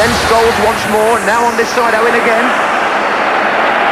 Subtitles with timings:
[0.00, 2.46] Then Scholes once more, now on this side, Owen again.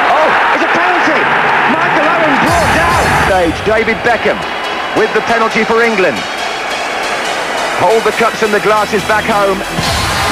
[0.09, 1.21] Oh, it's a penalty!
[1.69, 3.05] Michael Owen brought down!
[3.29, 4.41] Stage, David Beckham
[4.97, 6.17] with the penalty for England.
[7.85, 9.61] Hold the cups and the glasses back home.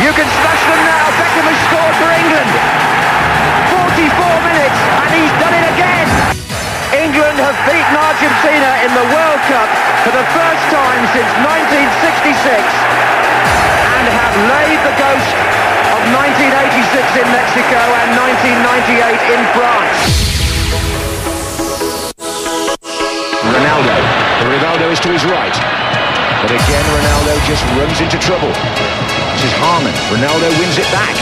[0.00, 1.12] You can smash them now.
[1.20, 2.50] Beckham has scored for England.
[4.00, 6.08] 44 minutes and he's done it again.
[7.04, 9.68] England have beaten Argentina in the World Cup
[10.08, 12.64] for the first time since 1966
[13.28, 13.65] and have
[14.34, 15.36] laid the ghost
[15.94, 20.00] of 1986 in Mexico and 1998 in France.
[23.46, 23.96] Ronaldo.
[24.46, 25.56] Ronaldo is to his right.
[26.42, 28.52] But again, Ronaldo just runs into trouble.
[29.34, 29.94] This is Harmon.
[30.12, 31.16] Ronaldo wins it back.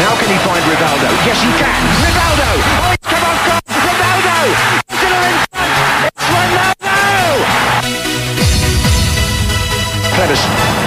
[0.00, 1.08] Now can he find Rivaldo?
[1.24, 1.80] Yes, he can.
[2.02, 2.50] Rivaldo!
[2.82, 3.78] Oh, come on, come on!
[3.84, 4.38] Rivaldo!
[4.90, 6.10] Still in front!
[6.12, 6.94] It's Ronaldo!
[10.14, 10.83] Cleverson.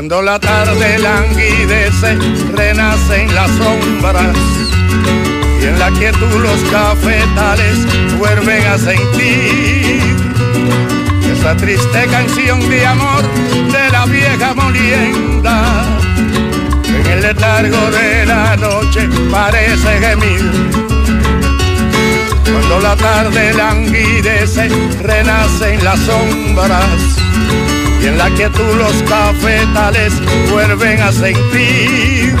[0.00, 2.16] Cuando la tarde languidece,
[2.54, 4.34] renacen las sombras
[5.60, 10.00] y en la quietud los cafetales vuelven a sentir
[11.30, 13.22] esa triste canción de amor
[13.70, 15.84] de la vieja molienda.
[16.88, 20.50] En el letargo de la noche parece gemir.
[22.50, 24.70] Cuando la tarde languidece,
[25.02, 27.20] renacen las sombras
[28.02, 30.12] y en la quietud los cafetales
[30.50, 32.34] vuelven a sentir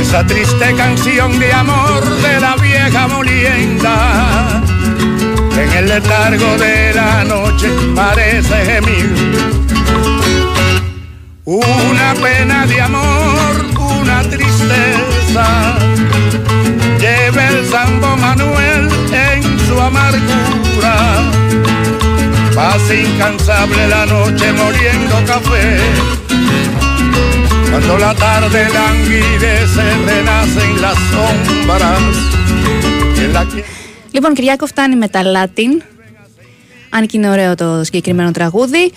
[0.00, 4.62] esa triste canción de amor de la vieja molienda.
[5.56, 9.64] En el letargo de la noche parece gemir
[11.46, 15.76] una pena de amor, una tristeza.
[16.98, 21.73] Lleva el Sambo Manuel en su amargura.
[22.54, 25.64] Pasa incansable la noche moliendo café.
[27.70, 32.16] Cuando la tarde languidece, renacen las sombras.
[33.22, 33.64] En la que...
[34.10, 35.82] Λοιπόν, Κυριάκο φτάνει με τα Latin.
[36.90, 38.92] Αν και είναι ωραίο το συγκεκριμένο τραγούδι.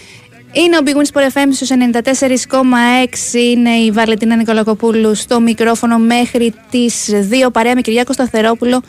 [0.52, 3.34] Είναι ο Big Wins Sport FM στους 94,6.
[3.34, 7.10] Είναι η Βαλετίνα Νικολακοπούλου στο μικρόφωνο μέχρι τις
[7.46, 8.82] 2 παρέα με Κυριάκο Σταθερόπουλο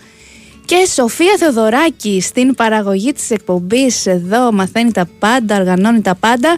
[0.68, 4.06] και Σοφία Θεοδωράκη στην παραγωγή της εκπομπής.
[4.06, 6.56] Εδώ μαθαίνει τα πάντα, οργανώνει τα πάντα.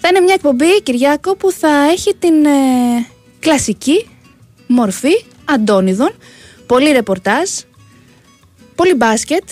[0.00, 2.50] Θα είναι μια εκπομπή, Κυριάκο, που θα έχει την ε,
[3.38, 4.08] κλασική
[4.66, 6.10] μορφή αντώνιδων.
[6.66, 7.48] Πολύ ρεπορτάζ,
[8.74, 9.42] πολύ μπάσκετ.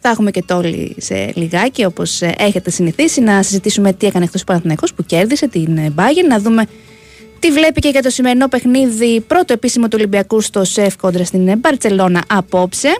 [0.00, 4.94] Θα έχουμε και τόλοι σε λιγάκι, όπως έχετε συνηθίσει, να συζητήσουμε τι έκανε εκτό Παναθηναϊκός
[4.94, 6.66] που κέρδισε την Bayern, να δούμε
[7.38, 11.58] τι βλέπει και για το σημερινό παιχνίδι, πρώτο επίσημο του Ολυμπιακού στο ΣΕΦ κόντρα στην
[11.58, 12.96] Μπαρσελόνα απόψε.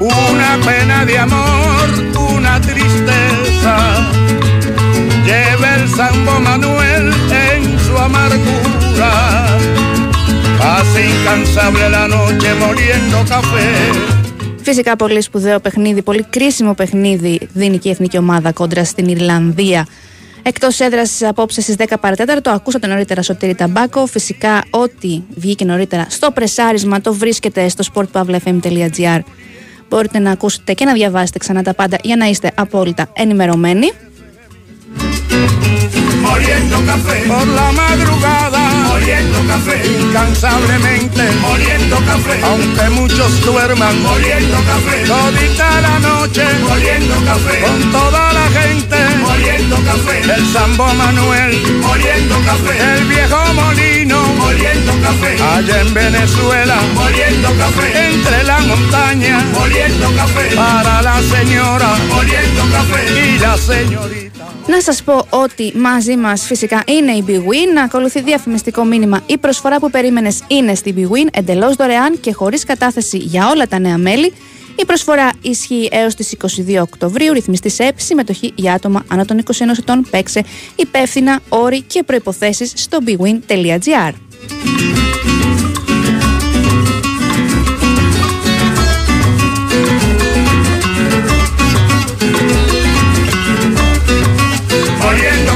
[0.00, 1.88] Una pena de amor,
[2.18, 3.76] una tristeza.
[5.24, 9.46] Lleva el Sambo Manuel en su amargura.
[10.58, 14.21] Pasa incansable la noche moliendo café.
[14.62, 19.86] Φυσικά πολύ σπουδαίο παιχνίδι, πολύ κρίσιμο παιχνίδι δίνει και η εθνική ομάδα κόντρα στην Ιρλανδία.
[20.42, 24.06] Εκτός έδρας απόψε στις 10 παρατέταρτο, ακούσατε νωρίτερα Σωτήρη Ταμπάκο.
[24.06, 29.20] Φυσικά, ό,τι βγήκε νωρίτερα στο πρεσάρισμα το βρίσκεται στο sportpavlefm.gr.
[29.88, 33.90] Μπορείτε να ακούσετε και να διαβάσετε ξανά τα πάντα για να είστε απόλυτα ενημερωμένοι.
[36.32, 38.58] Moliendo café por la madrugada,
[38.88, 47.60] moliendo café incansablemente, moliendo café, aunque muchos duerman, moliendo café, todita la noche, moliendo café,
[47.60, 51.52] con toda la gente, moliendo café, el Sambo Manuel,
[51.82, 59.38] moliendo café, el viejo molino, moliendo café, allá en Venezuela, moliendo café, entre la montaña,
[59.52, 64.41] moliendo café, para la señora, moliendo café, y la señorita.
[64.66, 67.72] Να σας πω ότι μαζί μας φυσικά είναι η Big Win.
[67.74, 69.22] Να ακολουθεί διαφημιστικό μήνυμα.
[69.26, 73.66] Η προσφορά που περίμενες είναι στη Big Win εντελώς δωρεάν και χωρίς κατάθεση για όλα
[73.66, 74.32] τα νέα μέλη.
[74.76, 76.36] Η προσφορά ισχύει έως τις
[76.68, 80.06] 22 Οκτωβρίου, ρυθμιστή σε συμμετοχή για άτομα άνω των 21 ετών.
[80.10, 80.44] Παίξε
[80.76, 84.12] υπεύθυνα όροι και προποθέσει στο bwin.gr.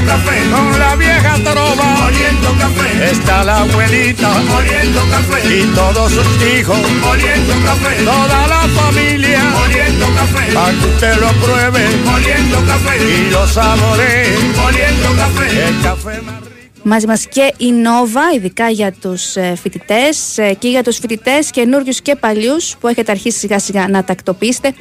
[0.06, 1.84] café con la vieja trova.
[2.04, 3.10] Moliendo café.
[3.10, 4.28] Está la abuelita.
[4.52, 5.38] Moliendo café.
[5.56, 6.78] Y todos sus hijos.
[7.00, 8.04] Moliendo café.
[8.04, 9.42] Toda la familia.
[9.60, 10.52] Moliendo café.
[10.52, 11.82] Para que usted lo pruebe.
[12.04, 12.94] Moliendo café.
[13.12, 14.36] Y lo saboree.
[14.56, 15.46] Moliendo café.
[15.68, 16.52] El café más rico.
[16.84, 21.50] Μαζί μας και η Νόβα, ειδικά για τους ε, φοιτητές ε, και για τους φοιτητές
[21.50, 24.74] καινούριου και παλιούς που έχετε αρχίσει σιγά σιγά να τακτοποιήσετε.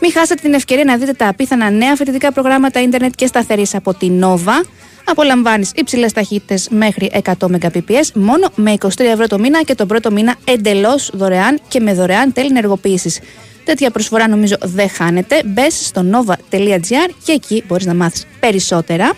[0.00, 3.94] Μην χάσετε την ευκαιρία να δείτε τα απίθανα νέα φοιτητικά προγράμματα ίντερνετ και σταθερής από
[3.94, 4.64] τη Νόβα.
[5.04, 10.10] Απολαμβάνεις υψηλές ταχύτητες μέχρι 100 Mbps μόνο με 23 ευρώ το μήνα και τον πρώτο
[10.10, 13.20] μήνα εντελώς δωρεάν και με δωρεάν τέλη ενεργοποίησης.
[13.64, 15.42] Τέτοια προσφορά νομίζω δεν χάνεται.
[15.44, 19.12] Μπες στο nova.gr και εκεί μπορείς να μάθεις περισσότερα.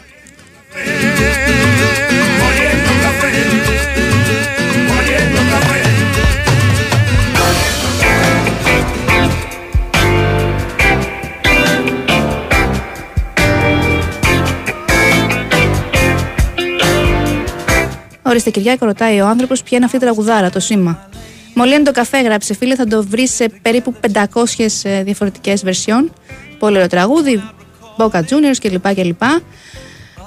[18.41, 21.09] Ορίστε Κυριάκο, ρωτάει ο άνθρωπος ποια είναι αυτή η τραγουδάρα, το σήμα.
[21.55, 26.13] Μολύνει το καφέ, γράψε φίλε, θα το βρεις σε περίπου 500 διαφορετικές βερσιόν.
[26.59, 27.43] Πολύ ωραίο τραγούδι,
[27.97, 28.95] Boca Juniors κλπ.
[28.95, 29.23] κλπ.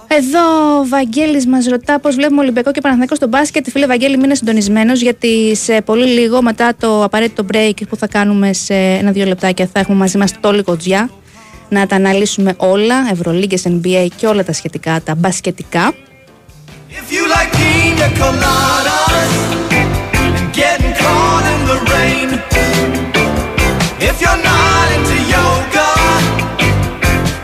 [0.08, 3.70] Εδώ ο Βαγγέλης μας ρωτά πώς βλέπουμε Ολυμπιακό και Παναθηναϊκό στο μπάσκετ.
[3.70, 8.54] Φίλε Βαγγέλη, μείνε συντονισμένος γιατί σε πολύ λίγο μετά το απαραίτητο break που θα κάνουμε
[8.54, 11.10] σε ένα-δύο λεπτάκια θα έχουμε μαζί μας το Λικοτζιά
[11.70, 15.94] να τα αναλύσουμε όλα, Ευρωλίγκες, NBA και όλα τα σχετικά, τα μπασκετικά.
[16.96, 19.34] If you like pina coladas
[20.38, 22.30] and getting caught in the rain,
[23.98, 25.90] if you're not into yoga,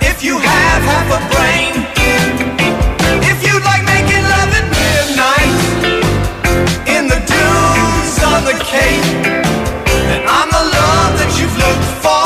[0.05, 1.73] if you have half a brain,
[3.25, 5.57] if you like making love at midnight
[6.85, 9.03] in the dunes on the cape,
[10.13, 12.21] then I'm the love that you've looked for.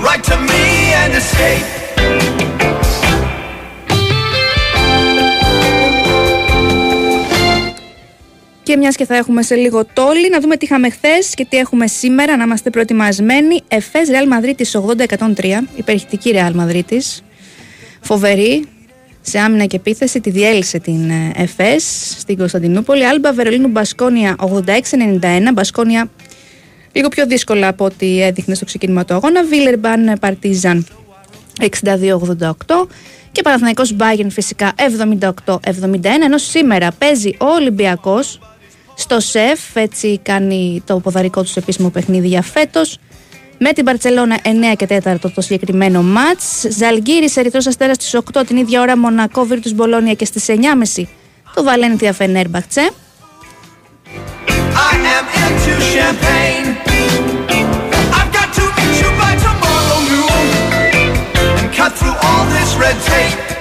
[0.00, 1.81] Write to me and escape.
[8.72, 11.56] Και μιας και θα έχουμε σε λίγο τόλι, να δούμε τι είχαμε χθες και τι
[11.56, 13.60] έχουμε σήμερα, να είμαστε προετοιμασμένοι.
[13.68, 14.66] Εφές Ρεάλ Μαδρίτη
[15.36, 17.02] 80-103, υπερχητική Ρεάλ Μαδρίτη.
[18.00, 18.64] Φοβερή,
[19.20, 23.06] σε άμυνα και επίθεση, τη διέλυσε την ε, ΕΦΕΣ στην Κωνσταντινούπολη.
[23.06, 26.10] Άλμπα Βερολίνου Μπασκόνια 86-91, Μπασκόνια
[26.92, 29.44] λίγο πιο δύσκολα από ό,τι έδειχνε στο ξεκίνημα του αγώνα.
[29.44, 30.86] Βίλερμπαν Παρτίζαν
[31.60, 32.50] 62-88
[33.32, 34.72] και Παναθηναϊκός Μπάγεν φυσικά
[35.36, 35.56] 78-71
[36.22, 38.40] ενώ σήμερα παίζει ο Ολυμπιακός
[38.94, 42.98] στο ΣΕΦ έτσι κάνει το ποδαρικό του επίσημο παιχνίδι για φέτος.
[43.58, 46.64] Με την Παρτσελώνα 9 και 4 το συγκεκριμένο μάτς.
[46.68, 51.02] Ζαλγκύρης Ερυθρός Αστέρας στις 8 την ίδια ώρα Μονακό Βίρτους Μπολόνια και στις 9.30
[51.54, 52.90] το Βαλένθια Φενέρμπαχτσε.
[54.90, 56.68] I am into champagne.
[58.18, 60.46] I've got to meet you by tomorrow noon
[61.58, 63.51] and cut through all this red tape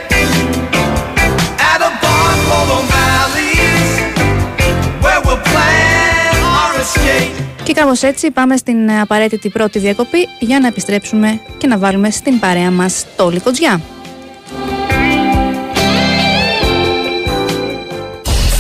[7.64, 12.10] Και κάπως έτσι πάμε στην ε, απαραίτητη πρώτη διακοπή για να επιστρέψουμε και να βάλουμε
[12.10, 13.82] στην παρέα μας το Λικοτζιά.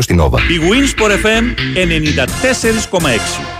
[0.00, 0.38] στην Nova.
[0.38, 1.44] Η Winsport FM
[2.98, 3.59] 94,6.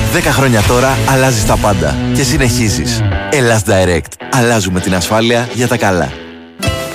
[0.13, 3.01] 10 χρόνια τώρα αλλάζεις τα πάντα και συνεχίζεις.
[3.29, 4.27] Ελλάς Direct.
[4.31, 6.11] Αλλάζουμε την ασφάλεια για τα καλά.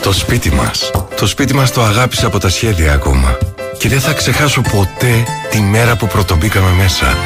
[0.02, 0.90] Το σπίτι μας.
[1.16, 3.38] Το σπίτι μας το αγάπησα από τα σχέδια ακόμα.
[3.78, 7.16] Και δεν θα ξεχάσω ποτέ τη μέρα που πρωτομπήκαμε μέσα.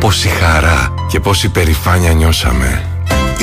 [0.00, 2.97] Πόση χαρά και πόση περηφάνεια νιώσαμε.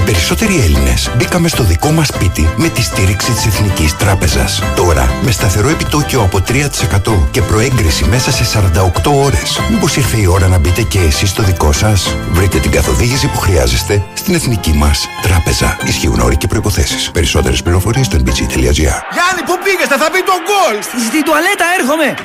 [0.05, 4.62] Περισσότεροι Έλληνες μπήκαμε στο δικό μας σπίτι με τη στήριξη της Εθνικής Τράπεζας.
[4.75, 9.59] Τώρα, με σταθερό επιτόκιο από 3% και προέγκριση μέσα σε 48 ώρες.
[9.69, 13.38] Μήπως ήρθε η ώρα να μπείτε και εσείς στο δικό σας; Βρείτε την καθοδήγηση που
[13.38, 15.77] χρειάζεστε στην Εθνική μας Τράπεζα.
[15.85, 17.12] Ισχύουν όροι και προϋποθέσεις.
[17.12, 18.75] Περισσότερες πληροφορίες στο nbg.gr
[19.15, 20.81] Γιάννη, πού πήγες, θα πει το γκολ!
[21.07, 22.15] Στη τουαλέτα έρχομαι!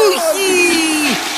[0.00, 1.37] Όχι!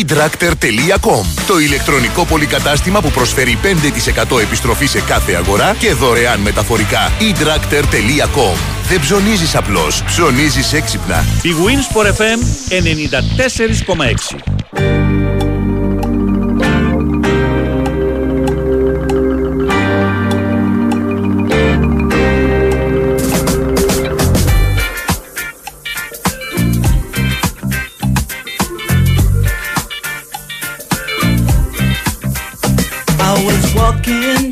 [0.00, 3.58] eDractor.com Το ηλεκτρονικό πολυκατάστημα που προσφέρει
[4.32, 8.56] 5% επιστροφή σε κάθε αγορά και δωρεάν μεταφορικά eDractor.com
[8.88, 11.24] Δεν ψωνίζεις απλώς, ψωνίζεις έξυπνα.
[11.42, 12.38] Η Wins FM
[12.70, 15.11] 94,6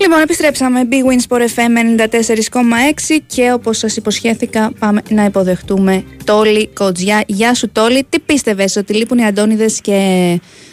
[0.00, 0.88] Λοιπόν, επιστρέψαμε.
[0.90, 7.24] Big Wins for FM 94,6 και όπως σας υποσχέθηκα, πάμε να υποδεχτούμε Τόλι Κοτζιά.
[7.26, 8.06] Γεια σου, Τόλι.
[8.08, 9.98] Τι πίστευες, ότι λείπουν οι Αντώνιδες και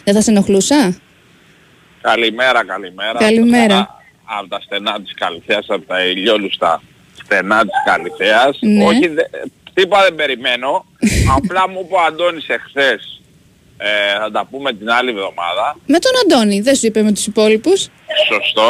[0.04, 0.96] δεν θα σε ενοχλούσα;
[2.00, 3.18] Καλημέρα, καλημέρα.
[3.18, 4.00] Καλημέρα.
[4.24, 6.82] Από τα στενά της Καλυθέας, από τα ηλιόλουστα
[7.24, 8.58] στενά της Καλυθέας.
[8.60, 8.84] Ναι.
[8.84, 9.22] Όχι, δε,
[9.74, 10.84] τίποτα δεν περιμένω.
[11.36, 13.20] Απλά μου είπε ο Αντώνης εχθές
[13.76, 15.76] ε, θα τα πούμε την άλλη εβδομάδα.
[15.86, 17.88] Με τον Αντώνη, δεν σου είπε με τους υπόλοιπους.
[18.28, 18.68] Σωστό.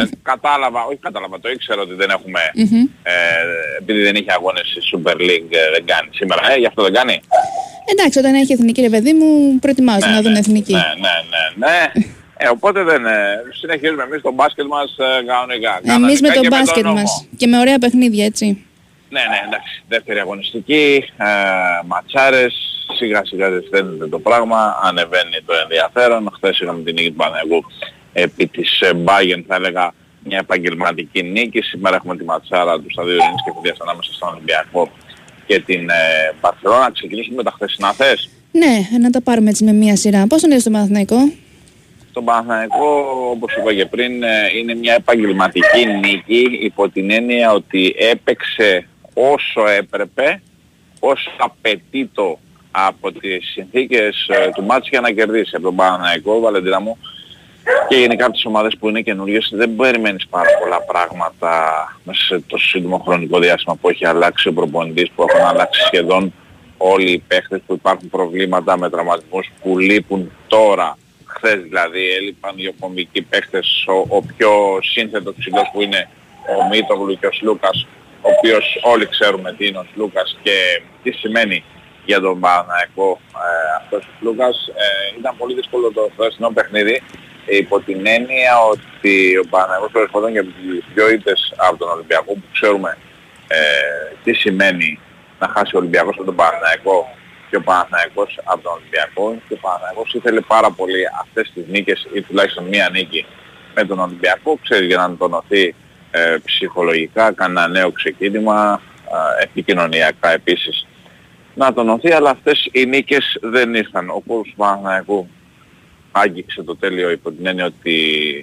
[0.00, 2.40] Ε, κατάλαβα, όχι κατάλαβα, το ήξερα ότι δεν έχουμε,
[3.02, 3.12] ε,
[3.80, 6.52] επειδή δεν είχε αγώνες η Super League ε, δεν κάνει σήμερα.
[6.52, 7.20] Ε, γι' αυτό δεν κάνει.
[7.92, 10.72] Εντάξει, όταν έχει εθνική ρε παιδί μου, προετοιμάζω να δουν εθνική.
[10.72, 11.92] Ναι, ναι, ναι, ναι.
[12.36, 15.80] Ε, οπότε δεν ε, συνεχίζουμε εμείς το μπάσκετ μας ε, κανονικά.
[15.82, 17.00] Εμείς με Κανονικά το και μπάσκετ νόμο.
[17.00, 17.26] μας.
[17.36, 18.46] Και με ωραία παιχνίδια, έτσι.
[19.08, 19.82] Ναι, ναι, εντάξει.
[19.88, 21.26] Δεύτερη αγωνιστική, ε,
[21.86, 22.54] ματσάρες,
[22.96, 26.30] σιγά σιγά ζεσταίνεται το πράγμα, ανεβαίνει το ενδιαφέρον.
[26.34, 27.64] Χθες είχαμε την νίκη του Παναγού
[28.14, 29.92] επί της ε, Bayern, θα έλεγα
[30.24, 31.60] μια επαγγελματική νίκη.
[31.60, 34.90] Σήμερα έχουμε τη ματσάρα του σταδίου Ειρήνης και Φιδίας ανάμεσα στον Ολυμπιακό
[35.46, 36.90] και την ε, Παρθελώνα.
[36.92, 40.26] Ξεκινήσουμε με τα χθεσινά θες; Ναι, να τα πάρουμε έτσι με μία σειρά.
[40.26, 41.16] Πώς τον είδες τον Παναθηναϊκό;
[42.10, 42.86] Στον Παναθηναϊκό,
[43.30, 44.28] όπως είπα και πριν, ε,
[44.58, 50.42] είναι μια επαγγελματική νίκη υπό την έννοια ότι έπαιξε όσο έπρεπε,
[51.00, 52.38] όσο απαιτείτο
[52.70, 56.98] από τις συνθήκες ε, του μάτς για να κερδίσει από τον Παναθηναϊκό, Βαλεντίνα μου,
[57.88, 61.52] και γενικά από τις ομάδες που είναι καινούργιες δεν περιμένεις πάρα πολλά πράγματα
[62.04, 66.32] μέσα σε τόσο σύντομο χρονικό διάστημα που έχει αλλάξει ο προπονητής, που έχουν αλλάξει σχεδόν
[66.76, 70.98] όλοι οι παίχτες που υπάρχουν προβλήματα με τραυματισμούς που λείπουν τώρα.
[71.24, 74.50] Χθες δηλαδή έλειπαν οι κομικοί παίχτες, ο, ο πιο
[74.82, 76.08] σύνθετος ψηλός που είναι
[76.58, 77.86] ο Μίτογλου και ο Σλούκας,
[78.20, 81.64] ο οποίος όλοι ξέρουμε τι είναι ο Σλούκας και τι σημαίνει
[82.04, 84.68] για τον Παναϊκό ε, αυτός ο Σλούκας.
[84.68, 87.02] Ε, ήταν πολύ δύσκολο το χθεσινό παιχνίδι
[87.46, 90.52] υπό την έννοια ότι ο Παναγιώτης προερχόταν για τις
[90.94, 92.98] δυο ήττες από τον Ολυμπιακό που ξέρουμε
[93.48, 93.58] ε,
[94.24, 95.00] τι σημαίνει
[95.38, 97.16] να χάσει ο Ολυμπιακός από τον Παναθηναϊκό
[97.50, 102.06] και ο Παναθηναϊκός από τον Ολυμπιακό και ο Παναθηναϊκός ήθελε πάρα πολύ αυτές τις νίκες
[102.12, 103.26] ή τουλάχιστον μία νίκη
[103.74, 105.74] με τον Ολυμπιακό, ξέρεις για να τονωθεί
[106.10, 108.80] ε, ψυχολογικά, κάνει ένα νέο ξεκίνημα,
[109.38, 110.86] ε, επικοινωνιακά επίσης
[111.54, 114.10] να τονωθεί, αλλά αυτές οι νίκες δεν ήρθαν.
[114.10, 115.28] Ο κόσμος του Παναθηναϊκού
[116.16, 117.96] άγγιξε το τέλειο υπό την έννοια ότι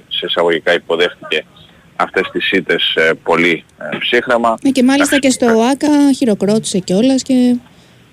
[0.07, 1.45] σε εισαγωγικά υποδέχτηκε
[1.95, 4.57] αυτές τις ήττες ε, πολύ ε, ψύχρεμα.
[4.63, 7.55] Ε, και μάλιστα και στο ΟΑΚΑ χειροκρότησε κιόλας και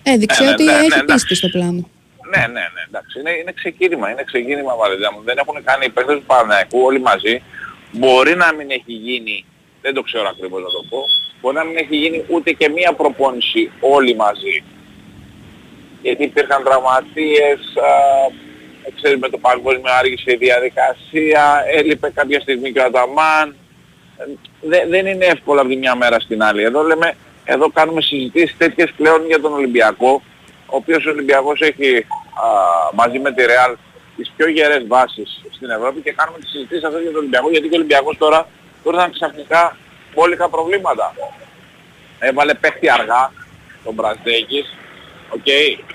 [0.02, 1.06] έδειξε Ναι, ναι, ότι ναι, ναι, έχει εντάξει.
[1.06, 1.88] πίστη στο πλάνο.
[2.32, 3.20] Ναι, ναι, ναι, εντάξει.
[3.20, 5.20] Είναι, είναι ξεκίνημα, είναι ξεκίνημα Βαλεντιά μου.
[5.24, 7.42] Δεν έχουν κάνει οι παίκτες του Παναθηναϊκού όλοι μαζί.
[7.92, 9.44] Μπορεί να μην έχει γίνει,
[9.82, 11.00] δεν το ξέρω ακριβώς να το πω,
[11.40, 14.56] μπορεί να μην έχει γίνει ούτε και μία προπόνηση όλοι μαζί.
[16.02, 17.90] Γιατί υπήρχαν τραυματίες, α,
[18.96, 23.56] ξέρεις με το παγκόσμιο άργησε η διαδικασία, έλειπε κάποια στιγμή και ο Αταμάν.
[24.18, 24.24] Ε,
[24.60, 26.62] δε- δεν είναι εύκολο από τη μια μέρα στην άλλη.
[26.62, 27.14] Εδώ λέμε,
[27.44, 30.22] εδώ κάνουμε συζητήσεις τέτοιες πλέον για τον Ολυμπιακό,
[30.66, 32.46] ο οποίος ο Ολυμπιακός έχει α,
[32.94, 33.76] μαζί με τη Ρεάλ
[34.16, 37.68] τις πιο γερές βάσεις στην Ευρώπη και κάνουμε τις συζητήσεις αυτές για τον Ολυμπιακό γιατί
[37.68, 38.48] και ο Ολυμπιακός τώρα
[38.84, 39.76] τώρα ήρθαν ξαφνικά
[40.14, 41.14] μπόλικα προβλήματα.
[42.18, 43.32] Έβαλε παίχτη αργά
[43.84, 44.74] τον Μπραζντέικις,
[45.36, 45.48] οκ.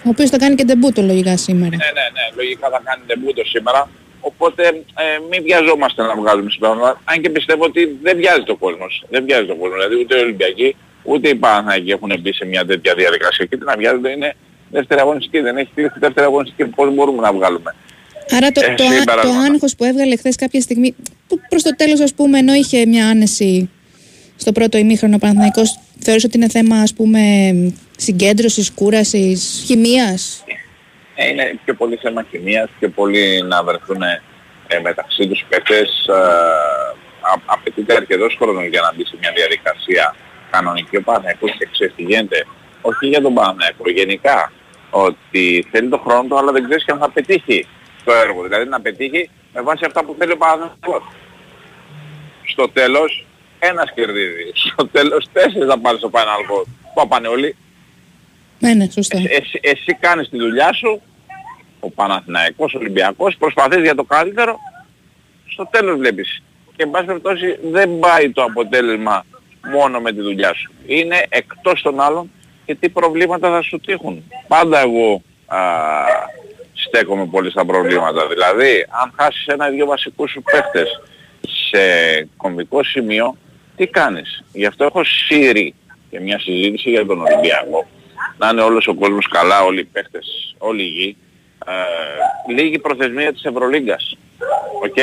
[0.05, 1.75] Ο οποίος θα κάνει και ντεμπούτο λογικά σήμερα.
[1.75, 3.89] Ναι, ναι, ναι, λογικά θα κάνει ντεμπούτο σήμερα.
[4.19, 4.63] Οπότε
[5.03, 7.01] ε, μην βιαζόμαστε να βγάλουμε συμπέρασμα.
[7.03, 9.05] Αν και πιστεύω ότι δεν βιάζει το κόσμος.
[9.09, 9.77] Δεν βιάζει το κόσμος.
[9.77, 13.45] Δηλαδή ούτε οι Ολυμπιακοί ούτε οι Παναθηναϊκοί έχουν μπει σε μια τέτοια διαδικασία.
[13.45, 14.35] Και τι να βιάζονται είναι
[14.71, 15.39] δεύτερη αγωνιστική.
[15.39, 16.65] Δεν έχει κλείσει δεύτερη αγωνιστική.
[16.65, 17.75] Πώς μπορούμε να βγάλουμε;
[18.29, 19.37] Άρα το, Ε, το, σήμερα, το ναι.
[19.37, 20.95] άγχος που έβγαλε χθες κάποια στιγμή,
[21.27, 23.69] που προς το τέλος ας πούμε, ενώ είχε μια άνεση
[24.35, 27.19] στο πρώτο ημίχρονο ο Παναθηναϊκός, θεωρείς ότι είναι θέμα ας πούμε
[27.97, 30.43] συγκέντρωσης, κούρασης, χημείας.
[31.15, 36.05] Ε, είναι πιο πολύ θέμα χημίας, πιο πολύ να βρεθούν ε, μεταξύ τους παίκτες.
[36.07, 36.13] Ε,
[37.21, 40.15] α- απαιτείται αρκετός χρόνος για να μπει σε μια διαδικασία
[40.51, 42.45] κανονική ο Παναθηναϊκός και ξέρεις τι γίνεται.
[42.81, 44.51] Όχι για τον Παναθηναϊκό, γενικά.
[44.89, 47.67] Ότι θέλει τον χρόνο του αλλά δεν ξέρεις και αν θα πετύχει
[48.03, 48.43] το έργο.
[48.43, 51.03] Δηλαδή να πετύχει με βάση αυτά που θέλει ο Παναθηναϊκός.
[52.43, 53.25] Στο τέλος
[53.59, 54.51] ένας κερδίζει.
[54.53, 56.63] Στο τέλος τέσσερις θα πάρει στο Final Four.
[56.93, 57.55] Που πάνε όλοι.
[58.63, 59.17] Ναι, ναι, σωστό.
[59.17, 61.01] Εσύ, εσύ κάνεις τη δουλειά σου,
[61.79, 64.59] ο Παναθηναϊκός, ο Ολυμπιακός, προσπαθείς για το καλύτερο,
[65.47, 66.43] στο τέλος βλέπεις.
[66.75, 69.25] Και εν πάση περιπτώσει δεν πάει το αποτέλεσμα
[69.71, 70.71] μόνο με τη δουλειά σου.
[70.85, 72.31] Είναι εκτός των άλλων
[72.65, 74.23] και τι προβλήματα θα σου τύχουν.
[74.47, 75.57] Πάντα εγώ α,
[76.73, 78.27] στέκομαι πολύ στα προβλήματα.
[78.27, 81.01] Δηλαδή, αν χάσεις ένα ή δύο βασικούς σου παίχτες
[81.69, 81.79] σε
[82.37, 83.37] κομβικό σημείο,
[83.75, 84.43] τι κάνεις.
[84.53, 85.73] Γι' αυτό έχω σύρει
[86.09, 87.87] και μια συζήτηση για τον Ολυμπιακό.
[88.37, 91.17] Να είναι όλος ο κόσμος καλά, όλοι οι παίχτες, όλοι υγιείς.
[91.67, 94.17] Ε, λήγει προθεσμία της Ευρωλίγκας.
[94.83, 94.97] Οκ.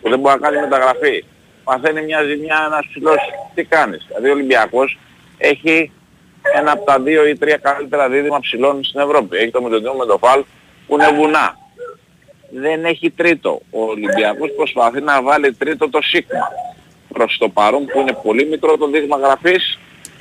[0.00, 1.24] Που δεν μπορεί να κάνει μεταγραφή.
[1.64, 3.18] Παθαίνει μια ζημιά ένας ψηλός,
[3.54, 4.98] τι κάνεις; Δηλαδή ο Ολυμπιακός
[5.38, 5.90] έχει
[6.54, 9.36] ένα από τα δύο ή τρία καλύτερα δίδυμα ψηλών στην Ευρώπη.
[9.36, 10.44] Έχει το Μεντοντίνο με το Φαλ
[10.86, 11.58] που είναι βουνά.
[12.50, 13.60] Δεν έχει τρίτο.
[13.70, 16.48] Ο Ολυμπιακός προσπαθεί να βάλει τρίτο το Σίγμα.
[17.12, 19.78] Προς το παρόν που είναι πολύ μικρό το δείγμα γραφής.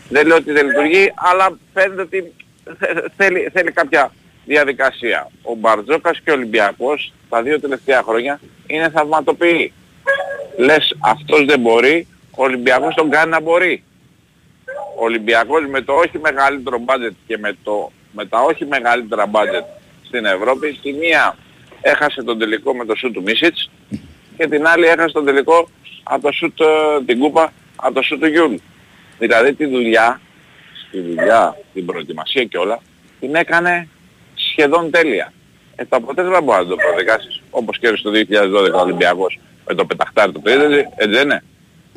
[0.10, 2.34] Δεν λέω ότι δεν λειτουργεί, αλλά φαίνεται ότι
[2.80, 4.12] θε- θέλει, θέλει κάποια
[4.46, 5.30] διαδικασία.
[5.42, 9.74] Ο Μπαρτζόκας και ο Ολυμπιακός τα δύο τελευταία χρόνια είναι θαυματοποιοί.
[10.58, 13.84] Λες αυτός δεν μπορεί, ο Ολυμπιακός τον κάνει να μπορεί.
[14.98, 19.66] Ο Ολυμπιακός με το όχι μεγαλύτερο budget και με, το, με τα όχι μεγαλύτερα budget
[20.03, 21.38] στην Ευρώπη, τη μία
[21.82, 23.70] έχασε τον τελικό με το σουτ του Μίσιτς
[24.38, 25.70] και την άλλη έχασε τον τελικό
[26.03, 26.66] από το σουτ, ε,
[27.06, 28.56] την κούπα από το σουτ του Γιούλ.
[29.20, 30.22] Δηλαδή τη δουλειά,
[30.92, 32.80] τη δουλειά, την προετοιμασία και όλα,
[33.20, 33.88] την έκανε
[34.36, 35.34] σχεδόν τέλεια.
[35.75, 37.42] Ε, το αποτέλεσμα μπορεί να το προδικάσεις.
[37.50, 41.44] Όπως και το 2012 ο Ολυμπιακός με το πεταχτάρι του Πρίντεζη, έτσι δεν είναι;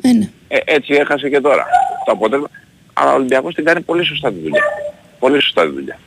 [0.01, 0.29] Ε, ναι.
[0.47, 1.65] Ε, έτσι έχασε και τώρα.
[2.05, 2.49] Το αποτέλεσμα.
[2.93, 4.63] Αλλά ο Ολυμπιακός την κάνει πολύ σωστά τη δουλειά.
[5.19, 5.99] Πολύ σωστά τη δουλειά.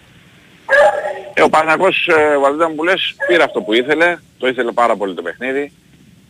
[1.34, 4.16] Ε, ο Παναγός, ε, Βαλέντα μου που λες, πήρε αυτό που ήθελε.
[4.38, 5.72] Το ήθελε πάρα πολύ το παιχνίδι.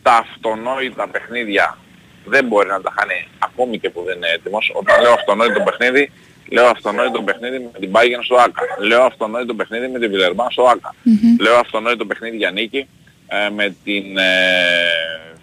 [0.01, 1.77] Τα αυτονόητα παιχνίδια
[2.25, 4.71] δεν μπορεί να τα χάνει ακόμη και που δεν είναι έτοιμος.
[4.75, 6.11] Όταν λέω αυτονόητο παιχνίδι,
[6.49, 8.61] λέω αυτονόητο παιχνίδι με την Bayern στο ΆΚΑ.
[8.79, 10.95] Λέω αυτονόητο παιχνίδι με την Βιλερμπάν στο ΆΚΑ.
[11.39, 12.87] Λέω αυτονόητο παιχνίδι για νίκη
[13.27, 15.33] ε, με την, ε,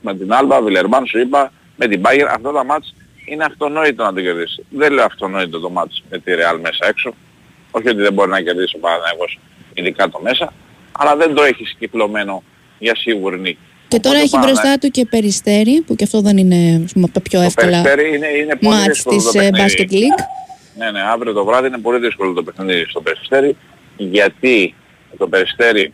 [0.00, 2.28] με την Άλβα, Βιλερμπάν σου είπα, με την Bayern.
[2.30, 4.66] Αυτά τα μάτς είναι αυτονόητο να το κερδίσει.
[4.70, 7.14] Δεν λέω αυτονόητο το μάτς με τη Real μέσα έξω.
[7.70, 9.38] Όχι ότι δεν μπορεί να κερδίσει ο Παναθηναϊκός
[9.74, 10.52] ειδικά το μέσα,
[10.92, 12.42] αλλά δεν το έχει κυκλωμένο
[12.78, 13.58] για σίγουρη νίκη.
[13.88, 16.92] Και τώρα Οπότε έχει Παναθηναϊκός- μπροστά του και περιστέρι, που και αυτό δεν είναι ας
[16.92, 19.50] πούμε, από τα πιο Το εύκολα Περιστέρι είναι, είναι πολύ μάτς δύσκολο της το ε,
[19.50, 19.74] παιχνίδι.
[19.88, 20.20] Basket League.
[20.78, 23.56] Ναι, ναι, αύριο το βράδυ είναι πολύ δύσκολο το παιχνίδι στο Περιστέρι
[23.96, 24.74] γιατί
[25.18, 25.92] το Περιστέρι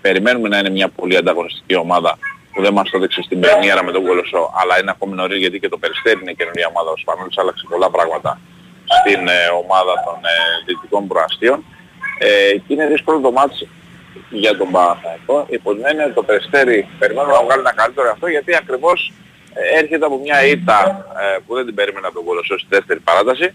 [0.00, 2.18] περιμένουμε να είναι μια πολύ ανταγωνιστική ομάδα
[2.52, 5.58] που δεν μας το δείξει στην πρεμιέρα με τον Κολοσσό αλλά είναι ακόμη νωρίς γιατί
[5.60, 6.90] και το Περιστέρι είναι καινούργια ομάδα.
[6.90, 8.40] Ο Σπανούλης άλλαξε πολλά πράγματα
[8.98, 10.34] στην ε, ομάδα των ε,
[10.66, 11.58] δυτικών προαστίων
[12.18, 12.28] ε,
[12.64, 13.56] και είναι δύσκολο το μάτς
[14.30, 15.46] για τον Παναθηναϊκό.
[15.50, 19.12] Υπό την έννοια ότι το Περιστέρι περιμένουμε να βγάλει ένα καλύτερο αυτό γιατί ακριβώς
[19.54, 23.00] ε, έρχεται από μια ήττα ε, που δεν την περίμενα από τον Κολοσσός στη δεύτερη
[23.00, 23.46] παράταση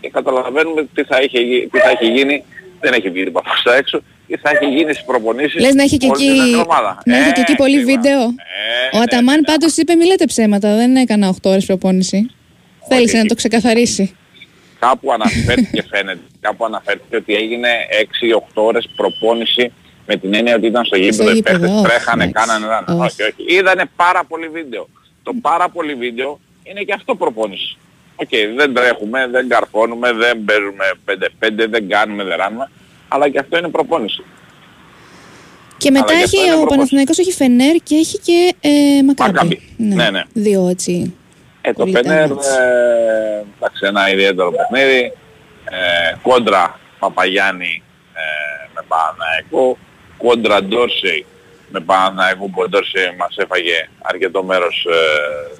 [0.00, 2.44] και καταλαβαίνουμε τι θα είχε, γι- τι θα είχε γίνει,
[2.80, 5.96] δεν έχει βγει από στα έξω, τι θα έχει γίνει στις προπονήσεις Λες να έχει
[5.96, 7.02] και όλη εκεί, την εβδομάδα.
[7.04, 7.94] να έχει και Ε, εκεί πολύ σίγουρα.
[7.94, 8.20] βίντεο.
[8.20, 8.26] Ε,
[8.92, 9.42] Ο ναι, Αταμάν ναι.
[9.42, 12.30] πάντως είπε μη λέτε ψέματα, δεν έκανα 8 ώρες προπόνηση.
[12.88, 14.16] Θέλησε να το ξεκαθαρίσει.
[14.78, 17.68] Κάπου αναφέρθηκε φαίνεται, κάπου αναφέρθηκε ότι έγινε
[18.54, 19.72] 6-8 ώρες προπόνηση
[20.10, 22.46] με την έννοια ότι ήταν στο γήπεδο οι γήπεδο, παίχτες, όχι, τρέχανε, εντάξει.
[22.46, 22.86] κάνανε, ράνε.
[22.88, 23.22] Όχι.
[23.22, 23.56] όχι, όχι.
[23.56, 24.88] Είδανε πάρα πολύ βίντεο.
[25.22, 27.76] Το πάρα πολύ βίντεο είναι και αυτό προπόνηση.
[28.16, 30.84] Οκ, δεν τρέχουμε, δεν καρφώνουμε, δεν παίζουμε
[31.64, 32.70] 5-5, δεν κάνουμε, δεν ράνουμε,
[33.08, 34.22] αλλά και αυτό είναι προπόνηση.
[35.76, 36.88] Και μετά Αλλά γι' αυτό έχει είναι ο προπόνηση.
[36.94, 39.32] Παναθηναϊκός έχει Φενέρ και έχει και ε, Μακάμπι.
[39.32, 39.62] Μακάμπι.
[39.76, 40.22] Ναι, ναι.
[40.32, 41.14] Δύο έτσι.
[41.60, 42.48] Ε, το Πολύ Φενέρ, τάγκατς.
[42.56, 45.12] ε, εντάξει, ένα ιδιαίτερο παιχνίδι,
[45.64, 47.82] ε, κόντρα Παπαγιάννη
[48.14, 49.78] ε, με Παναϊκό,
[50.18, 51.26] κόντρα Ντόρσεϊ
[51.70, 54.96] με Παναθηναϊκό που ο Ντόρσεϊ μας έφαγε αρκετό μέρος ε,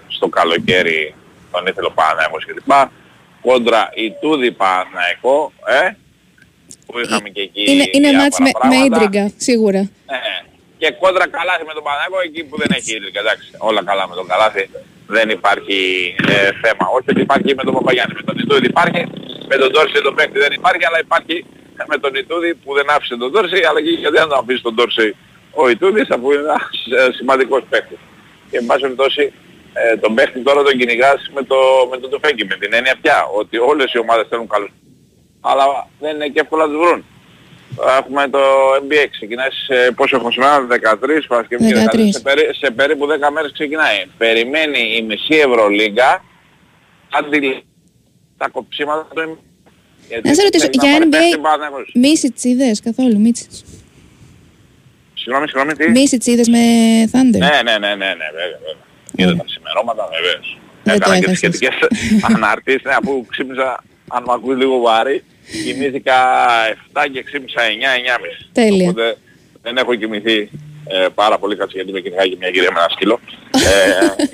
[0.08, 1.14] στο καλοκαίρι,
[1.52, 2.72] τον ήθελε ο Παναθηναϊκός κλπ.
[3.40, 5.90] Κόντρα η Τούδη Παναθηναϊκό, ε,
[6.86, 8.84] που είχαμε και εκεί Είναι, είναι διάφορα μάτς με, με πράγματα.
[8.84, 9.80] ίντριγκα, σίγουρα.
[9.80, 10.20] Ναι.
[10.78, 13.20] Και κόντρα καλάθι με τον Παναγό εκεί που δεν έχει ήλικα.
[13.20, 14.70] Εντάξει, όλα καλά με τον καλάθι.
[15.16, 15.78] Δεν υπάρχει
[16.28, 16.84] ε, θέμα.
[16.96, 18.14] Όχι ότι υπάρχει με τον Παπαγιάννη.
[18.20, 19.02] Με τον Ιτούδη υπάρχει.
[19.50, 20.84] Με τον Τόρση τον παίκτη δεν υπάρχει.
[20.88, 21.36] Αλλά υπάρχει
[21.90, 23.60] με τον Ιτούδη που δεν άφησε τον Τόρση.
[23.68, 25.16] Αλλά και γιατί δεν τον αφήσει τον Τόρση
[25.60, 26.64] ο Ιτούδης αφού είναι ένας
[26.98, 27.98] ε, σημαντικός παίκτης.
[28.50, 29.32] Και εν πάση περιπτώσει
[29.72, 31.56] ε, τον παίκτη τώρα τον κυνηγάς με, το,
[31.90, 32.44] με τον Τουφέκη.
[32.44, 34.72] Με την έννοια πια ότι όλες οι ομάδες θέλουν καλούς.
[35.40, 35.64] Αλλά
[36.00, 37.04] δεν είναι και εύκολο να τους βρουν.
[37.98, 38.38] Έχουμε το
[38.82, 41.94] NBA, ξεκινάει σε πόσο έχουμε σήμερα, 13, Παρασκευή και 13.
[41.94, 42.08] 13.
[42.10, 44.04] Σε, περί, σε περίπου 10 μέρες ξεκινάει.
[44.18, 46.24] Περιμένει η μισή Ευρωλίγκα
[47.10, 47.62] αντί
[48.36, 49.38] τα κοψίματα του NBA.
[50.08, 51.90] Γιατί Να σε ρωτήσω, θέλει για πάρει NBA παίκτη Παναθηναϊκός.
[51.94, 53.64] Μίσιτς είδες καθόλου, Μίτσιτς.
[55.14, 56.58] Συγγνώμη, συγγνώμη, τι; Μίσιτς είδες με
[57.12, 57.38] Thunder.
[57.38, 58.86] Ναι, ναι, ναι, ναι, ναι, βέβαια, βέβαια.
[59.16, 60.58] Είδα τα σημερώματα, βεβαίως.
[60.82, 61.56] Δεν το Έκανα και τις έχασες.
[61.56, 65.24] σχετικές αναρτήσεις, ναι, αφού ξύπνησα, αν με ακούει λίγο βάρη,
[65.64, 66.14] κοιμήθηκα
[66.92, 68.46] 7 και ξύπνησα 9, 9.30.
[68.52, 68.88] Τέλεια.
[68.88, 69.16] Οπότε
[69.62, 70.50] δεν έχω κοιμηθεί
[70.88, 73.20] ε, πάρα πολύ κάτσε γιατί με κυνηγάει και μια κυρία με ένα σκύλο.
[73.52, 74.24] ε,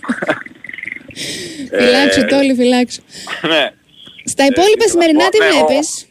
[1.79, 3.03] Φυλάξου, ε, Τόλι, φυλάξου.
[3.49, 3.71] ναι.
[4.25, 6.07] Στα υπόλοιπα τι σημερινά να τι πω, ναι, ο- βλέπεις;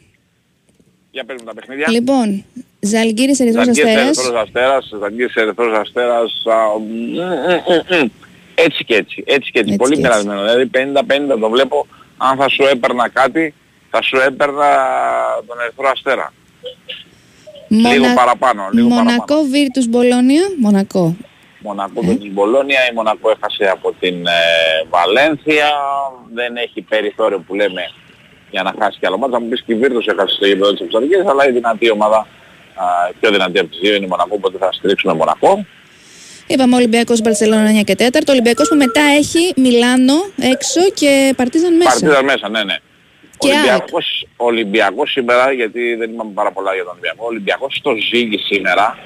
[1.10, 1.90] Για παίρνουμε τα παιχνίδια.
[1.90, 2.44] Λοιπόν,
[2.80, 4.16] Ζαλγκύρης Ερυθρός Ζαγκής Αστέρας.
[4.18, 8.08] Ερυθρός Αστέρας, Ζαγκής Ερυθρός Αστέρας, α, μ, μ, μ, μ.
[8.54, 10.26] έτσι και έτσι, έτσι και έτσι, Έτσι πολύ και έτσι.
[10.26, 10.70] μοιρασμένο, δηλαδή
[11.36, 11.86] 50-50 το βλέπω,
[12.16, 13.54] αν θα σου έπαιρνα κάτι,
[13.94, 14.70] θα σου έπαιρνα
[15.46, 16.32] τον Ερυθρό Αστέρα.
[17.68, 20.42] Λίγο παραπάνω, λίγο Μονακό Βίρτους Μπολόνια.
[20.60, 21.16] Μονακό.
[21.58, 24.40] Μονακό με την Μπολόνια, η Μονακό έχασε από την ε,
[24.88, 25.70] Βαλένθια,
[26.34, 27.82] δεν έχει περιθώριο που λέμε
[28.50, 29.32] για να χάσει κι άλλο μάτς.
[29.32, 32.18] Θα μου πεις και η Βίρτος έχασε στο γήπεδο της Εξωτερικής, αλλά η δυνατή ομάδα,
[32.74, 35.66] α, η πιο δυνατή από τις δύο είναι η Μονακό, οπότε θα στηρίξουμε Μονακό.
[36.46, 38.28] Είπαμε Ολυμπιακός Μπαρσελόνα 9 και 4.
[38.28, 40.14] Ολυμπιακός που μετά έχει Μιλάνο
[40.54, 41.90] έξω και Παρτίζαν μέσα.
[41.90, 42.76] Παρτίδα μέσα, ναι, ναι.
[43.48, 48.38] Και Ολυμπιακός, Ολυμπιακός σήμερα, γιατί δεν είπαμε πάρα πολλά για τον Ολυμπιακό, Ολυμπιακός στο ζύγι
[48.38, 48.98] σήμερα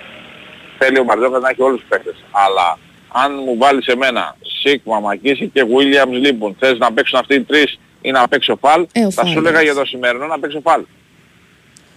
[0.79, 2.25] θέλει ο Μαρτζόκας να έχει όλους τους παίκτες.
[2.31, 2.79] Αλλά
[3.13, 7.79] αν μου βάλεις εμένα Σίγμα, Μακίση και Williams λείπουν, θες να παίξουν αυτοί οι τρεις
[8.01, 9.65] ή να παίξει ο Φαλ, Ε, ο θα Φαλ, σου έλεγα εντάξει.
[9.65, 10.83] για το σημερινό να παίξει ο Φαλ.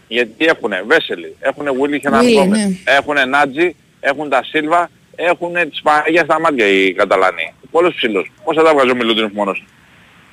[0.07, 2.67] Γιατί έχουνε Βέσελη, έχουνε Willy Willy, Χενανγκόμες, ναι.
[2.83, 7.53] έχουνε Νάτζι, έχουν τα Σίλβα, έχουνε τις Παναγίας στα μάτια οι Καταλανοί.
[7.71, 8.31] Πολλούς ψηλούς.
[8.43, 9.65] Πώς θα τα βγάζω Μιλουτίνος μόνος.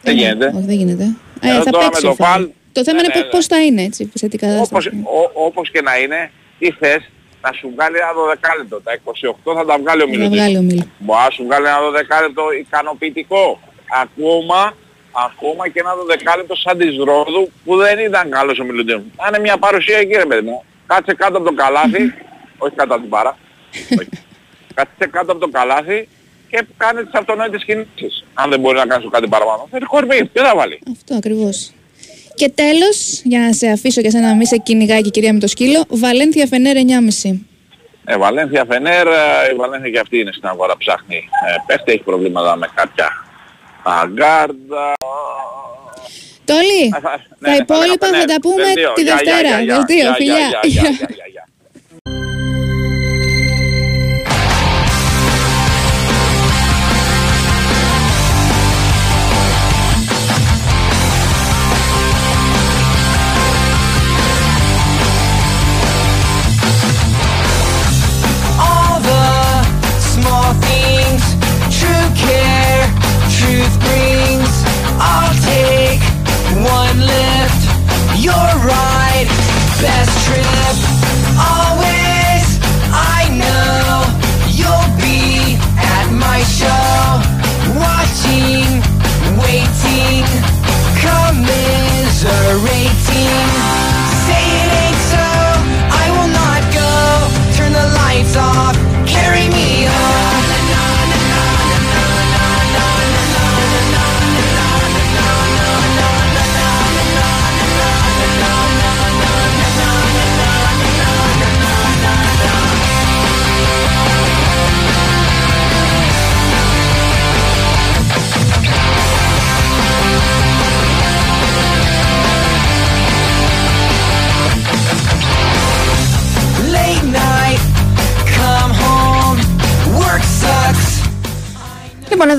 [0.02, 0.46] Δεν γίνεται.
[0.56, 1.16] Όχι, δεν γίνεται.
[1.40, 2.32] Ε, Εδώ θα τώρα παίξει με ο το Φαλ.
[2.40, 3.32] Φαλ, Το θέμα ναι, είναι ναι, πο- ναι.
[3.32, 4.88] πώς θα είναι έτσι, σε τι Όπως, κατάσταση.
[5.04, 7.02] ό, όπως και να είναι, τι θες,
[7.42, 8.80] να σου βγάλει ένα δωδεκάλεπτο.
[8.80, 10.38] Τα 28 θα τα βγάλει ο Θα Μιλουτίνος.
[10.38, 10.82] βγάλει ο Μίλ.
[10.98, 13.60] Μπορεί να σου βγάλει ένα δωδεκάλεπτο ικανοποιητικό.
[14.02, 14.60] Ακόμα,
[15.26, 19.02] ακόμα και ένα δωδεκάλεπτο σαν της Ρόδου που δεν ήταν καλός ο Μιλουτίνος.
[19.16, 20.64] Θα είναι μια παρουσία εκεί ρε παιδί μου.
[20.86, 22.02] Κάτσε κάτω από το καλάθι,
[22.64, 23.32] όχι κάτω από την παρά.
[23.98, 24.08] όχι.
[24.74, 26.08] Κάτσε κάτω από το καλάθι
[26.50, 28.24] και κάνε τις αυτονόητες κινήσεις.
[28.34, 29.68] Αν δεν μπορεί να κάνεις κάτι παραπάνω.
[29.70, 30.78] Θέλει κορμί, ποιο θα βάλει.
[30.92, 31.72] Αυτό ακριβώς.
[32.34, 35.32] Και τέλος, για να σε αφήσω και εσένα να μην σε κυνηγάει και η κυρία
[35.32, 37.38] με το σκύλο, Βαλένθια Φενέρ 9,5.
[38.04, 39.12] Ε, Βαλένθια Φενέρ, ε,
[39.52, 41.16] η Βαλένθια και αυτή είναι στην αγορά ψάχνει.
[41.16, 43.08] Ε, πέφτει, έχει προβλήματα με κάποια
[43.82, 44.92] αγκάρδα.
[46.44, 48.64] Τόλι, Α, θα- ναι, τα ναι, υπόλοιπα θα θα λέγαμε, τα πούμε ναι.
[48.64, 48.92] Δελτίο.
[48.92, 49.48] τη Γεια, γεια, Δευτέρα.
[49.48, 50.10] γεια, γεια, Δελτίο, γεια,
[50.62, 50.84] φιλιά.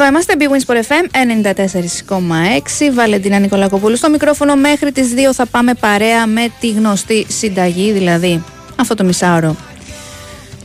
[0.09, 1.05] Είμαστε, Big Wins for FM
[2.09, 2.93] 94,6.
[2.93, 4.55] Βαλεντίνα Νικολακοπούλου στο μικρόφωνο.
[4.55, 8.43] Μέχρι τις 2 θα πάμε παρέα με τη γνωστή συνταγή, δηλαδή
[8.75, 9.55] αυτό το μισάωρο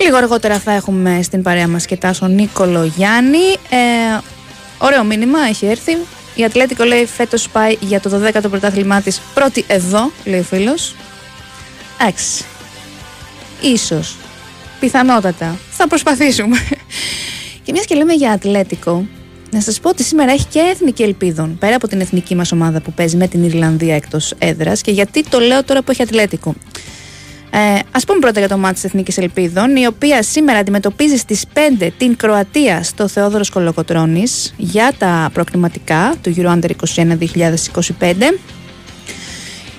[0.00, 3.38] Λίγο αργότερα θα έχουμε στην παρέα μας και Τάσο Νίκολο Γιάννη.
[3.68, 4.18] Ε,
[4.78, 5.96] ωραίο μήνυμα έχει έρθει.
[6.35, 10.94] Η Ατλέτικο λέει φέτος πάει για το 12ο πρωτάθλημά της πρώτη εδώ, λέει ο φίλος.
[12.00, 12.44] Εντάξει.
[13.61, 14.16] Ίσως.
[14.80, 15.59] Πιθανότατα.
[15.70, 16.57] Θα προσπαθήσουμε.
[17.62, 19.07] Και μιας και λέμε για Ατλέτικο,
[19.54, 21.58] να σας πω ότι σήμερα έχει και εθνική ελπίδων.
[21.58, 24.80] Πέρα από την εθνική μας ομάδα που παίζει με την Ιρλανδία εκτός έδρας.
[24.80, 26.54] Και γιατί το λέω τώρα που έχει Ατλέτικο.
[27.50, 27.58] Ε,
[27.90, 31.44] Α πούμε πρώτα για το μάτι της Εθνικής Ελπίδων, η οποία σήμερα αντιμετωπίζει στις
[31.80, 34.22] 5 την Κροατία στο Θεόδωρος Κολοκοτρόνη
[34.56, 37.18] για τα προκριματικά του Euro Under 21
[37.98, 38.12] 2025.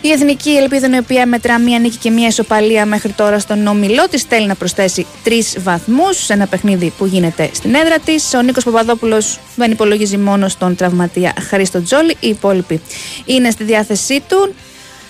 [0.05, 4.07] Η Εθνική Ελπίδα, η οποία μετρά μία νίκη και μία ισοπαλία μέχρι τώρα στον όμιλό
[4.09, 8.33] της, θέλει να προσθέσει τρεις βαθμούς σε ένα παιχνίδι που γίνεται στην έδρα της.
[8.33, 12.15] Ο Νίκος Παπαδόπουλος δεν υπολογίζει μόνο στον τραυματία Χρήστο Τζόλι.
[12.19, 12.81] Οι υπόλοιποι
[13.25, 14.53] είναι στη διάθεσή του.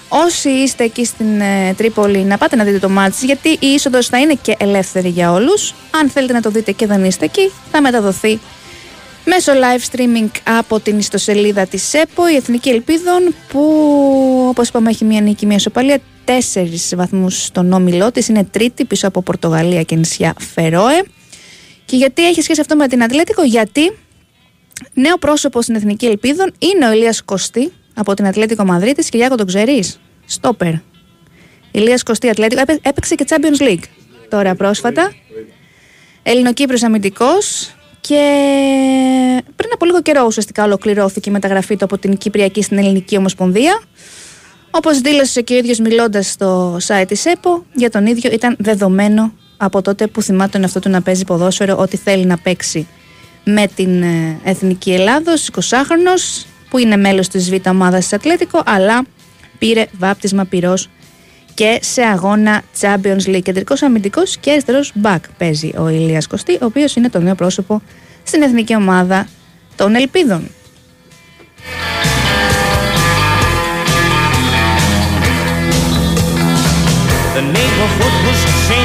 [0.09, 4.07] Όσοι είστε εκεί στην ε, Τρίπολη, να πάτε να δείτε το μάτι, γιατί η είσοδος
[4.07, 5.73] θα είναι και ελεύθερη για όλους.
[5.91, 8.39] Αν θέλετε να το δείτε και δεν είστε εκεί, θα μεταδοθεί
[9.25, 13.61] μέσω live streaming από την ιστοσελίδα της ΕΠΟ η Εθνική Ελπίδων που
[14.49, 18.27] όπως είπαμε έχει μια νίκη μια σοπαλία τέσσερις βαθμούς στον όμιλό της.
[18.27, 21.03] Είναι τρίτη πίσω από Πορτογαλία και νησιά Φερόε.
[21.85, 23.97] Και γιατί έχει σχέση αυτό με την Ατλέτικο; Γιατί
[24.93, 29.09] νέο πρόσωπο στην Εθνική Ελπίδων είναι ο Ηλίας Κωστή από την Ατλέτικο Μαδρίτης.
[29.09, 30.73] Και Γιάκο τον ξέρεις; Στόπερ.
[31.71, 32.61] Ηλίας Κωστή Ατλέτικο.
[32.81, 33.83] Έπαιξε και Champions League
[34.29, 35.13] τώρα πρόσφατα.
[36.23, 37.74] Ελληνοκύπριος αμυντικός
[38.07, 43.17] και πριν από λίγο καιρό ουσιαστικά ολοκληρώθηκε η μεταγραφή του από την Κυπριακή στην Ελληνική
[43.17, 43.81] Ομοσπονδία.
[44.71, 49.33] Όπως δήλωσε και ο ίδιος μιλώντας στο site της ΕΠΟ, για τον ίδιο ήταν δεδομένο
[49.57, 52.87] από τότε που θυμάται τον εαυτό του να παίζει ποδόσφαιρο ότι θέλει να παίξει
[53.43, 59.05] με την ε, Εθνική Ελλάδος, 20χρονος, που είναι μέλος της Β' ομάδας της Ατλέτικο, αλλά
[59.57, 60.89] πήρε βάπτισμα πυρός
[61.55, 63.41] και σε αγώνα Champions League.
[63.43, 67.81] Κεντρικός αμυντικός και αριστερός back παίζει ο Ηλίας Κωστή, ο οποίος είναι το νέο πρόσωπο
[68.23, 69.27] στην εθνική ομάδα
[69.75, 70.49] των Ελπίδων.
[77.35, 78.84] The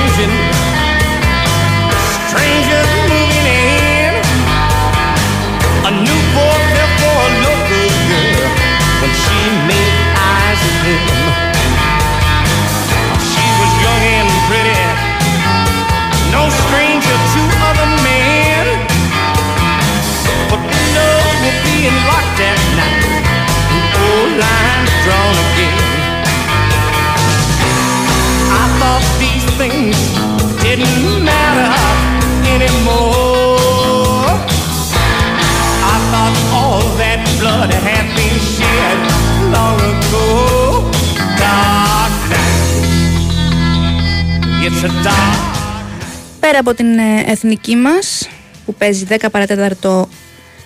[46.61, 48.29] από την ε, εθνική μας
[48.67, 50.09] που παίζει 10 παρατέταρτο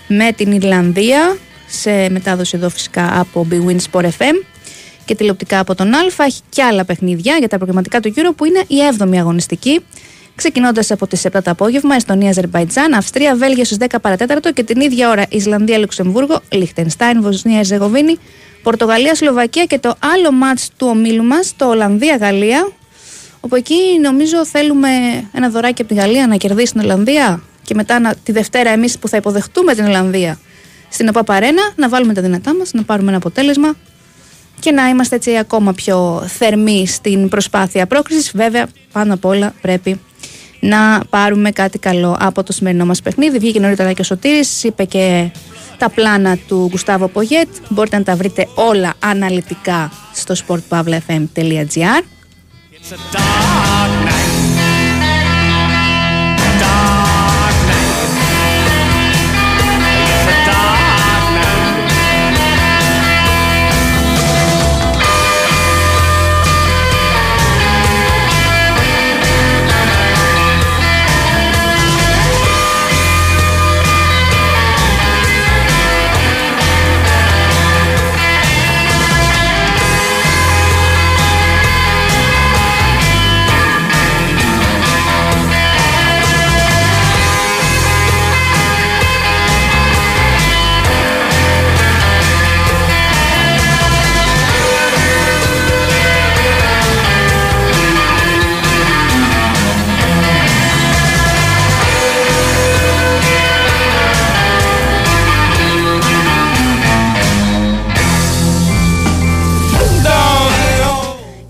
[0.08, 4.44] με την Ιρλανδία σε μετάδοση εδώ φυσικά από Big Win Sport FM
[5.04, 5.98] και τηλεοπτικά από τον Α.
[6.16, 9.80] Έχει και άλλα παιχνίδια για τα προγραμματικά του Euro που είναι η 7η αγωνιστική.
[10.34, 14.80] Ξεκινώντας από τις 7 το απόγευμα, Εστονία, Αζερβαϊτζάν, Αυστρία, Βέλγια στου 10 παρατέταρτο και την
[14.80, 18.18] ίδια ώρα Ισλανδία, Λουξεμβούργο, Λιχτενστάιν, Βοσνία, Ερζεγοβίνη,
[18.62, 22.68] Πορτογαλία, Σλοβακία και το άλλο μάτς του ομίλου μας, το Ολλανδία-Γαλλία.
[23.44, 24.88] Όπου εκεί νομίζω θέλουμε
[25.32, 28.98] ένα δωράκι από τη Γαλλία να κερδίσει την Ολλανδία και μετά να, τη Δευτέρα εμείς
[28.98, 30.38] που θα υποδεχτούμε την Ολλανδία
[30.88, 33.74] στην ΟΠΑΠΑΡΕΝΑ να βάλουμε τα δυνατά μας, να πάρουμε ένα αποτέλεσμα
[34.60, 38.32] και να είμαστε έτσι ακόμα πιο θερμοί στην προσπάθεια πρόκρισης.
[38.34, 40.00] Βέβαια, πάνω απ' όλα πρέπει
[40.60, 43.38] να πάρουμε κάτι καλό από το σημερινό μας παιχνίδι.
[43.38, 45.30] Βγήκε νωρίτερα και ο Σωτήρης, είπε και
[45.78, 47.48] τα πλάνα του Γκουστάβο Πογέτ.
[47.68, 52.13] Μπορείτε να τα βρείτε όλα αναλυτικά στο sportpavlafm.gr
[52.86, 54.23] It's a dark night.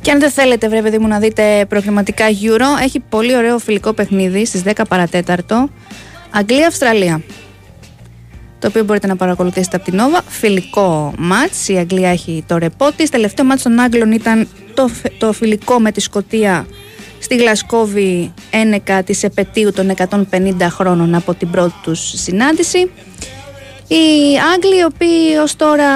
[0.04, 3.92] Και αν δεν θέλετε, βρε παιδί μου, να δείτε προκριματικά Euro, έχει πολύ ωραίο φιλικό
[3.92, 5.68] παιχνίδι στις 10 παρατέταρτο.
[6.30, 7.22] Αγγλία-Αυστραλία.
[8.58, 10.20] Το οποίο μπορείτε να παρακολουθήσετε από την Nova.
[10.28, 11.68] Φιλικό μάτς.
[11.68, 13.10] Η Αγγλία έχει το ρεπό της.
[13.10, 16.66] Τελευταίο μάτς των Άγγλων ήταν το, φε- το φιλικό με τη Σκωτία
[17.18, 20.16] στη Γλασκόβη ένεκα της επαιτίου των 150
[20.70, 22.78] χρόνων από την πρώτη τους συνάντηση.
[23.88, 24.02] Οι
[24.54, 25.88] Άγγλοι, οι οποίοι ως τώρα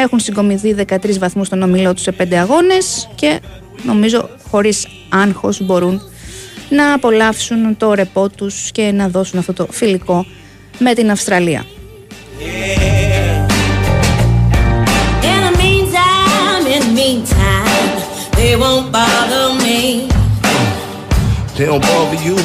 [0.00, 3.40] έχουν συγκομιδεί 13 βαθμούς στον ομιλό τους σε 5 αγώνες και
[3.82, 6.00] νομίζω χωρίς άγχος μπορούν
[6.68, 10.26] να απολαύσουν το ρεπό τους και να δώσουν αυτό το φιλικό
[10.78, 11.64] με την Αυστραλία.
[15.22, 17.90] In the meantime, in the meantime,
[18.38, 20.08] they won't bother me.
[21.56, 22.36] They don't bother you,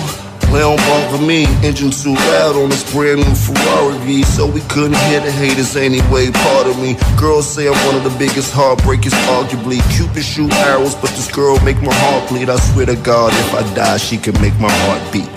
[0.55, 1.43] they don't bother me.
[1.67, 5.75] Engine too loud on this brand new Ferrari V, so we couldn't hear the haters
[5.75, 6.31] anyway.
[6.31, 9.83] Part of me, girls say I'm one of the biggest heartbreakers, arguably.
[9.95, 12.49] Cupid shoot arrows, but this girl make my heart bleed.
[12.49, 15.27] I swear to God, if I die, she can make my heart beat.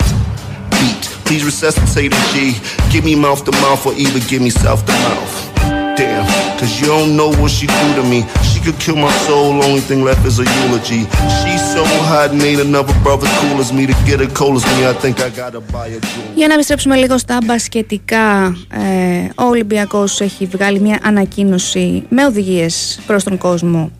[0.79, 1.03] Beat.
[1.27, 2.55] Please resuscitate me,
[2.89, 5.55] Give me mouth to mouth, or even give me south to mouth.
[5.99, 6.23] Damn,
[6.57, 8.23] cause you don't know what she do to me.
[8.69, 11.01] She could kill my soul, only thing left is a eulogy.
[11.39, 13.83] She's so hot and ain't another brother cool as me.
[13.91, 16.33] To get her cold as me, I think I gotta buy a jewel.
[16.35, 22.99] Για να επιστρέψουμε λίγο στα μπασκετικά, ε, ο Ολυμπιακός έχει βγάλει μια ανακοίνωση με οδηγίες
[23.07, 23.91] προς τον κόσμο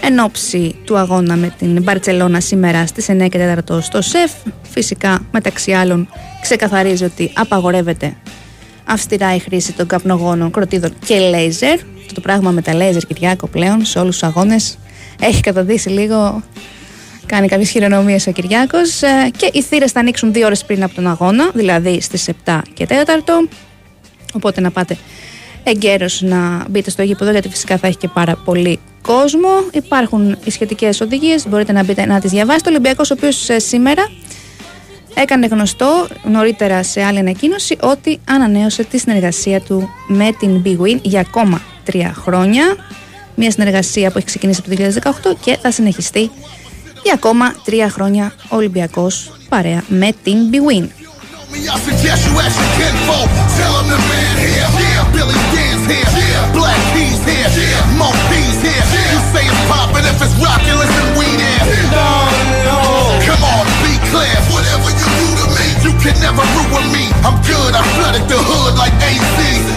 [0.00, 4.32] εν ώψη του αγώνα με την Μπαρτσελώνα σήμερα στις 9 και 4 στο ΣΕΦ.
[4.70, 6.08] Φυσικά, μεταξύ άλλων,
[6.40, 8.16] ξεκαθαρίζει ότι απαγορεύεται
[8.84, 11.78] αυστηρά η χρήση των καπνογόνων, κροτίδων και λέιζερ.
[12.08, 14.78] Αυτό το πράγμα με τα λέιζερ Κυριάκο πλέον σε όλους τους αγώνες
[15.20, 16.42] έχει καταδύσει λίγο
[17.26, 19.00] κάνει κάποιες χειρονομίες ο Κυριάκος.
[19.36, 22.86] Και οι θύρες θα ανοίξουν δύο ώρες πριν από τον αγώνα, δηλαδή στις 7 και
[22.86, 23.48] 4.
[24.34, 24.96] Οπότε να πάτε
[25.62, 29.48] εγκαίρως να μπείτε στο γήπεδο, γιατί φυσικά θα έχει και πάρα πολύ κόσμο.
[29.72, 32.68] Υπάρχουν οι σχετικές οδηγίες, μπορείτε να μπείτε να τις διαβάσετε.
[32.68, 34.10] Ο Ολυμπιακός, ο οποίος σήμερα
[35.14, 40.98] έκανε γνωστό νωρίτερα σε άλλη ανακοίνωση ότι ανανέωσε τη συνεργασία του με την Big Win
[41.02, 42.76] για ακόμα Τρία χρόνια,
[43.34, 46.30] Μια συνεργασία που έχει ξεκίνησε το 2018 και θα συνεχιστεί
[47.02, 49.32] για ακόμα τρία χρόνια, ολυμπιακός.
[49.48, 50.90] Παρέα με την μι.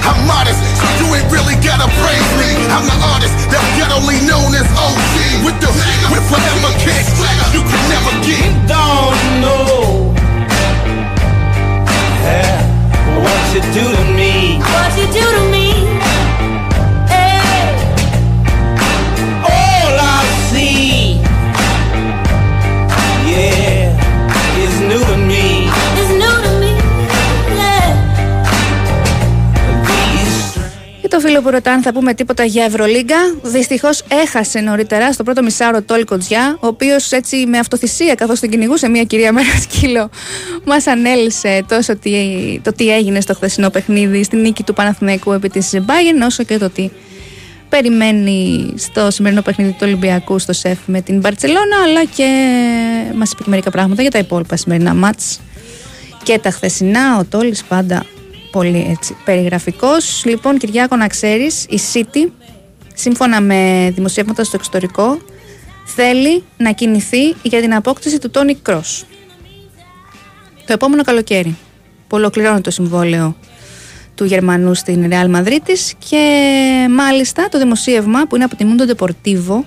[0.03, 2.49] I'm modest, so you ain't really gotta praise me.
[2.73, 5.45] I'm the artist that's ghettoly known as OG.
[5.45, 5.69] With the
[6.11, 7.13] with forever kicks,
[7.53, 8.49] you can never get.
[8.67, 10.11] Don't know.
[13.23, 14.57] What you do to me?
[14.59, 15.60] What you do to me?
[31.31, 35.81] Φίλο που ρωτά αν θα πούμε τίποτα για Ευρωλίγκα, δυστυχώς έχασε νωρίτερα στο πρώτο μισάρο
[35.81, 40.09] Τόλ Κοτζιά, ο οποίος έτσι με αυτοθυσία, καθώς τον κυνηγούσε μια κυρία με ένα σκύλο,
[40.65, 42.11] μας ανέλησε τόσο τι,
[42.63, 46.57] το τι έγινε στο χθεσινό παιχνίδι, στη νίκη του Παναθηναϊκού επί της Μπάγεν, όσο και
[46.57, 46.89] το τι
[47.69, 52.27] περιμένει στο σημερινό παιχνίδι του Ολυμπιακού στο ΣΕΦ με την Μπαρτσελώνα, αλλά και
[53.15, 55.39] μας είπε και μερικά πράγματα για τα υπόλοιπα σημερινά μάτς
[56.23, 57.17] και τα χθεσινά.
[57.17, 58.05] Ο Τόλης πάντα
[58.51, 60.23] πολύ έτσι περιγραφικός.
[60.25, 62.29] Λοιπόν, Κυριάκο, να ξέρεις, η City,
[62.93, 65.17] σύμφωνα με δημοσιεύματα στο εξωτερικό,
[65.85, 69.05] θέλει να κινηθεί για την απόκτηση του Τόνι Κρός.
[70.65, 71.57] Το επόμενο καλοκαίρι,
[72.07, 73.35] που ολοκληρώνει το συμβόλαιο
[74.15, 75.77] του Γερμανού στην Real Madrid
[76.09, 76.25] και
[76.89, 79.63] μάλιστα το δημοσίευμα που είναι από τη Mundo Deportivo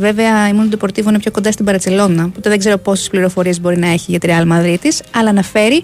[0.00, 3.78] Βέβαια, η Mundo Deportivo είναι πιο κοντά στην Παρατσελώνα, οπότε δεν ξέρω πόσες πληροφορίες μπορεί
[3.78, 5.82] να έχει για τη Real Madrid, αλλά αναφέρει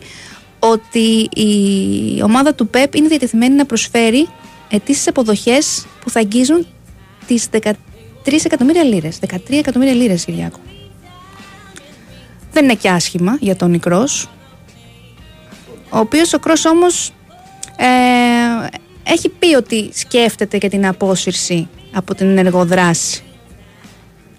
[0.71, 4.29] ότι η ομάδα του ΠΕΠ είναι διατεθειμένη να προσφέρει
[4.69, 6.67] ετήσιες αποδοχές που θα αγγίζουν
[7.27, 7.73] τις 13
[8.45, 9.19] εκατομμύρια λίρες.
[9.29, 10.59] 13 εκατομμύρια λίρες, Κυριάκο.
[12.53, 14.29] Δεν είναι και άσχημα για τον Νικρός,
[15.91, 17.13] ο οποίος ο Κρός όμως
[17.77, 17.87] ε,
[19.03, 23.23] έχει πει ότι σκέφτεται και την απόσυρση από την ενεργοδράση.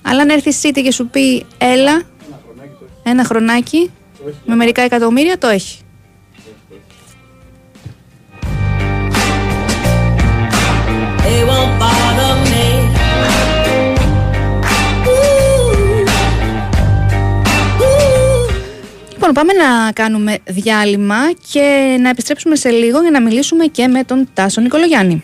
[0.01, 2.01] Αλλά αν έρθει η City και σου πει έλα,
[3.03, 3.91] ένα χρονάκι,
[4.45, 5.79] με μερικά εκατομμύρια, το έχει.
[19.29, 21.15] Λοιπόν, πάμε να κάνουμε διάλειμμα
[21.51, 25.23] και να επιστρέψουμε σε λίγο για να μιλήσουμε και με τον Τάσο Νικολογιάννη.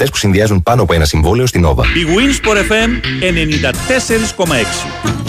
[0.00, 1.84] συνδρομητέ που συνδυάζουν πάνω από ένα συμβόλαιο στην Nova.
[1.84, 2.90] Η Winsport FM
[4.46, 4.52] 94,6.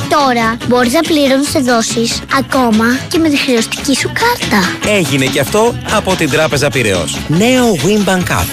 [0.10, 4.92] Τώρα μπορείς να πληρώνεις δόσεις ακόμα και με τη χρεωστική σου κάρτα.
[4.98, 7.18] Έγινε και αυτό από την Τράπεζα Πυραιός.
[7.28, 8.48] Νέο Winbank App.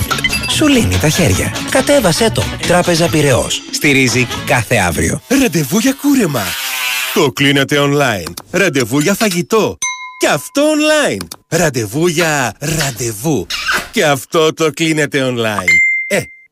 [0.48, 1.52] Σου λύνει τα χέρια.
[1.70, 2.42] Κατέβασέ το.
[2.66, 3.62] Τράπεζα Πυραιός.
[3.70, 5.20] Στηρίζει κάθε αύριο.
[5.40, 6.42] Ραντεβού για κούρεμα.
[7.14, 8.32] Το κλείνετε online.
[8.50, 9.78] Ραντεβού για φαγητό.
[10.18, 11.26] Και αυτό online.
[11.48, 13.46] Ραντεβού για ραντεβού.
[13.92, 15.87] Και αυτό το κλείνετε online.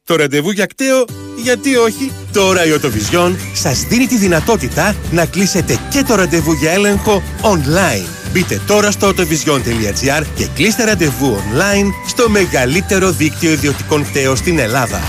[0.09, 1.05] Ε, το ραντεβού για κταίο,
[1.43, 2.13] γιατί όχι.
[2.33, 8.07] Τώρα η Οτοβιζιόν σας δίνει τη δυνατότητα να κλείσετε και το ραντεβού για έλεγχο online.
[8.33, 15.01] Μπείτε τώρα στο autovision.gr και κλείστε ραντεβού online στο μεγαλύτερο δίκτυο ιδιωτικών κταίων στην Ελλάδα.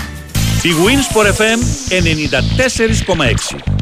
[0.62, 1.58] Η Winsport FM
[3.56, 3.77] 94,6.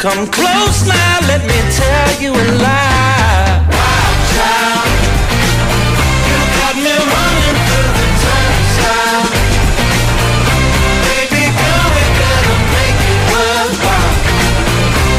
[0.00, 3.60] Come close now, let me tell you a lie.
[4.32, 4.88] Child,
[6.24, 7.92] you got me running through.
[11.04, 13.20] Baby girl, we better make it.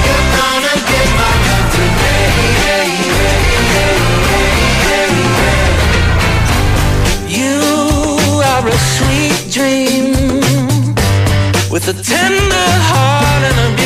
[0.05, 1.33] You're gonna get my
[1.77, 2.89] today.
[7.29, 7.61] You
[8.49, 10.41] are a sweet dream
[11.69, 13.80] with a tender heart and a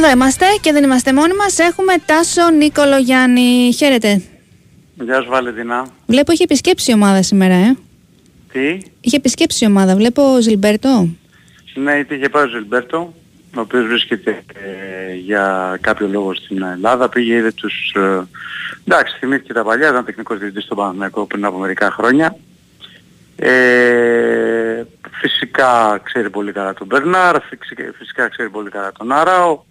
[0.00, 1.58] Εδώ είμαστε και δεν είμαστε μόνοι μας.
[1.58, 3.72] Έχουμε Τάσο Νίκολο Γιάννη.
[3.76, 4.22] Χαίρετε.
[4.94, 5.86] Γεια σου Βαλεντινά.
[6.06, 7.76] Βλέπω είχε επισκέψει η ομάδα σήμερα, ε.
[8.52, 9.96] Τι, Είχε επισκέψει η ομάδα.
[9.96, 11.08] Βλέπω Ζιλμπέρτο.
[11.74, 13.14] ναι, είτε είχε πάει ο Ζιλμπέρτο,
[13.56, 17.92] ο οποίος βρίσκεται ε, για κάποιο λόγο στην Ελλάδα, πήγε είδε τους...
[17.96, 18.26] Ε,
[18.86, 22.36] εντάξει, θυμήθηκε τα παλιά, ήταν τεχνικός διευθυντής στον Παναθηναϊκό πριν από μερικά χρόνια.
[23.36, 24.82] Ε,
[25.20, 29.66] φυσικά ξέρει πολύ καλά τον Μπερνάρ, φυσικά, φυσικά ξέρει πολύ καλά τον Άραο,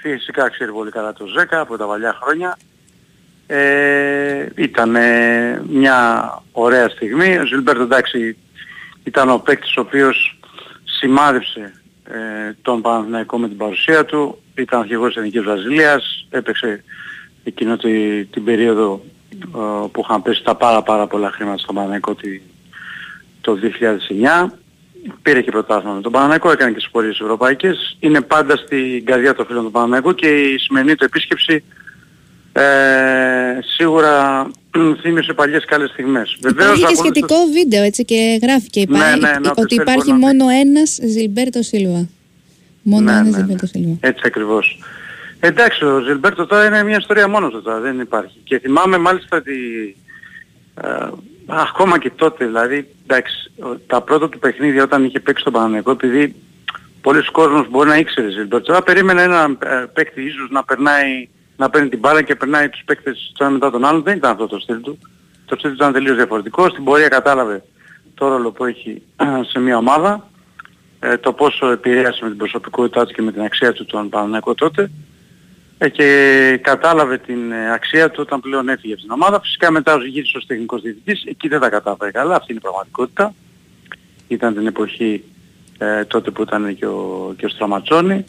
[0.00, 2.58] φυσικά ξέρει πολύ καλά τον Ζέκα από τα παλιά χρόνια.
[3.46, 4.96] Ε, ήταν
[5.68, 7.38] μια ωραία στιγμή.
[7.38, 8.36] Ο Ζιλμπέρτο εντάξει
[9.04, 10.38] ήταν ο παίκτης ο οποίος
[10.84, 11.72] σημάδεψε
[12.04, 14.42] ε, τον Παναθηναϊκό με την παρουσία του.
[14.54, 16.84] Ήταν αρχηγός της Εθνικής Βραζιλίας, έπαιξε
[17.44, 22.14] εκείνο τη, την περίοδο ε, που είχαν πέσει τα πάρα πάρα πολλά χρήματα στον Παναθηναϊκό
[22.14, 22.40] τη,
[23.40, 23.58] το
[24.48, 24.50] 2009.
[25.22, 27.96] Πήρε και πρωτάθλημα με τον Παναθηναϊκό, έκανε και τις πορείες ευρωπαϊκές.
[28.00, 31.64] Είναι πάντα στην καρδιά των φίλων του Παναθηναϊκού και η σημερινή του επίσκεψη
[32.52, 34.46] ε, σίγουρα
[35.00, 36.38] θύμισε παλιές καλές στιγμές.
[36.48, 39.82] Υπάρχει και σχετικό βίντεο έτσι και γράφει και Ναι, υπάρχει, ναι, ναι, όποιος ότι θέλει
[39.82, 42.08] υπάρχει μπορεί να μόνο ένας Ζιλμπέρτο Σίλβα.
[42.82, 43.96] Μόνο Ναι, ένας ναι, Ζιλμπέρτο Σίλβα.
[44.00, 44.78] Έτσι ακριβώς.
[45.40, 48.38] Εντάξει, ο Ζιλμπέρτο τώρα είναι μια ιστορία μόνος του τώρα, δεν υπάρχει.
[48.44, 49.56] Και θυμάμαι μάλιστα ότι
[50.82, 50.88] ε,
[51.46, 55.90] ακόμα και τότε, δηλαδή, εντάξει, ο- τα πρώτα του παιχνίδια όταν είχε παίξει στον Παναγενικό,
[55.90, 56.34] επειδή
[57.00, 61.70] πολλοί κόσμος μπορεί να ήξερε Ζιλμπέρτο, τώρα περίμενε ένα ε, παίκτη ίσως να περνάει, να
[61.70, 64.46] παίρνει την μπάλα και περνάει τους παίκτες τον ένα μετά τον άλλον, δεν ήταν αυτό
[64.46, 64.98] το στυλ του.
[65.46, 67.62] Το στυλ του ήταν τελείως διαφορετικό, στην πορεία κατάλαβε
[68.14, 69.02] το ρόλο που έχει
[69.50, 70.28] σε μια ομάδα,
[71.00, 74.54] ε, το πόσο επηρέασε με την προσωπικότητά του και με την αξία του τον Παναγενικό
[74.54, 74.82] τότε.
[74.82, 74.88] ε,
[75.78, 79.40] και κατάλαβε την ε, αξία του όταν πλέον έφυγε από την ομάδα.
[79.40, 83.34] Φυσικά μετά γύρισε ως τεχνικός διευθυντής, εκεί δεν τα κατάφερε καλά, αυτή είναι η πραγματικότητα.
[84.28, 85.24] Ήταν την εποχή
[85.78, 88.24] ε, τότε που ήταν και ο, και ο Στραματσόνη.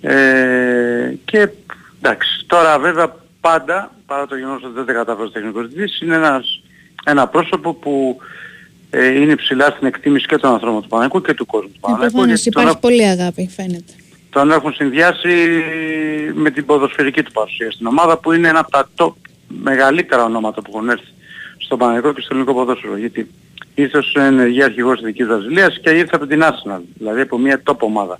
[0.00, 1.48] Ε, και
[1.98, 6.14] εντάξει, τώρα βέβαια πάντα, παρά το γεγονός ότι δεν τα κατάφερε ο τεχνικός διευθυντής, είναι
[6.14, 6.62] ένας,
[7.04, 8.16] ένα πρόσωπο που
[8.90, 12.10] ε, είναι ψηλά στην εκτίμηση και των ανθρώπων του Παναγικού και του κόσμου του Παναγικού.
[12.10, 13.92] Προφανώς γιατί τον υπάρχει πολύ αγάπη, φαίνεται.
[14.30, 15.62] Τον έχουν συνδυάσει
[16.34, 19.12] με την ποδοσφαιρική του παρουσία στην ομάδα που είναι ένα από τα top
[19.48, 21.06] μεγαλύτερα ονόματα που έχουν έρθει
[21.58, 22.96] στο Παναγικό και στο ελληνικό ποδόσφαιρο.
[22.96, 23.30] Γιατί
[23.74, 27.62] ήρθε ως ενεργή αρχηγός της Δικής Βραζιλίας και ήρθε από την Arsenal, δηλαδή από μια
[27.64, 28.18] top ομάδα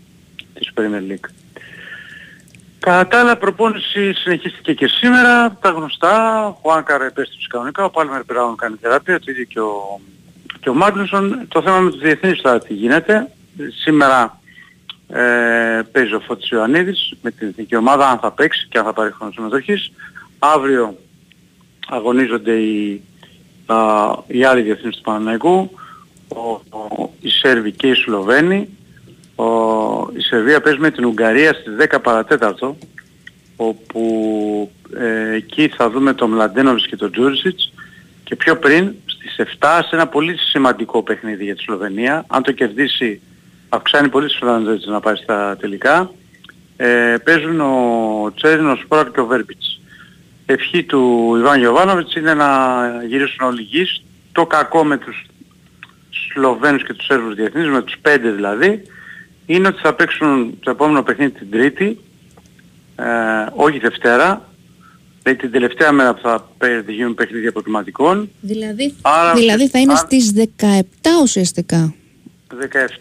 [0.55, 1.29] της Premier League.
[2.81, 8.57] Κατά άλλα προπόνηση συνεχίστηκε και σήμερα, τα γνωστά, ο Χουάνκαρ επέστρεψε κανονικά, ο Πάλμερ Μπράουν
[8.57, 10.01] κάνει θεραπεία, το ίδιο και ο,
[10.61, 11.47] και ο Μάγκλουσον.
[11.49, 13.31] Το θέμα με τους διεθνείς τώρα τι γίνεται.
[13.83, 14.40] Σήμερα
[15.13, 18.93] ε, παίζει ο Φώτης Ιωαννίδης με την εθνική ομάδα, αν θα παίξει και αν θα
[18.93, 19.93] πάρει χρόνο συμμετοχής.
[20.39, 20.97] Αύριο
[21.89, 23.03] αγωνίζονται οι,
[23.67, 23.77] α,
[24.27, 25.71] οι άλλοι διεθνείς του Παναναϊκού,
[26.29, 28.69] ο, ο, οι Σέρβοι και οι Σλοβαίνοι.
[29.35, 29.45] Ο,
[30.17, 32.77] η Σερβία παίζει με την Ουγγαρία στις 10 παρατέταρτο,
[33.57, 37.73] όπου ε, εκεί θα δούμε τον Μλαντένοβιτς και τον Τζούρισιτς
[38.25, 42.25] και πιο πριν στις 7 σε ένα πολύ σημαντικό παιχνίδι για τη Σλοβενία.
[42.29, 43.21] Αν το κερδίσει
[43.73, 46.11] αυξάνει πολύ τις Σλοβενίες να πάει στα τελικά.
[46.77, 49.81] Ε, παίζουν ο Τσέριν, ο Σπράτ και ο Βέρμπιτς.
[50.47, 52.49] Ευχή του Ιβάν Γιωβάνοβιτς είναι να
[53.09, 54.03] γυρίσουν όλοι γης.
[54.33, 55.25] Το κακό με τους
[56.33, 58.83] Σλοβαίνους και τους Σέρβους διεθνείς, με τους πέντε δηλαδή,
[59.47, 61.99] είναι ότι θα παίξουν το επόμενο παιχνίδι την Τρίτη,
[62.97, 63.05] ε,
[63.55, 64.49] όχι Δευτέρα,
[65.23, 68.31] δηλαδή την τελευταία μέρα που θα παι- γίνουν παιχνίδια αποκριματικών.
[68.41, 71.95] Δηλαδή, Άρα- δηλαδή θα είναι άρα- στις 17 ουσιαστικά.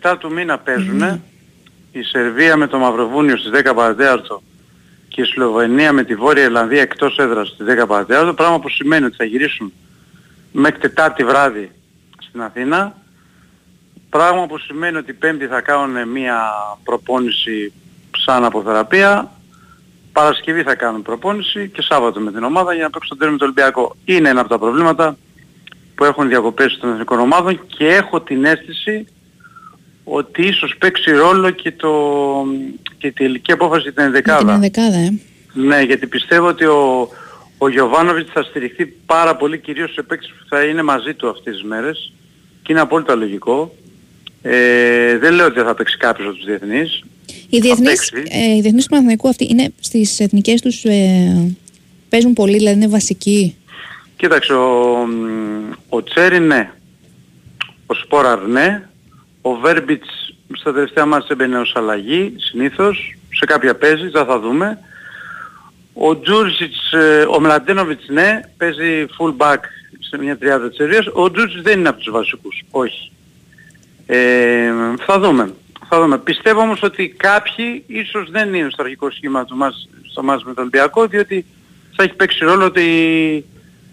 [0.02, 1.22] 17 του μήνα παίζουν
[1.91, 4.41] η Σερβία με το Μαυροβούνιο στις 10 παρατέταρτο
[5.08, 9.06] και η Σλοβενία με τη Βόρεια Ιρλανδία εκτός έδρας στις 10 παρατέταρτο, πράγμα που σημαίνει
[9.06, 9.74] ότι θα γυρίσουν
[10.52, 11.72] μέχρι Τετάρτη βράδυ
[12.20, 12.95] στην Αθήνα,
[14.10, 16.39] πράγμα που σημαίνει ότι Πέμπτη θα κάνουν μια
[16.84, 17.74] προπόνηση
[18.18, 19.32] σαν αποθεραπεία,
[20.12, 23.39] Παρασκευή θα κάνουν προπόνηση και Σάββατο με την ομάδα για να παίξουν τον τέρμι με
[23.39, 23.95] το Ολυμπιακό.
[24.06, 25.18] Είναι ένα από τα προβλήματα
[25.95, 29.08] που έχουν διακοπές των εθνικών ομάδων και έχω την αίσθηση
[30.10, 31.91] ότι ίσως παίξει ρόλο και, το,
[32.97, 34.53] και η τελική απόφαση για την Με την ενδεκάδα.
[34.53, 35.14] ενδεκάδα, ε.
[35.53, 37.10] Ναι, γιατί πιστεύω ότι ο,
[37.57, 41.53] ο Γιωβάνοβιτς θα στηριχθεί πάρα πολύ κυρίως σε παίκτες που θα είναι μαζί του αυτές
[41.53, 42.14] τις μέρες
[42.64, 43.76] και είναι απόλυτα λογικό.
[44.41, 47.03] Ε, δεν λέω ότι δεν θα παίξει κάποιος από τους διεθνείς.
[47.49, 48.38] Οι διεθνείς, παίξει.
[48.38, 51.55] ε, οι διεθνείς του Παναθηναϊκού αυτοί είναι στις εθνικές τους ε,
[52.10, 53.55] παίζουν πολύ, δηλαδή είναι βασικοί.
[54.18, 56.72] Κοίταξε, ο, μ, ο Τσέρι ναι,
[57.86, 58.89] ο Σπόραρ ναι,
[59.42, 64.80] ο Βέρμπιτς στα τελευταία μάτια έμπαινε ως αλλαγή συνήθως, σε κάποια παίζει, δεν θα δούμε.
[65.94, 69.60] Ο Τζούρσιτς, ε, ο Μλαντένοβιτς ναι, παίζει full back
[70.00, 71.06] σε μια τριάδα της Σερβίας.
[71.14, 73.12] Ο Τζούρσιτς δεν είναι από τους βασικούς, όχι.
[74.06, 74.72] Ε,
[75.06, 75.54] θα δούμε.
[75.90, 76.18] Θα δούμε.
[76.18, 80.54] Πιστεύω όμως ότι κάποιοι ίσως δεν είναι στο αρχικό σχήμα του μας, στο μας με
[80.54, 81.46] τον Ολυμπιακό, διότι
[81.96, 82.86] θα έχει παίξει ρόλο ότι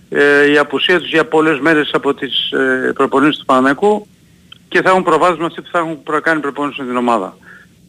[0.09, 4.07] ε, η απουσία τους για πολλές μέρες από τις ε, προπονήσεις του Παναμαϊκού
[4.69, 7.37] και θα έχουν προβάδισμα αυτοί που θα έχουν προκάνει προπονήσεις με την ομάδα.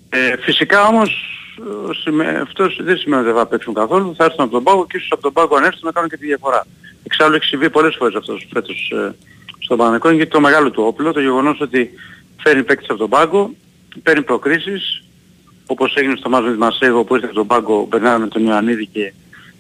[0.10, 1.10] Ε, φυσικά όμως
[1.90, 4.86] ε, σημε- αυτός δεν σημαίνει ότι δεν θα παίξουν καθόλου, θα έρθουν από τον πάγκο
[4.88, 6.66] και ίσως από τον πάγκο αν έρθουν να κάνουν και τη διαφορά.
[7.04, 9.16] Εξάλλου έχει συμβεί πολλές φορές αυτός φέτος ε,
[9.60, 11.90] στον Παναμαϊκό γιατί το μεγάλο του όπλο, το γεγονός ότι
[12.44, 13.52] φέρνει παίκτες από τον πάγκο,
[14.04, 15.04] παίρνει προκρίσεις,
[15.66, 18.28] όπως έγινε στο μάτς με τη Μασέγο που ήρθε από τον πάγκο ο Μπερνάρ με
[18.28, 19.14] τον Ιωαννίδη και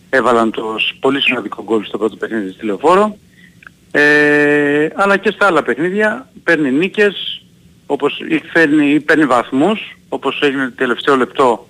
[0.10, 3.18] έβαλαν το σ- πολύ σημαντικό γκολ στο πρώτο παιχνίδι στη Λεωφόρο.
[3.92, 7.42] Ε, αλλά και στα άλλα παιχνίδια παίρνει νίκες,
[7.86, 11.68] όπως ή φέρνει, ή παίρνει βαθμούς, όπως έγινε το τελευταίο λεπτό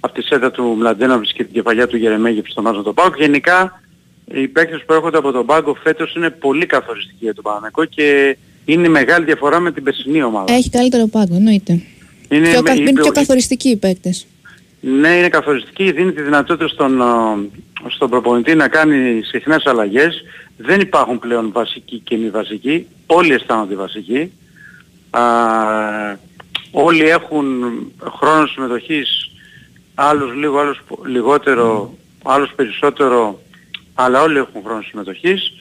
[0.00, 3.14] από τη σέτα του Μλαντένοβιτς και την κεφαλιά του Γερεμέγεφ στο μάτς με τον Πάγκο.
[3.18, 3.82] Γενικά
[4.34, 8.36] οι παίκτες που έρχονται από τον Πάγκο φέτος είναι πολύ καθοριστικοί για τον Παναμαϊκό και
[8.64, 10.52] είναι μεγάλη διαφορά με την περσινή ομάδα.
[10.52, 11.82] Έχει καλύτερο πάγκο, εννοείται.
[12.28, 14.26] Είναι, πιο, κα- η- είναι πιο η- καθοριστικοί οι παίκτες.
[14.80, 17.36] Ναι, είναι καθοριστική, δίνει τη δυνατότητα στον, α,
[17.88, 20.22] στον προπονητή να κάνει συχνές αλλαγές.
[20.56, 24.32] Δεν υπάρχουν πλέον βασικοί και μη βασικοί, όλοι αισθάνονται βασικοί.
[25.10, 25.22] Α,
[26.70, 27.64] όλοι έχουν
[28.18, 29.30] χρόνος συμμετοχής,
[29.94, 31.94] άλλους λίγο, άλλους πο- λιγότερο,
[32.24, 33.40] άλλους περισσότερο,
[33.94, 35.52] αλλά όλοι έχουν χρόνος συμμετοχής.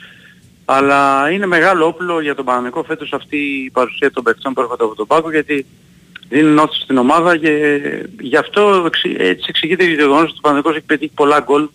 [0.66, 4.84] Αλλά είναι μεγάλο όπλο για τον Παναγενικό φέτος αυτή η παρουσία των παιχτών που έρχονται
[4.84, 5.66] από τον πάγκο γιατί
[6.30, 7.80] δίνει νόθηση στην ομάδα και
[8.20, 11.68] γι' αυτό εξ- έτσι εξηγείται το γεγονός ότι ο Παναγενικός έχει πετύχει πολλά γκολ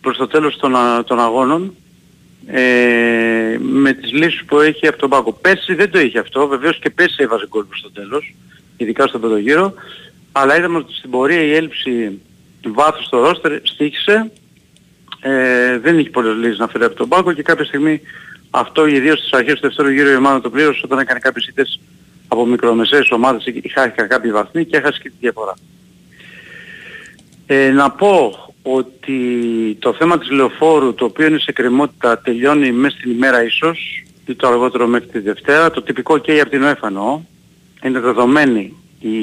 [0.00, 1.74] προς το τέλος των, α- των αγώνων
[2.46, 5.32] ε, με τις λύσεις που έχει από τον πάγκο.
[5.32, 8.34] Πέρσι δεν το είχε αυτό, βεβαίως και πέρσι έβαζε γκολ προς το τέλος,
[8.76, 9.74] ειδικά στον πρώτο γύρο,
[10.32, 12.20] αλλά είδαμε ότι στην πορεία η έλλειψη
[12.66, 14.30] βάθους στο ρόστερ στήχησε,
[15.20, 18.00] ε, δεν είχε πολλές λύσεις να φέρει από τον πάγκο και κάποια στιγμή
[18.50, 21.80] αυτό ιδίως στις αρχές του δεύτερου γύρου η ομάδα το πλήρωσε όταν έκανε κάποιες ήττες
[22.28, 25.54] από μικρομεσαίες ομάδες ή χάθηκαν κάποιοι βαθμοί και έχασε και τη διαφορά.
[27.46, 29.16] Ε, να πω ότι
[29.78, 34.34] το θέμα της λεωφόρου, το οποίο είναι σε κρεμότητα, τελειώνει μέσα στην ημέρα ίσως, ή
[34.34, 35.70] το αργότερο μέχρι τη Δευτέρα.
[35.70, 37.20] Το τυπικό και από την ΟΕΦ εννοώ.
[37.84, 39.16] Είναι δεδομένη η,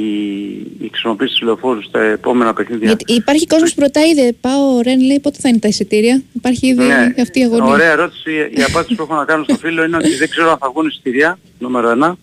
[0.80, 2.88] η χρησιμοποίηση του λεωφόρου στα επόμενα παιχνίδια.
[2.88, 6.68] Γιατί υπάρχει κόσμος που ρωτάει, δεν πάω, Ρεν λέει πότε θα είναι τα εισιτήρια; Υπάρχει
[6.68, 7.14] ήδη Ναι.
[7.22, 7.74] αυτή η αγωνία.
[7.74, 8.32] Ωραία ερώτηση.
[8.32, 10.88] Η απάντηση που έχω να κάνω στο φίλο είναι ότι δεν ξέρω αν θα βγουν
[10.88, 12.18] εισιτήρια, νούμερο ένα.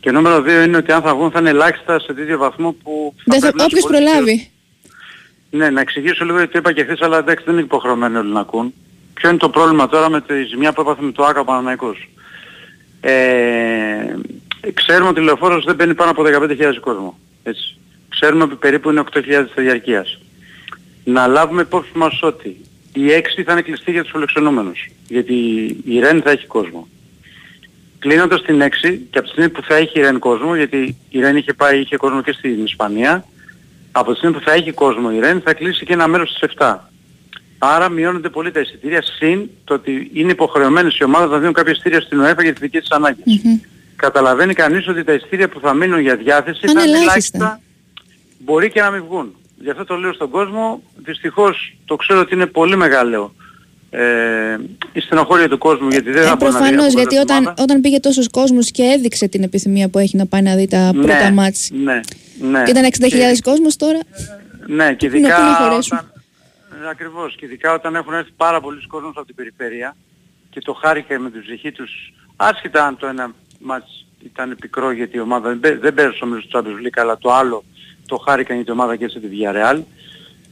[0.00, 3.14] Και νούμερο δύο είναι ότι αν θα βγουν θα είναι ελάχιστα σε τέτοιο βαθμό που
[3.16, 4.50] θα Δεν θα, πρέπει να όποιος σηκώσει προλάβει.
[5.56, 8.32] Ναι, να εξηγήσω λίγο γιατί το είπα και χθες, αλλά εντάξει δεν είναι υποχρεωμένοι όλοι
[8.32, 8.74] να ακούν.
[9.14, 12.08] Ποιο είναι το πρόβλημα τώρα με τη ζημιά που έπαθε με το ΆΚΑ Παναναϊκός.
[13.00, 14.14] Ε,
[14.74, 17.18] ξέρουμε ότι ο λεωφόρος δεν μπαίνει πάνω από 15.000 κόσμο.
[17.42, 17.76] Έτσι.
[18.08, 19.20] Ξέρουμε ότι περίπου είναι 8.000
[19.56, 20.18] διαρκείας.
[21.04, 22.56] Να λάβουμε υπόψη μας ότι
[22.92, 24.88] η 6 θα είναι κλειστή για τους φιλοξενούμενους.
[25.08, 25.34] Γιατί
[25.84, 26.88] η ΡΕΝ θα έχει κόσμο.
[27.98, 31.20] Κλείνοντας την 6 και από τη στιγμή που θα έχει η ΡΕΝ κόσμο, γιατί η
[31.20, 33.24] ΡΕΝ είχε πάει, είχε κόσμο και στην Ισπανία,
[33.96, 36.50] από τη στιγμή που θα έχει κόσμο η ΡΕΝ θα κλείσει και ένα μέρος στις
[36.58, 36.76] 7.
[37.58, 41.72] Άρα μειώνονται πολύ τα εισιτήρια, συν το ότι είναι υποχρεωμένες οι ομάδες να δίνουν κάποια
[41.72, 43.24] εισιτήρια στην ΟΕΦΑ για τις δικές της ανάγκες.
[43.96, 47.36] Καταλαβαίνει κανείς ότι τα εισιτήρια που θα μείνουν για διάθεση Θα είναι θα είναι ελάχιστα.
[47.38, 47.60] ελάχιστα,
[48.38, 49.34] μπορεί και να μην βγουν.
[49.60, 53.34] Γι' αυτό το λέω στον κόσμο, δυστυχώς το ξέρω ότι είναι πολύ μεγάλο
[53.90, 54.04] ε,
[54.92, 57.18] η στενοχώρια του κόσμου γιατί δεν Ε, θα μπορεί να δει Προφανώς, από γιατί την
[57.20, 57.62] όταν, ομάδα.
[57.62, 60.90] όταν πήγε τόσος κόσμος και έδειξε την επιθυμία που έχει να πάει να δει τα
[60.94, 62.00] πρώτα μάτς Ναι,
[62.40, 62.62] ναι.
[62.62, 63.98] και ήταν 60.000 Και- κόσμος τώρα.
[64.66, 65.98] Ναι, και Πού να- ειδικά πού να χωρέσουν.
[65.98, 66.12] όταν,
[66.84, 69.96] ε, ακριβώς, και ειδικά όταν έχουν έρθει πάρα πολλοί κόσμος από την περιφέρεια
[70.50, 75.16] και το χάρηκα με την ψυχή τους, άσχετα αν το ένα μάτς ήταν πικρό γιατί
[75.16, 77.64] η ομάδα δεν, πέ- δεν πέρασε όμως στο Champions League, αλλά το άλλο
[78.06, 79.80] το χάρηκαν γιατί η ομάδα κέρδισε τη Villarreal.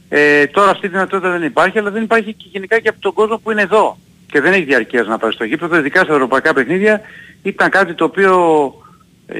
[0.09, 3.13] Ε, τώρα αυτή η δυνατότητα δεν υπάρχει, αλλά δεν υπάρχει και γενικά και από τον
[3.13, 3.97] κόσμο που είναι εδώ
[4.31, 7.01] και δεν έχει διαρκείας να πάει στο γήπεδο, ειδικά στα ευρωπαϊκά παιχνίδια,
[7.43, 8.33] ήταν κάτι το οποίο
[8.75, 8.82] ε,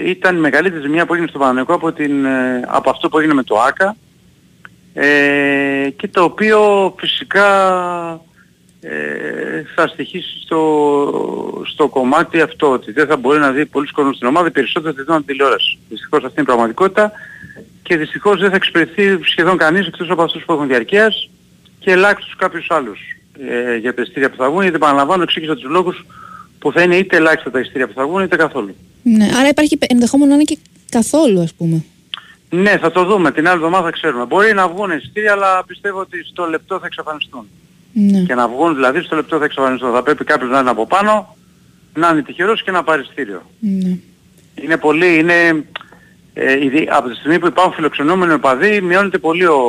[0.05, 3.33] ήταν η μεγαλύτερη ζημιά που έγινε στο Παναγενικό από, την, ε, από αυτό που έγινε
[3.33, 3.95] με το ΆΚΑ
[4.93, 7.47] ε, και το οποίο φυσικά
[8.81, 14.15] ε, θα στοιχήσει στο, στο κομμάτι αυτό ότι δεν θα μπορεί να δει πολλοί κόσμος
[14.15, 15.79] στην ομάδα, οι περισσότεροι θα δουν την τηλεόραση.
[15.89, 17.11] Δυστυχώς αυτή είναι η πραγματικότητα
[17.83, 21.29] και δυστυχώς δεν θα εξυπηρεθεί σχεδόν κανείς εκτός από αυτούς που έχουν διαρκείας
[21.79, 22.99] και ελάχιστος κάποιους άλλους
[23.49, 26.05] ε, για τα ειστήρια που θα βγουν γιατί επαναλαμβάνω εξήγησα τους λόγους
[26.59, 28.75] που θα είναι είτε ελάχιστα τα ειστήρια που θα βγουν είτε καθόλου.
[29.03, 30.57] Ναι, άρα υπάρχει ενδεχόμενο να είναι και
[30.89, 31.83] καθόλου, ας πούμε.
[32.49, 33.31] Ναι, θα το δούμε.
[33.31, 34.25] Την άλλη εβδομάδα θα ξέρουμε.
[34.25, 37.47] Μπορεί να βγουν εισιτήρια, αλλά πιστεύω ότι στο λεπτό θα εξαφανιστούν.
[37.93, 38.19] Ναι.
[38.19, 39.91] Και να βγουν δηλαδή στο λεπτό θα εξαφανιστούν.
[39.91, 41.35] Θα πρέπει κάποιος να είναι από πάνω,
[41.93, 43.41] να είναι τυχερός και να πάρει εισιτήριο.
[43.59, 43.97] Ναι.
[44.55, 45.65] Είναι πολύ, είναι...
[46.35, 49.61] Ε, ήδη από τη στιγμή που υπάρχουν φιλοξενούμενοι οπαδοί, μειώνεται πολύ ο,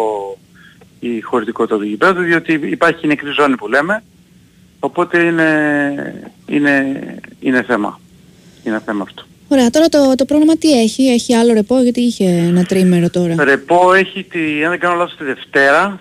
[1.00, 4.02] η χωρητικότητα του γηπέδου, διότι υπάρχει η νεκρή ζώνη που λέμε.
[4.80, 7.04] Οπότε είναι, είναι,
[7.40, 8.00] είναι θέμα.
[8.64, 9.22] Είναι θέμα αυτό.
[9.48, 13.44] Ωραία, τώρα το, το πρόγραμμα τι έχει, έχει άλλο ρεπό, γιατί είχε ένα τρίμερο τώρα;
[13.44, 16.00] Ρεπό έχει, τη, αν δεν κάνω λάθος, τη Δευτέρα.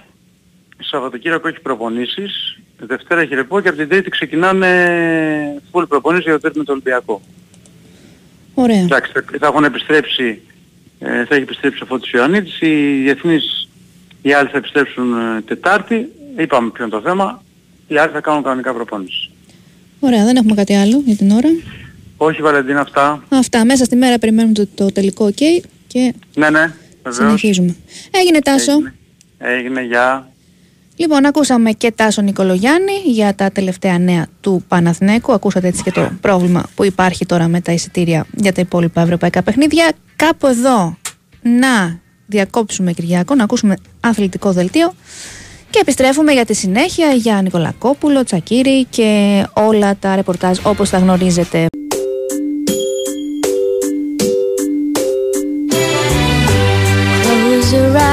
[0.80, 2.58] Σαββατοκύριακο έχει προπονήσεις.
[2.80, 6.72] Δευτέρα έχει ρεπό και από την Τρίτη ξεκινάνε full προπονήσεις για το τέρμα με το
[6.72, 7.22] Ολυμπιακό.
[8.54, 8.80] Ωραία.
[8.82, 10.42] Εντάξει, θα- θα έχουν επιστρέψει,
[11.00, 13.70] ε, θα έχει επιστρέψει ο Φώτης Ιωαννίτης, οι διεθνείς,
[14.22, 16.08] οι άλλοι θα επιστρέψουν ε, Τετάρτη,
[16.38, 17.44] είπαμε ποιο είναι το θέμα,
[17.88, 19.30] οι άλλοι θα κάνουν κανονικά προπόνηση.
[20.00, 21.50] Ωραία, δεν έχουμε κάτι άλλο για την ώρα.
[22.18, 23.24] Όχι Βαλεντίνα αυτά.
[23.30, 25.42] Αυτά, μέσα στη μέρα περιμένουμε το, το τελικό OK
[25.88, 27.16] και Ναι, ναι, βεβαίως.
[27.16, 27.76] συνεχίζουμε.
[28.12, 28.74] Έγινε Τάσο.
[29.38, 30.28] Έγινε, για
[30.96, 35.34] Λοιπόν, ακούσαμε και Τάσο Νικολογιάννη για τα τελευταία νέα του Παναθηναίκου.
[35.34, 39.42] Ακούσατε έτσι και το πρόβλημα που υπάρχει τώρα με τα εισιτήρια για τα υπόλοιπα ευρωπαϊκά
[39.42, 39.92] παιχνίδια.
[40.16, 40.98] Κάπου εδώ
[41.42, 44.94] να διακόψουμε Κυριάκο, να ακούσουμε αθλητικό δελτίο
[45.70, 51.66] και επιστρέφουμε για τη συνέχεια για Νικολακόπουλο, Τσακύρη και όλα τα ρεπορτάζ όπως τα γνωρίζετε.
[57.74, 58.13] to right.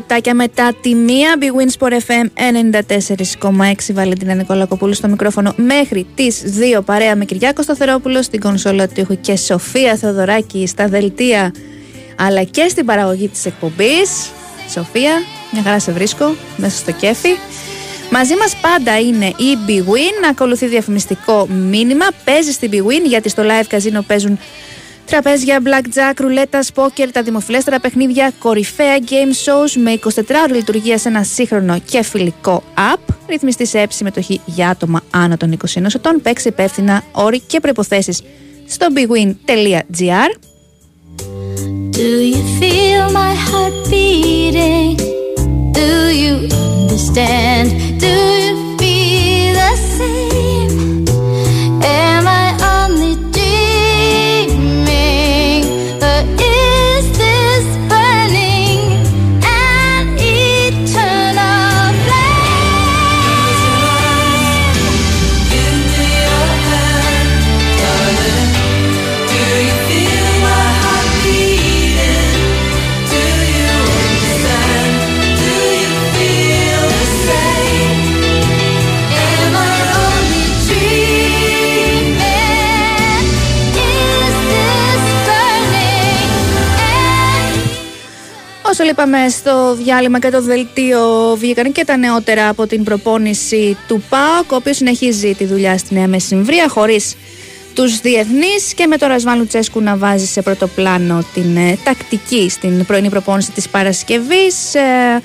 [0.00, 1.36] Λεπτάκια μετά τη μία.
[1.40, 2.26] Big Wins Sport FM
[3.40, 5.52] 94,6 Βαλεντίνα Νικολακοπούλου στο μικρόφωνο.
[5.56, 6.42] Μέχρι τις
[6.78, 11.54] 2 παρέα με Κυριάκο Σταθερόπουλο στην κονσόλα του ήχου και Σοφία Θεοδωράκη στα δελτία
[12.16, 14.30] αλλά και στην παραγωγή της εκπομπής.
[14.70, 15.12] Σοφία,
[15.52, 17.30] μια χαρά σε βρίσκω μέσα στο κέφι.
[18.10, 23.28] Μαζί μας πάντα είναι η Big Win, ακολουθεί διαφημιστικό μήνυμα, παίζει στην Big Win γιατί
[23.28, 24.38] στο live καζίνο παίζουν
[25.10, 30.08] Τραπέζια, blackjack, ρουλέτας, πόκερ, τα δημοφιλέστερα παιχνίδια, κορυφαία game shows με 24
[30.42, 33.14] ώρες λειτουργία σε ένα σύγχρονο και φιλικό app.
[33.28, 36.20] Ρυθμιστή σε έψη συμμετοχή για άτομα άνω των 21 ετών.
[36.22, 38.12] Παίξει υπεύθυνα όροι και προποθέσει
[38.66, 40.30] στο bigwin.gr.
[41.98, 44.96] Do you feel my heart beating?
[45.80, 45.90] Do
[46.22, 46.34] you
[46.82, 47.68] understand?
[48.04, 50.69] Do you feel the same?
[89.00, 91.00] Είπαμε στο διάλειμμα και το δελτίο
[91.38, 95.94] βγήκαν και τα νεότερα από την προπόνηση του ΠΑΟΚ, ο οποίος συνεχίζει τη δουλειά στη
[95.94, 97.16] Νέα Μεσημβρία χωρίς
[97.74, 102.48] τους διεθνείς και με το Ρασβάν Λουτσέσκου να βάζει σε πρώτο πλάνο την ε, τακτική
[102.48, 104.74] στην πρωινή προπόνηση της Παρασκευής.
[104.74, 105.20] Ε,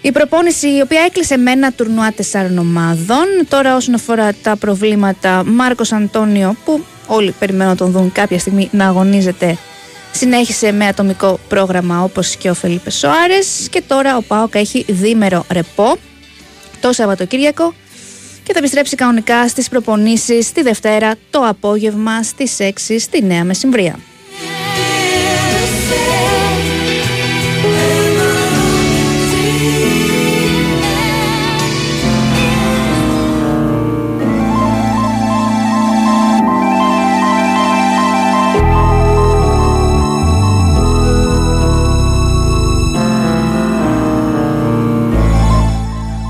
[0.00, 3.26] η προπόνηση η οποία έκλεισε με ένα τουρνουά τεσσάρων ομάδων.
[3.48, 8.68] Τώρα όσον αφορά τα προβλήματα Μάρκος Αντώνιο που όλοι περιμένουν να τον δουν κάποια στιγμή
[8.72, 9.58] να αγωνίζεται
[10.12, 15.44] συνέχισε με ατομικό πρόγραμμα όπως και ο Φελίπε Σοάρες και τώρα ο ΠΑΟΚ έχει δίμερο
[15.50, 15.96] ρεπό
[16.80, 17.74] το Σαββατοκύριακο
[18.42, 23.98] και θα επιστρέψει κανονικά στις προπονήσεις τη Δευτέρα το απόγευμα στις 6 στη Νέα Μεσημβρία.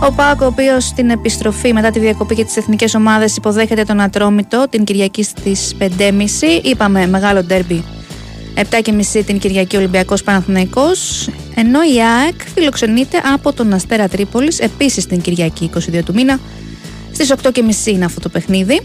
[0.02, 4.00] Ο Πάκο, ο οποίος στην επιστροφή μετά τη διακοπή και τις εθνικές ομάδες υποδέχεται τον
[4.00, 5.84] Ατρόμητο την Κυριακή στις 5.30.
[6.62, 7.84] Είπαμε μεγάλο ντέρμπι
[8.54, 15.20] 7.30 την Κυριακή Ολυμπιακός Παναθηναϊκός ενώ η ΑΕΚ φιλοξενείται από τον Αστέρα Τρίπολης επίσης την
[15.20, 16.38] Κυριακή 22 του μήνα
[17.12, 18.80] στις 8.30 είναι αυτό το παιχνίδι.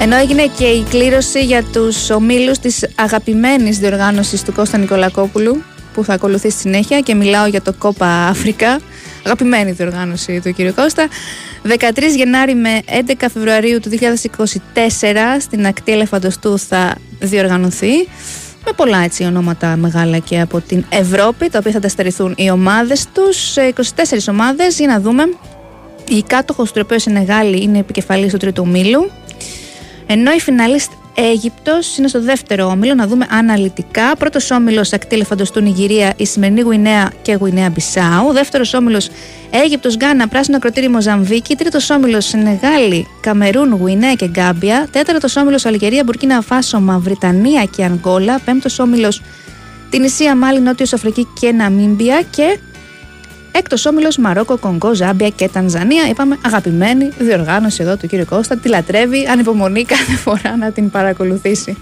[0.00, 5.62] Ενώ έγινε και η κλήρωση για τους ομίλους της αγαπημένης διοργάνωσης του Κώστα Νικολακόπουλου
[5.94, 8.80] που θα ακολουθεί στη συνέχεια και μιλάω για το Κόπα Αφρικά,
[9.24, 10.74] αγαπημένη διοργάνωση του κ.
[10.74, 11.08] Κώστα.
[11.62, 11.72] 13
[12.16, 17.92] Γενάρη με 11 Φεβρουαρίου του 2024 στην ακτή Ελεφαντοστού θα διοργανωθεί
[18.66, 22.50] με πολλά έτσι ονόματα μεγάλα και από την Ευρώπη τα οποία θα τα στερηθούν οι
[22.50, 25.22] ομάδες τους 24 ομάδες για να δούμε
[26.08, 29.10] η κάτοχος του οποίου Σενεγάλη είναι επικεφαλής του τρίτου ομίλου
[30.10, 30.90] ενώ η φιναλίστ
[31.20, 34.16] Αίγυπτος είναι στο δεύτερο όμιλο, να δούμε αναλυτικά.
[34.18, 38.32] Πρώτος όμιλος ακτή Ελεφαντοστού Νιγηρία, η σημερινή Γουινέα και Γουινέα Μπισάου.
[38.32, 39.08] Δεύτερος όμιλος
[39.50, 41.56] Αίγυπτος Γκάνα, Πράσινο Ακροτήρι Μοζαμβίκη.
[41.56, 44.88] Τρίτος όμιλος Σενεγάλη, Καμερούν, Γουινέα και Γκάμπια.
[44.90, 48.40] Τέταρτος όμιλος Αλγερία, Μπουρκίνα Φάσο, Μαυριτανία και Ανγκόλα.
[48.44, 49.22] Πέμπτος όμιλος
[49.90, 52.22] την Ισία Μάλι, Νότιος Αφρική και Ναμίμπια.
[52.30, 52.58] Και
[53.52, 56.08] Έκτος όμιλος Μαρόκο, Κονγκό, Ζάμπια και Τανζανία.
[56.08, 58.56] Είπαμε αγαπημένη διοργάνωση εδώ του κύριου Κώστα.
[58.56, 61.76] Τη λατρεύει, ανυπομονεί κάθε φορά να την παρακολουθήσει.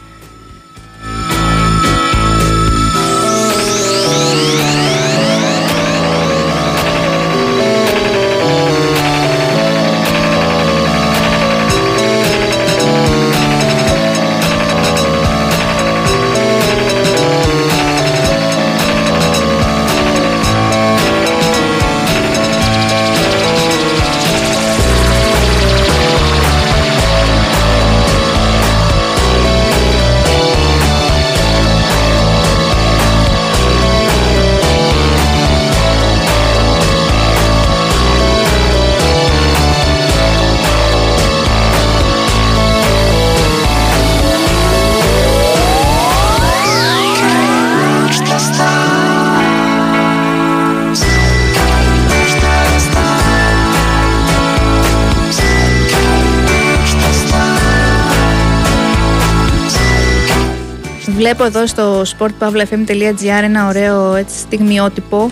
[61.27, 65.31] Βλέπω εδώ στο sportpavlafm.gr ένα ωραίο έτσι, στιγμιότυπο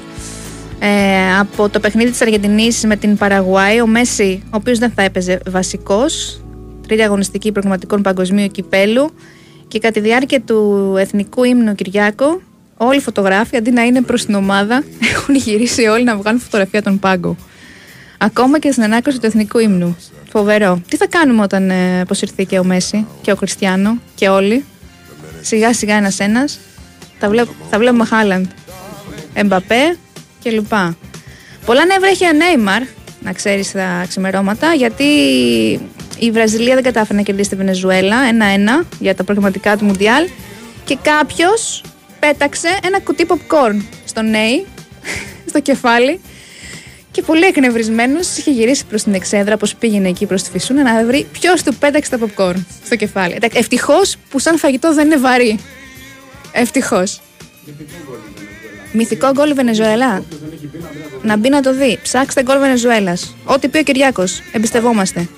[0.79, 3.81] ε, από το παιχνίδι της Αργεντινής με την Παραγουάη.
[3.81, 6.43] Ο Μέση, ο οποίος δεν θα έπαιζε βασικός,
[6.87, 9.11] τρίτη αγωνιστική προγραμματικών παγκοσμίου κυπέλου
[9.69, 12.41] και κατά τη διάρκεια του εθνικού ύμνου Κυριάκο
[12.77, 14.85] όλοι οι φωτογράφοι αντί να είναι προς την ομάδα
[15.15, 17.37] έχουν γυρίσει όλοι να βγάλουν φωτογραφία τον πάγκο.
[18.19, 19.97] Ακόμα και στην ανάκριση του εθνικού ύμνου.
[20.29, 20.83] Φοβερό.
[20.89, 24.65] Τι θα κάνουμε όταν ε, αποσυρθεί και ο Μέση και ο Κριστιανό και όλοι;
[25.45, 26.59] Σιγά σιγά ένας ένας.
[27.19, 28.47] Θα, βλέπ, θα βλέπουμε Χάλαντ,
[29.35, 29.97] Εμπαπέ
[30.41, 30.97] και λοιπά.
[31.67, 32.83] Πολλά νεύρα έχει ο Νέιμαρ,
[33.21, 35.05] να ξέρεις τα ξημερώματα, γιατί
[36.19, 38.17] η Βραζιλία δεν κατάφερε να κερδίσει τη Βενεζουέλα
[38.83, 40.29] 1-1 για τα προγραμματικά του Μουντιάλ
[40.85, 41.83] και κάποιος
[42.21, 44.67] πέταξε ένα κουτί popcorn στον Νέι,
[45.51, 46.21] στο κεφάλι
[47.15, 51.05] και πολύ εκνευρισμένος είχε γυρίσει προς την εξέδρα, όπω πήγαινε εκεί προς τη φυσούνα, να
[51.05, 53.39] βρει ποιος του πέταξε τα popcorn στο κεφάλι.
[53.53, 55.59] Ευτυχώς που σαν φαγητό δεν είναι βαρύ.
[56.53, 57.21] Ευτυχώς.
[58.93, 60.25] Μυθικό γκολ Βενεζουέλα.
[61.23, 61.99] Να μπει να το δει.
[62.03, 63.37] Ψάξτε γκολ Βενεζουέλας.
[63.45, 64.41] Ό,τι πει ο Κυριάκος.
[64.53, 65.29] Εμπιστευόμαστε.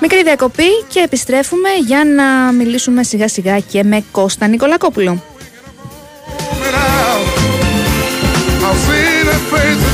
[0.00, 5.22] Μικρή διακοπή και επιστρέφουμε για να μιλήσουμε σιγά σιγά και με Κώστα Νικολακόπουλο.
[9.56, 9.93] face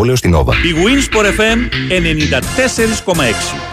[0.13, 0.53] στην Nova.
[0.53, 1.59] Η Winsport FM
[3.15, 3.23] 94,6.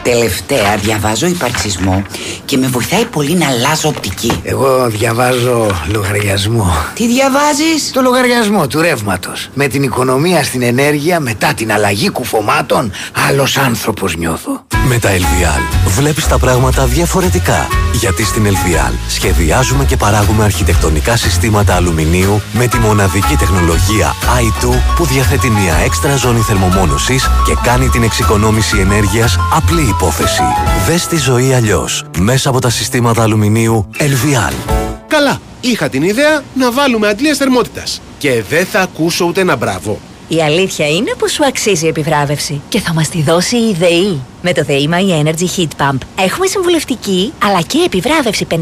[0.03, 2.03] Τελευταία διαβάζω υπαρξισμό
[2.45, 4.41] και με βοηθάει πολύ να αλλάζω οπτική.
[4.43, 6.73] Εγώ διαβάζω λογαριασμό.
[6.95, 9.49] Τι διαβάζεις; Το λογαριασμό του ρεύματος.
[9.55, 12.93] Με την οικονομία στην ενέργεια μετά την αλλαγή κουφωμάτων,
[13.29, 14.67] άλλος άνθρωπος νιώθω.
[14.89, 17.67] Με τα LVL βλέπεις τα πράγματα διαφορετικά.
[17.93, 25.05] Γιατί στην LVL σχεδιάζουμε και παράγουμε αρχιτεκτονικά συστήματα αλουμινίου με τη μοναδική τεχνολογία i2 που
[25.05, 30.43] διαθέτει μια έξτρα ζώνη θερμομόνωσης και κάνει την εξοικονόμηση ενέργειας απλή υπόθεση.
[30.87, 34.55] Δες τη ζωή αλλιώς μέσα από τα συστήματα αλουμινίου LVL.
[35.07, 38.01] Καλά, είχα την ιδέα να βάλουμε αντλίες θερμότητας.
[38.19, 39.99] Και δεν θα ακούσω ούτε ένα μπράβο.
[40.29, 44.21] Η αλήθεια είναι πως σου αξίζει η επιβράβευση και θα μας τη δώσει η ΔΕΗ.
[44.49, 48.57] Με το ΔΕΗ My Energy Heat Pump έχουμε συμβουλευτική αλλά και επιβράβευση 500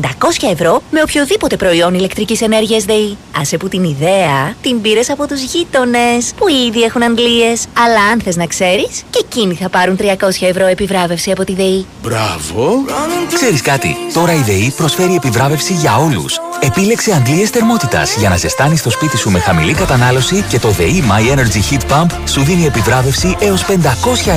[0.52, 3.16] ευρώ με οποιοδήποτε προϊόν ηλεκτρικής ενέργειας ΔΕΗ.
[3.40, 7.66] Άσε που την ιδέα την πήρες από τους γείτονες που ήδη έχουν αντλίες.
[7.78, 10.02] Αλλά αν θες να ξέρεις και εκείνοι θα πάρουν 300
[10.40, 11.86] ευρώ επιβράβευση από τη ΔΕΗ.
[12.02, 12.84] Μπράβο!
[13.34, 16.40] Ξέρεις κάτι, τώρα η ΔΕΗ προσφέρει επιβράβευση για όλους.
[16.60, 21.04] Επίλεξε αντλίες θερμότητας για να ζεστάνεις το σπίτι σου με χαμηλή κατανάλωση και το ΔΕΗ
[21.10, 23.72] My Energy Heat Pump σου δίνει επιβράβευση έως 500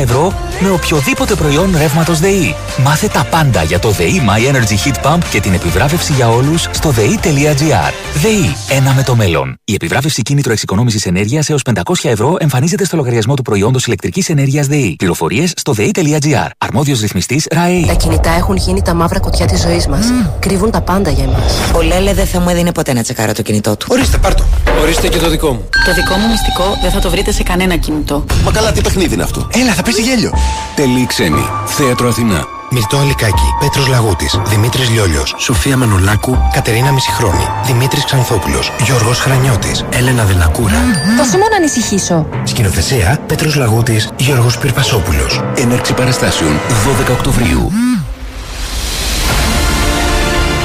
[0.01, 2.55] ευρώ με οποιοδήποτε προϊόν ρεύματος ΔΕΗ.
[2.83, 6.67] Μάθε τα πάντα για το ΔΕΗ My Energy Heat Pump και την επιβράβευση για όλους
[6.71, 7.93] στο ΔΕΗ.gr.
[8.13, 9.59] ΔΕΗ, ένα με το μέλλον.
[9.65, 14.67] Η επιβράβευση κίνητρο εξοικονόμησης ενέργειας έως 500 ευρώ εμφανίζεται στο λογαριασμό του προϊόντος ηλεκτρικής ενέργειας
[14.67, 14.95] ΔΕΗ.
[14.97, 16.47] Πληροφορίες στο ΔΕΗ.gr.
[16.57, 17.85] Αρμόδιος ρυθμιστής ΡΑΕΗ.
[17.87, 20.05] Τα κινητά έχουν γίνει τα μαύρα κουτιά της ζωής μας.
[20.39, 21.53] Κρύβουν τα πάντα για εμάς.
[21.75, 23.87] Ο Λέλε δεν θα μου έδινε ποτέ να τσεκάρω το κινητό του.
[23.89, 24.43] Ορίστε, πάρτο.
[24.81, 25.63] Ορίστε και το δικό μου.
[25.85, 28.25] Το δικό μου μυστικό δεν θα το βρείτε σε κανένα κινητό.
[28.43, 30.33] Μα καλά, τι παιχνίδι είναι αυτό; Έλα, θα πέσει γέλιο.
[30.75, 31.49] Τελή ξένη.
[31.65, 32.47] Θέατρο Αθηνά.
[32.69, 36.37] Μυρτό Αλικάκη, Πέτρος Λαγούτης, Δημήτρης Λιόλιος, Σοφία Μανολάκου.
[36.53, 40.77] Κατερίνα Μισηχρόνη, Δημήτρης Ξανθόπουλος, Γιώργος Χρανιώτης, Έλενα Δελακούρα.
[41.17, 42.27] Τόσο μόνο ανησυχήσω.
[42.43, 45.43] Σκηνοθεσία Πέτρος Λαγούτης, Γιώργος Πυρπασόπουλος.
[45.55, 47.71] Έναρξη παραστάσεων 12 Οκτωβρίου.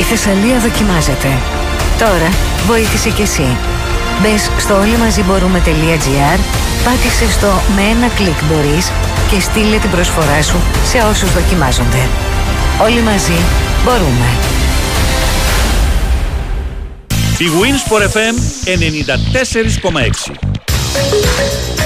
[0.00, 1.28] Η Θεσσαλία δοκιμάζεται.
[1.98, 2.30] Τώρα
[2.66, 3.46] βοήθησε κι εσύ.
[4.22, 6.38] Μπες στο όλοι μαζί μπορούμε.gr,
[6.84, 8.90] πάτησε στο με ένα κλικ μπορείς
[9.30, 12.08] και στείλε την προσφορά σου σε όσους δοκιμάζονται.
[12.82, 13.38] Όλοι μαζί
[13.84, 14.28] μπορούμε.
[17.38, 18.34] Η Winsport FM
[21.78, 21.83] 94,6.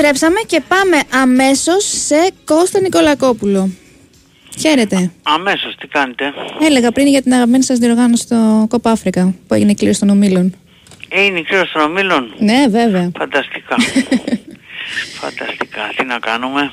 [0.00, 3.70] Επιστρέψαμε και πάμε αμέσως σε Κώστα Νικολακόπουλο.
[4.58, 5.10] Χαίρετε.
[5.22, 9.74] Αμέσως, τι κάνετε; Έλεγα πριν για την αγαπημένη σας διοργάνωση στο Κόπα Αφρικα που έγινε
[9.74, 10.56] κλήρωση των ομίλων.
[11.08, 13.10] Ε, είναι η κλήρωση των ομίλων; Ναι, βέβαια.
[13.18, 13.76] Φανταστικά.
[15.20, 15.92] Φανταστικά.
[15.96, 16.72] Τι να κάνουμε;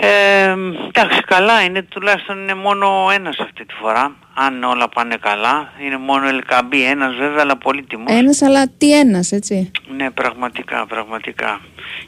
[0.00, 0.54] Ε,
[0.88, 1.82] εντάξει, καλά είναι.
[1.82, 4.16] Τουλάχιστον είναι μόνο ένας αυτή τη φορά.
[4.34, 5.72] Αν όλα πάνε καλά.
[5.84, 6.84] Είναι μόνο Ελκαμπή.
[6.84, 8.12] Ένας βέβαια, αλλά πολύτιμος.
[8.16, 9.70] Ένας, αλλά τι ένας, έτσι.
[9.96, 11.60] Ναι, πραγματικά, πραγματικά.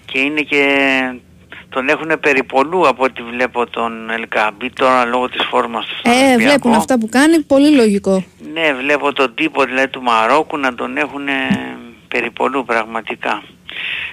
[0.04, 0.64] Και είναι και...
[1.68, 5.94] Τον έχουν περιπολού από ό,τι βλέπω τον Ελκαμπή τώρα λόγω της φόρμας του.
[5.98, 6.38] στον Ε, Ολυμπιακό.
[6.42, 8.24] βλέπουν αυτά που κάνει, πολύ λογικό.
[8.52, 11.26] Ναι, βλέπω τον τύπο δηλαδή του Μαρόκου να τον έχουν
[12.08, 13.42] περιπολού πραγματικά.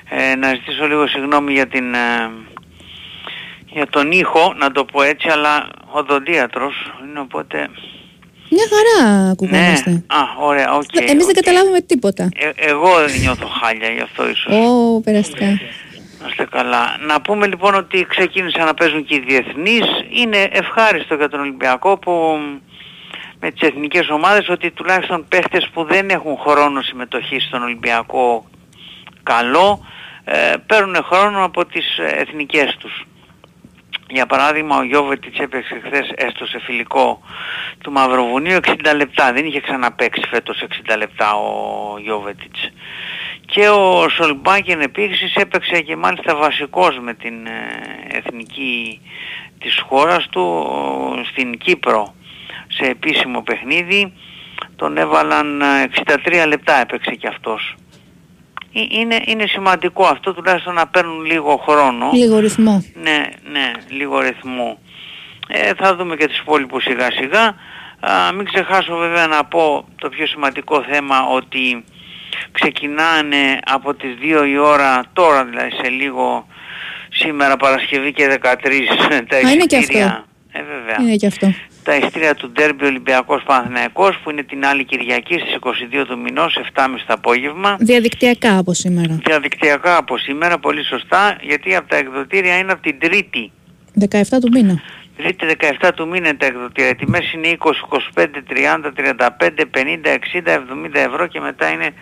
[0.09, 1.93] Ε, να ζητήσω λίγο συγγνώμη για την...
[1.93, 2.29] ε,
[3.71, 7.69] για τον ήχο, να το πω έτσι, αλλά οδοντίατρος είναι οπότε...
[8.53, 9.89] Μια χαρά ακουγόμαστε.
[9.89, 11.09] Ναι, α, ωραία, οκ.
[11.09, 12.29] Εμείς δεν καταλάβουμε τίποτα.
[12.35, 14.53] Ε, εγώ δεν νιώθω χάλια, γι' αυτό ίσως.
[14.53, 15.45] Ω, περαστικά.
[16.21, 16.97] Να είστε καλά.
[17.07, 19.85] Να πούμε λοιπόν ότι ξεκίνησαν να παίζουν και οι διεθνείς.
[20.09, 22.11] Είναι ευχάριστο για τον Ολυμπιακό που
[23.39, 28.49] με τις εθνικές ομάδες ότι τουλάχιστον παίχτες που δεν έχουν χρόνο συμμετοχής στον Ολυμπιακό
[29.23, 29.85] καλό
[30.23, 33.05] ε, παίρνουν χρόνο από τις ε, εθνικές τους.
[34.13, 37.21] Για παράδειγμα ο Γιώβετιτς έπαιξε χθες έστω σε φιλικό
[37.81, 39.33] του Μαυροβουνίου 60 λεπτά.
[39.33, 42.71] Δεν είχε ξαναπαίξει φέτος 60 λεπτά ο Γιώβετιτς.
[43.45, 49.01] Και ο Σολμπάκεν επίσης έπαιξε και μάλιστα βασικός με την ε, εθνική
[49.59, 52.15] της χώρας του ο, στην Κύπρο
[52.67, 54.13] σε επίσημο παιχνίδι.
[54.75, 55.89] Τον έβαλαν ε,
[56.25, 57.75] 63 λεπτά έπαιξε και αυτός.
[58.73, 62.09] Ε, Είναι, είναι σημαντικό αυτό τουλάχιστον να παίρνουν λίγο χρόνο.
[62.13, 62.83] Λίγο ρυθμό.
[62.93, 64.77] Ναι, ναι, λίγο ρυθμό.
[65.47, 67.55] Ε, θα δούμε και τους υπόλοιπους σιγά σιγά.
[67.99, 71.83] Α, μην ξεχάσω βέβαια να πω το πιο σημαντικό θέμα ότι
[72.51, 76.47] ξεκινάνε από τις 2 η ώρα τώρα δηλαδή σε λίγο
[77.09, 78.47] σήμερα Παρασκευή και 13
[79.27, 79.77] τα Α, είναι και αυτό.
[79.77, 80.25] εισιτήρια.
[80.51, 80.97] Ε, βέβαια.
[80.99, 81.53] Είναι και αυτό.
[81.83, 86.59] Τα εισιτήρια του Ντέρμπι Ολυμπιακός Παναθηναϊκός που είναι την άλλη Κυριακή στις 22 του μηνός
[86.75, 87.77] 7.30 το απόγευμα.
[87.79, 89.19] Διαδικτυακά από σήμερα.
[89.25, 93.51] Διαδικτυακά από σήμερα, πολύ σωστά, γιατί από τα εκδοτήρια είναι από την Τρίτη.
[93.99, 94.81] 17 του μήνα.
[95.17, 95.45] Τρίτη
[95.81, 96.89] 17 του μήνα είναι τα εκδοτήρια.
[96.89, 97.71] Οι τιμές είναι 20,
[98.15, 101.93] 25, 30, 35, 50, 60, 70 ευρώ και μετά είναι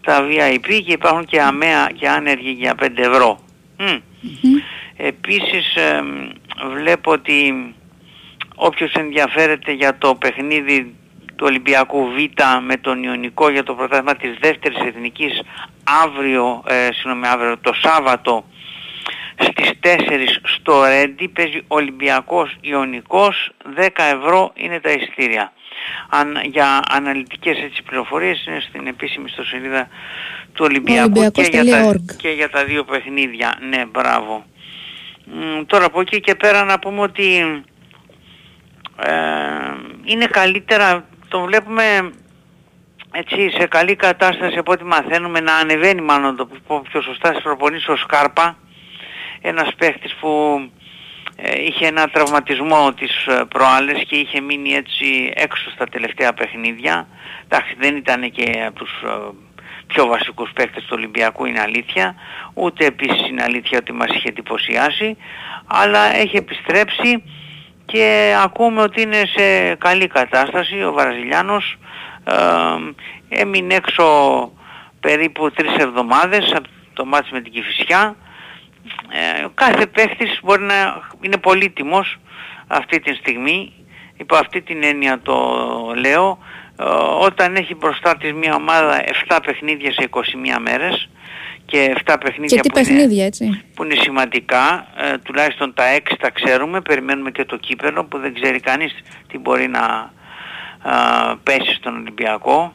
[0.00, 3.40] τα VIP και υπάρχουν και αμαία και άνεργοι για 5 ευρώ.
[3.78, 3.98] Μμ.
[4.96, 6.06] Επίσης εμ,
[6.74, 7.74] βλέπω ότι
[8.54, 10.94] όποιος ενδιαφέρεται για το παιχνίδι
[11.36, 15.42] του Ολυμπιακού Β με τον Ιωνικό για το πρωτάθλημα της δεύτερης εθνικής
[16.04, 18.44] αύριο, ε, συγγνώμη, αύριο το Σάββατο
[19.36, 25.52] στις 4 στο Ρέντι παίζει Ολυμπιακός Ιωνικός 10 ευρώ είναι τα εισιτήρια.
[26.08, 29.88] Αν, για αναλυτικές έτσι πληροφορίες είναι στην επίσημη ιστοσελίδα
[30.52, 32.16] του Ολυμπιακού και για, τα, Ολυμπιακός.org.
[32.16, 33.58] και για τα δύο παιχνίδια.
[33.68, 34.44] Ναι, μπράβο.
[35.24, 37.62] Μ, τώρα από εκεί και πέρα να πούμε ότι
[38.96, 39.12] ε,
[40.04, 42.12] είναι καλύτερα, το βλέπουμε
[43.12, 47.42] έτσι σε καλή κατάσταση από ό,τι μαθαίνουμε να ανεβαίνει μάλλον το πω πιο σωστά στις
[47.42, 48.56] προπονήσεις ο Σκάρπα.
[49.40, 50.60] Ένας παίχτης που
[51.36, 57.06] ε, είχε ένα τραυματισμό τις ε, προάλλες και είχε μείνει έτσι έξω στα τελευταία παιχνίδια.
[57.44, 59.34] Εντάξει δεν ήταν και από τους ε,
[59.86, 62.14] πιο βασικούς παίκτες του Ολυμπιακού είναι αλήθεια.
[62.54, 65.16] Ούτε επίσης είναι αλήθεια ότι μας είχε εντυπωσιάσει
[65.66, 67.22] αλλά έχει επιστρέψει
[67.84, 71.78] και ακούμε ότι είναι σε καλή κατάσταση ο Βραζιλιάνος.
[72.24, 74.04] Ε, έμεινε έξω
[75.00, 78.16] περίπου τρεις εβδομάδες από το μάτς με την Κηφισιά
[79.08, 82.16] ε, κάθε παίχτης μπορεί να είναι πολύτιμος
[82.66, 83.72] αυτή τη στιγμή.
[84.16, 85.36] Υπό αυτή την έννοια το
[85.96, 86.38] λέω.
[86.76, 86.84] Ε,
[87.20, 90.20] όταν έχει μπροστά της μια ομάδα 7 παιχνίδια σε 21
[90.60, 91.08] μέρες
[91.72, 93.62] και 7 παιχνίδια Και τι που, είναι, παιχνίδια, έτσι.
[93.74, 98.34] που είναι σημαντικά ε, τουλάχιστον τα 6 τα ξέρουμε περιμένουμε και το κύπελο που δεν
[98.34, 98.92] ξέρει κανείς
[99.28, 100.12] τι μπορεί να
[100.82, 102.74] α, πέσει στον Ολυμπιακό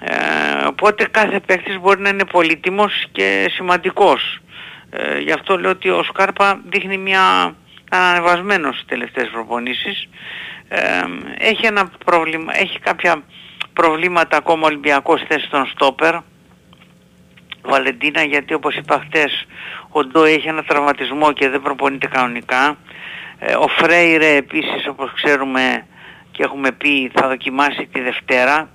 [0.00, 4.40] ε, οπότε κάθε παίκτης μπορεί να είναι πολύτιμος και σημαντικός
[4.90, 7.54] ε, γι' αυτό λέω ότι ο Σκάρπα δείχνει μια
[7.90, 10.08] ανανεβασμένος στις τελευταίες προπονήσεις.
[10.68, 10.80] Ε,
[11.38, 13.22] έχει ένα πρόβλημα, έχει κάποια
[13.72, 16.14] προβλήματα ακόμα ο Ολυμπιακός θέσης των στόπερ.
[17.62, 19.46] Βαλεντίνα γιατί όπως είπα χτες
[19.88, 22.76] ο Ντό έχει ένα τραυματισμό και δεν προπονείται κανονικά.
[23.38, 25.86] Ε, ο Φρέιρε επίσης όπως ξέρουμε
[26.30, 28.68] και έχουμε πει θα δοκιμάσει τη Δευτέρα.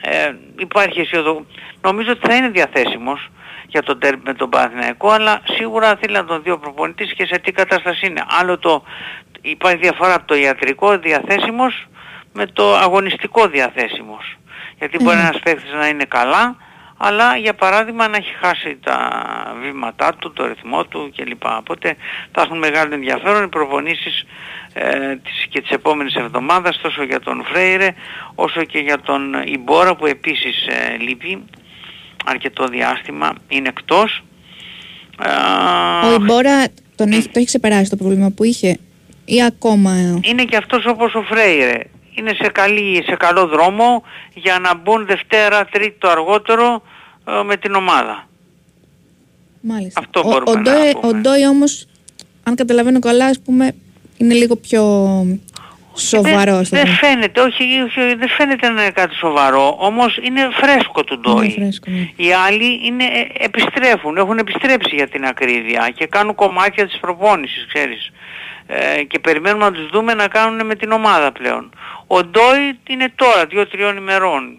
[0.00, 1.46] Ε, υπάρχει αισιοδο...
[1.82, 3.30] Νομίζω ότι θα είναι διαθέσιμος
[3.66, 7.26] για τον τέρμι με τον Παναθηναϊκό, αλλά σίγουρα θέλει να τον δει ο προπονητής και
[7.26, 8.24] σε τι κατάσταση είναι.
[8.40, 8.82] Άλλο το,
[9.40, 11.86] υπάρχει διαφορά από το ιατρικό διαθέσιμος
[12.32, 14.36] με το αγωνιστικό διαθέσιμος.
[14.78, 16.56] Γιατί μπορεί ένας παίκτης να είναι καλά,
[16.98, 18.98] αλλά για παράδειγμα να έχει χάσει τα
[19.62, 21.44] βήματά του, το ρυθμό του κλπ.
[21.58, 21.96] Οπότε
[22.32, 24.24] θα έχουν μεγάλο ενδιαφέρον οι προπονήσεις
[24.72, 27.94] ε, της, και της επόμενης εβδομάδας τόσο για τον Φρέιρε
[28.34, 31.44] όσο και για τον Ιμπόρα που επίσης ε, λείπει
[32.24, 34.22] αρκετό διάστημα, είναι εκτός.
[35.24, 36.64] Ε, Ο Ιμπόρα
[36.96, 38.78] τον έχει, το έχει ξεπεράσει το πρόβλημα που είχε
[39.24, 41.80] ή ακόμα; είναι και αυτός όπως ο Φρέιρε.
[42.18, 44.04] Είναι σε, καλή, σε καλό δρόμο
[44.34, 46.82] για να μπουν Δευτέρα, Τρίτη το αργότερο
[47.28, 48.28] ε, με την ομάδα.
[49.60, 50.00] Μάλιστα.
[50.00, 51.18] Αυτό ο, μπορούμε ο, να Ντόι, πούμε.
[51.18, 51.86] ο Ντόι όμως,
[52.42, 53.74] αν καταλαβαίνω καλά, ας πούμε,
[54.16, 54.82] είναι λίγο πιο
[55.94, 56.56] σοβαρό.
[56.56, 61.18] Δεν, δεν φαίνεται, όχι, όχι, δεν φαίνεται να είναι κάτι σοβαρό, όμως είναι φρέσκο του
[61.20, 61.50] Ντόι.
[61.50, 62.10] φρέσκο, ναι.
[62.16, 67.66] Οι άλλοι είναι, ε, επιστρέφουν, έχουν επιστρέψει για την ακρίβεια και κάνουν κομμάτια της προπόνησης,
[67.72, 68.10] ξέρεις.
[68.70, 71.70] Ε, και περιμένουμε να τους δούμε να κάνουν με την ομάδα πλέον.
[72.06, 74.58] Ο Ντόι είναι τώρα, δύο-τριών ημερών.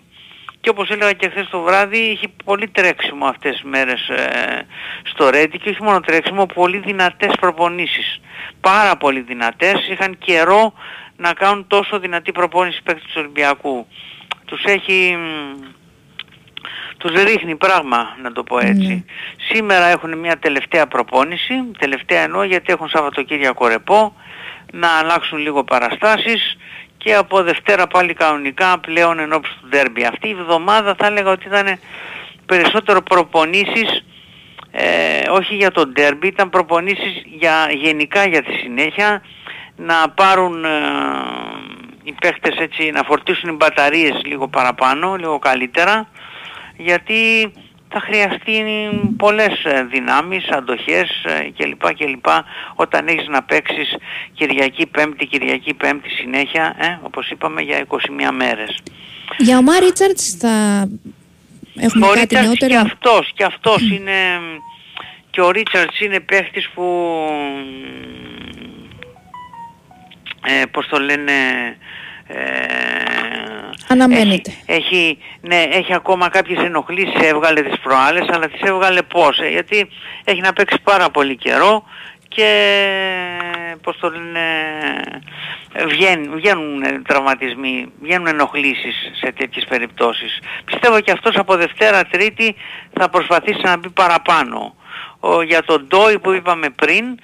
[0.62, 4.66] Και όπως έλεγα και χθες το βράδυ, είχε πολύ τρέξιμο αυτές τις μέρες ε,
[5.04, 8.22] στο Ρέντι και όχι μόνο τρέξιμο, πολύ δυνατές προπονήσεις.
[8.62, 10.74] Πάρα πολύ δυνατές, είχαν καιρό
[11.18, 13.88] να κάνουν τόσο δυνατή προπόνηση παίκτες του Ολυμπιακού.
[14.46, 15.18] Τους έχει...
[17.00, 19.06] μ, τους ρίχνει πράγμα, να το πω έτσι.
[19.52, 24.16] Σήμερα έχουν μια τελευταία προπόνηση, τελευταία εννοώ γιατί έχουν Σαββατοκύριακο ρεπό,
[24.72, 26.58] να αλλάξουν λίγο παραστάσεις
[26.98, 30.06] και από Δευτέρα πάλι κανονικά πλέον ενώπιση του ντέρμπι.
[30.06, 31.80] Αυτή η εβδομάδα θα έλεγα ότι ήταν
[32.46, 34.04] περισσότερο προπονήσεις
[34.72, 39.22] ε, όχι για τον ντέρμπι, ήταν προπονήσεις για, γενικά για τη συνέχεια
[39.76, 40.70] να πάρουν ε,
[42.04, 46.08] οι παίχτες έτσι, να φορτίσουν οι μπαταρίες λίγο παραπάνω, λίγο καλύτερα
[46.80, 47.52] γιατί
[47.90, 48.64] θα χρειαστεί
[49.18, 51.94] πολλές ε, δυνάμεις, αντοχές ε, κλπ.
[51.94, 52.26] κλπ.
[52.76, 53.96] όταν έχεις να παίξεις
[54.34, 58.78] Κυριακή Πέμπτη, Κυριακή Πέμπτη συνέχεια, ε, όπως είπαμε για 21 μέρες.
[59.38, 60.88] Για ο Μάρ Ρίτσαρτς θα
[61.80, 64.18] έχουμε Ο κάτι Ρίτσαρτς νεότερο; και αυτός, και αυτός είναι,
[65.30, 66.84] και ο Ρίτσαρτς είναι παίχτης που,
[70.46, 71.34] ε, πώς το λένε,
[72.32, 72.44] ε,
[73.88, 74.54] Αναμένεται.
[74.66, 79.90] έχει, ναι, έχει ακόμα κάποιες ενοχλήσεις, έβγαλε τις προάλλες, αλλά τις έβγαλε πώς, ε, γιατί
[80.24, 81.84] έχει να παίξει πάρα πολύ καιρό
[82.28, 82.50] και
[83.82, 84.40] πώς το λένε,
[85.74, 90.40] ε, βγαίνουν, βγαίνουν ε, τραυματισμοί, βγαίνουν ενοχλήσεις σε τέτοιες περιπτώσεις.
[90.66, 92.56] Πιστεύω και αυτός από Δευτέρα Τρίτη
[92.94, 94.76] θα προσπαθήσει να μπει παραπάνω.
[95.20, 97.20] Ο, για τον Ντόι που είπαμε πριν,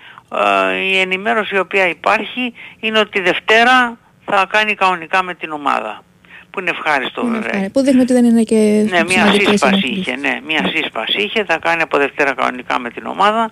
[0.72, 6.04] ε, η ενημέρωση η οποία υπάρχει είναι ότι Δευτέρα θα κάνει κανονικά με την ομάδα.
[6.50, 7.46] Που είναι ευχάριστο Είναι βέβαια.
[7.48, 7.80] ευχάριστο.
[7.80, 8.56] Που δείχνει ότι δεν είναι και
[8.90, 9.98] Ναι, μια σημαντικές σύσπαση ενοχλήσεις.
[10.08, 13.52] είχε, ναι, μια σύσπαση είχε, θα κάνει από Δευτέρα κανονικά με την ομάδα.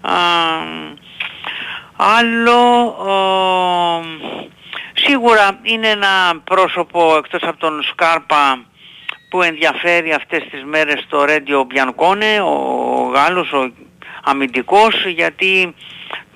[0.00, 0.12] Α,
[1.96, 3.14] άλλο, ο,
[4.92, 8.64] σίγουρα είναι ένα πρόσωπο εκτός από τον Σκάρπα
[9.30, 13.70] που ενδιαφέρει αυτές τις μέρες το Ρέντιο Μπιανκόνε, ο Γάλλος, ο
[14.24, 15.74] αμυντικός, γιατί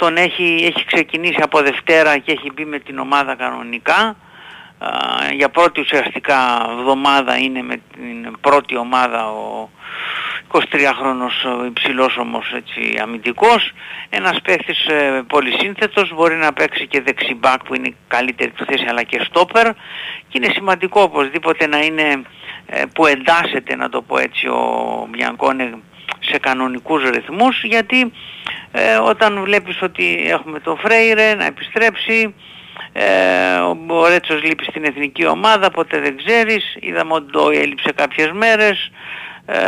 [0.03, 4.17] τον έχει, έχει ξεκινήσει από Δευτέρα και έχει μπει με την ομάδα κανονικά.
[4.79, 4.89] Α,
[5.33, 9.69] για πρώτη ουσιαστικά εβδομάδα είναι με την πρώτη ομάδα ο
[10.53, 13.73] 23χρονος υψηλός όμως έτσι αμυντικός
[14.09, 18.85] ένας παίχτης ε, πολυσύνθετος μπορεί να παίξει και δεξιμπάκ που είναι η καλύτερη του θέση
[18.89, 19.67] αλλά και στόπερ
[20.29, 22.23] και είναι σημαντικό οπωσδήποτε να είναι
[22.67, 25.75] ε, που εντάσσεται να το πω έτσι ο Μπιανκόνε
[26.33, 28.13] σε κανονικούς ρυθμούς γιατί
[28.73, 32.35] ε, όταν βλέπεις ότι έχουμε τον Φρέιρε να επιστρέψει
[32.93, 36.77] ε, ο- ο Ρέτσος λείπει στην εθνική ομάδα, ποτέ δεν ξέρεις.
[36.81, 38.91] Είδαμε ότι το έλειψε κάποιες μέρες.
[39.47, 39.59] Ε,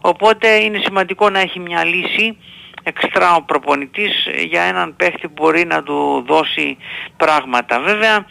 [0.00, 2.36] οπότε είναι σημαντικό να έχει μια λύση
[2.82, 6.76] εξτρά ο προπονητής για έναν παίχτη που μπορεί να του δώσει
[7.16, 7.80] πράγματα.
[7.80, 8.26] Βέβαια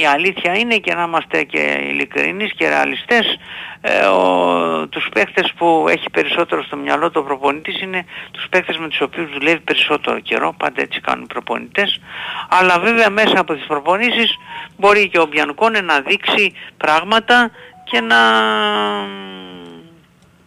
[0.00, 3.38] η αλήθεια είναι και να είμαστε και ειλικρινείς και ρεαλιστές
[3.80, 8.76] ε, ο, τους παίχτες που έχει περισσότερο στο μυαλό του ο προπονητής είναι τους παίχτες
[8.78, 12.00] με τους οποίους δουλεύει περισσότερο καιρό, πάντα έτσι κάνουν οι προπονητές
[12.48, 14.34] αλλά βέβαια μέσα από τις προπονήσεις
[14.76, 17.50] μπορεί και ο Μπιανκόνε να δείξει πράγματα
[17.84, 18.16] και να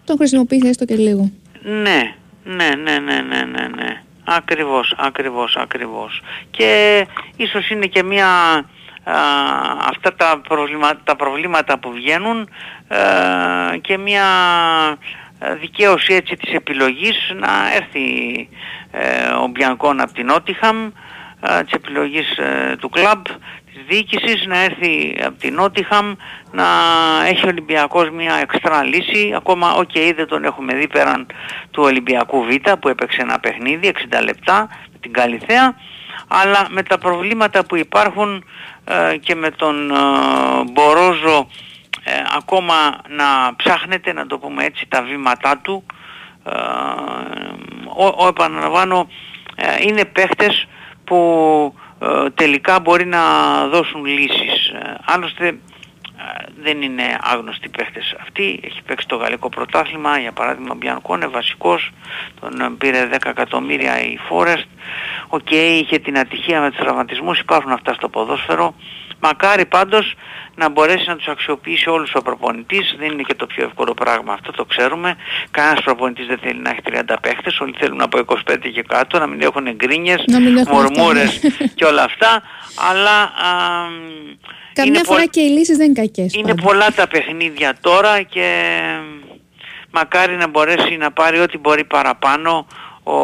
[0.06, 1.32] Τον χρησιμοποιήσει έστω και λίγο.
[1.62, 4.02] ναι, ναι, ναι, ναι, ναι, ναι, ναι.
[4.26, 6.22] Ακριβώς, ακριβώς, ακριβώς.
[6.52, 7.06] Και
[7.36, 8.64] ίσως είναι και μια α,
[9.88, 12.50] αυτά τα, προβλημα, τα προβλήματα που βγαίνουν
[12.88, 14.26] ε, και μια
[15.40, 18.50] ε, δικαίωση έτσι της επιλογής να έρθει
[18.92, 20.92] ε, ο Μπιανκόν από την Νότιγχαμ
[21.42, 23.24] ε, της επιλογής ε, του κλαμπ
[23.74, 26.14] της διοίκησης να έρθει από την Νότιγχαμ
[26.52, 26.66] να
[27.28, 29.34] έχει ο Ολυμπιακός μια έξτρα λύση.
[29.36, 31.28] Ακόμα οκ δεν τον έχουμε δει πέραν
[31.72, 35.76] του Ολυμπιακού Β που έπαιξε ένα παιχνίδι 60 λεπτά με την Καλλιθέα
[36.28, 38.44] αλλά με τα προβλήματα που υπάρχουν
[38.86, 39.96] ε, και με τον ε,
[40.72, 41.48] Μπορόζο
[42.04, 42.74] ε, ακόμα
[43.08, 45.86] να ψάχνεται, να το πούμε έτσι, τα βήματά του.
[46.46, 46.52] Ε,
[47.96, 49.08] ο, ο, επαναλαμβάνω,
[49.56, 50.68] ε, είναι παίχτες
[51.04, 53.22] που ε, τελικά μπορεί να
[53.68, 54.68] δώσουν λύσεις.
[54.68, 55.56] Ε, άλλωστε ε,
[56.62, 58.60] δεν είναι άγνωστοι παίχτες αυτοί.
[58.64, 61.92] Έχει παίξει το γαλλικό πρωτάθλημα, για παράδειγμα ο Μπιανκόν βασικός,
[62.40, 64.68] τον ε, πήρε 10 εκατομμύρια η Φόρεστ.
[65.28, 68.76] Οκ, είχε την ατυχία με τους τραυματισμούς, υπάρχουν αυτά στο ποδόσφαιρο.
[69.26, 70.14] Μακάρι πάντως
[70.56, 72.96] να μπορέσει να τους αξιοποιήσει όλους ο προπονητής.
[73.00, 75.16] Δεν είναι και το πιο εύκολο πράγμα αυτό, το ξέρουμε.
[75.52, 79.28] Κανένας προπονητής δεν θέλει να έχει 30 παίχτες, όλοι θέλουν από 25 και κάτω, να
[79.28, 81.40] μην έχουν γκρίνιες, Να μην έχουν μορμούρες
[81.76, 82.42] και όλα αυτά.
[82.92, 83.30] Αλλά α,
[84.74, 86.34] Καμιά είναι φορά πο- και οι λύσεις δεν είναι κακές.
[86.34, 88.48] είναι πολλά τα παιχνίδια τώρα και
[89.92, 92.68] μακάρι να μπορέσει να πάρει ό,τι μπορεί παραπάνω
[93.04, 93.16] ο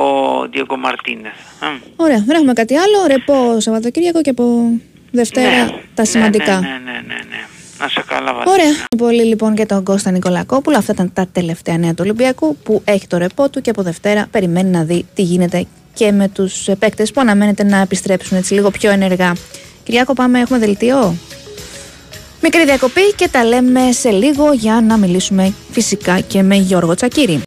[0.51, 1.33] Διέγκο Μαρτίνεθ.
[1.61, 1.77] Μμ.
[1.95, 3.05] Ωραία, δεν έχουμε κάτι άλλο.
[3.07, 4.43] Ρεπό Σαββατοκύριακο και από
[5.11, 6.59] Δευτέρα Ναι, τα σημαντικά.
[6.59, 7.45] Ναι, ναι, ναι, ναι, ναι.
[7.79, 8.51] Να σε καλά Βαλέντα.
[8.51, 8.85] Ωραία.
[8.97, 10.77] Πολύ λοιπόν και τον Κώστα Νικολακόπουλο.
[10.77, 14.27] Αυτά ήταν τα τελευταία νέα του Ολυμπιακού που έχει το ρεπό του και από Δευτέρα
[14.31, 18.71] περιμένει να δει τι γίνεται και με τους παίκτε που αναμένεται να επιστρέψουν έτσι λίγο
[18.71, 19.33] πιο ενεργά.
[19.83, 21.15] Κυριάκο, πάμε, έχουμε δελτίο;
[22.41, 27.41] Μικρή διακοπή και τα λέμε σε λίγο για να μιλήσουμε φυσικά και με Γιώργο Τσακύρη.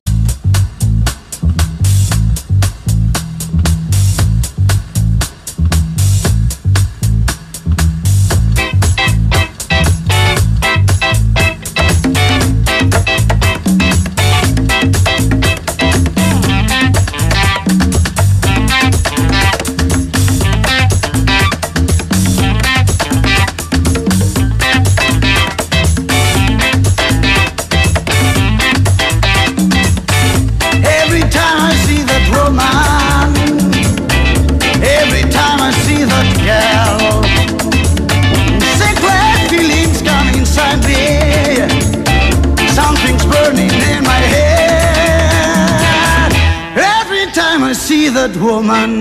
[48.52, 48.92] Woman.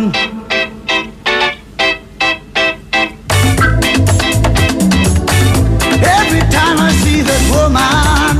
[6.19, 8.35] Every time I see that woman.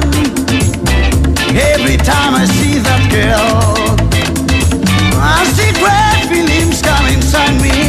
[1.72, 3.76] Every time I see that girl,
[5.20, 7.80] I see great feelings come inside me.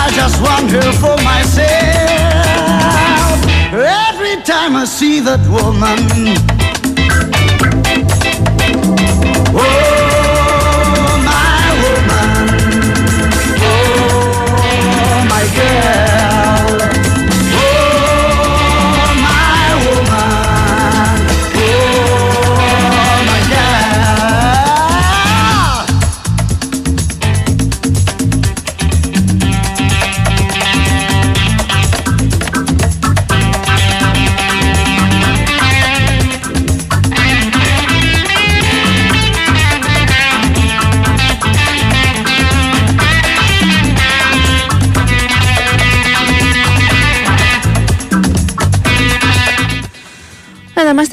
[0.00, 2.70] I just want her for myself.
[4.06, 5.79] Every time I see that woman.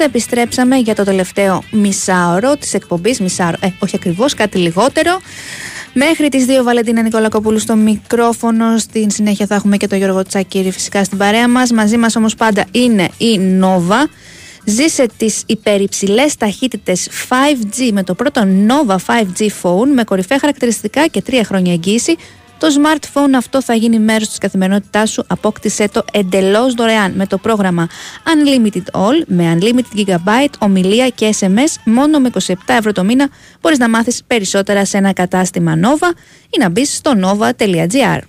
[0.08, 3.20] Επιστρέψαμε για το τελευταίο μισάωρο της εκπομπής.
[3.20, 5.20] Μισάωρο, ε, όχι ακριβώς, κάτι λιγότερο.
[5.92, 8.78] Μέχρι τις 2 Βαλεντίνα Νικολακοπούλου στο μικρόφωνο.
[8.78, 11.70] Στην συνέχεια θα έχουμε και τον Γιώργο Τσακύρη φυσικά στην παρέα μας.
[11.70, 14.08] Μαζί μας όμως πάντα είναι η Nova.
[14.64, 21.22] Ζήσε τις υπερυψηλές ταχύτητες 5G με το πρώτο Nova 5G phone με κορυφαία χαρακτηριστικά και
[21.26, 22.16] 3 χρόνια εγγύηση.
[22.58, 25.24] Το smartphone αυτό θα γίνει μέρος της καθημερινότητάς σου.
[25.26, 27.88] Απόκτησέ το εντελώς δωρεάν με το πρόγραμμα
[28.24, 33.28] Unlimited All με Unlimited Gigabyte, ομιλία και SMS μόνο με 27 ευρώ το μήνα.
[33.60, 36.16] Μπορείς να μάθεις περισσότερα σε ένα κατάστημα Nova
[36.50, 38.20] ή να μπεις στο nova.gr.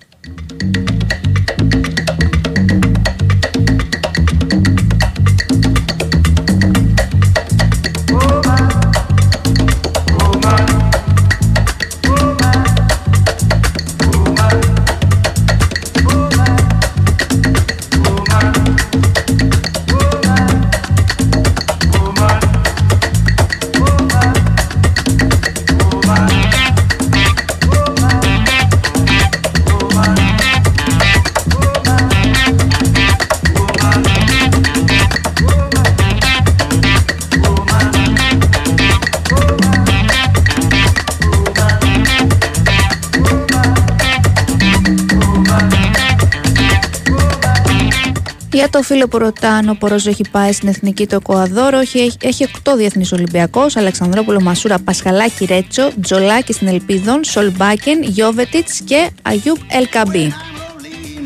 [48.92, 51.78] φίλο που ρωτάνε, ο Πορόζο έχει πάει στην εθνική του Εκοαδόρο.
[51.78, 53.76] Έχει, έχει 8 διεθνείς Ολυμπιακός.
[53.76, 60.32] Αλεξανδρόπουλο Μασούρα, Πασχαλάκη Ρέτσο, Τζολάκη στην Ελπίδων, Σολμπάκεν, Γιώβετιτς και Αγιούπ Ελκαμπή.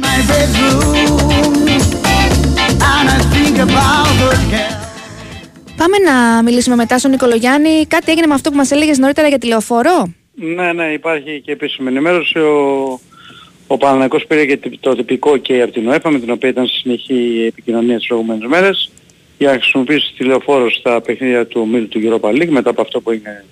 [0.02, 0.94] my bedroom
[2.16, 3.56] and I think
[5.76, 7.86] Πάμε να μιλήσουμε μετά στον Νικολογιάννη.
[7.86, 11.52] Κάτι έγινε με αυτό που μας έλεγες νωρίτερα για τη λεωφόρο; Ναι, ναι, υπάρχει και
[11.52, 12.38] επίσημη ενημέρωση.
[12.38, 13.00] Ο,
[13.66, 16.78] ο Παναθηναϊκός πήρε και το τυπικό και από την ΟΕΠΑ με την οποία ήταν στη
[16.78, 18.90] συνεχή επικοινωνία τις προηγούμενες μέρες
[19.38, 23.00] για να χρησιμοποιήσει τη λεωφόρο στα παιχνίδια του ομίλου του Europa League μετά από αυτό
[23.00, 23.44] που είναι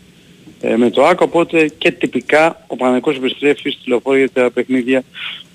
[0.60, 5.02] ε, με το ΆΚΟ οπότε και τυπικά ο Παναθηναϊκός επιστρέφει στη λεωφόρο για τα παιχνίδια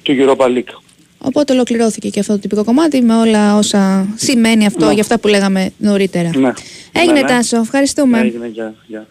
[0.03, 0.73] του Europa League.
[1.17, 4.93] Οπότε ολοκληρώθηκε και αυτό το τυπικό κομμάτι με όλα όσα σημαίνει αυτό Ναι.
[4.93, 6.29] για αυτά που λέγαμε νωρίτερα.
[6.35, 6.53] Ναι.
[6.91, 7.27] Έγινε Ναι, ναι.
[7.27, 8.19] Τάσο, ευχαριστούμε.
[8.19, 9.07] Έγινε, γεια, γεια.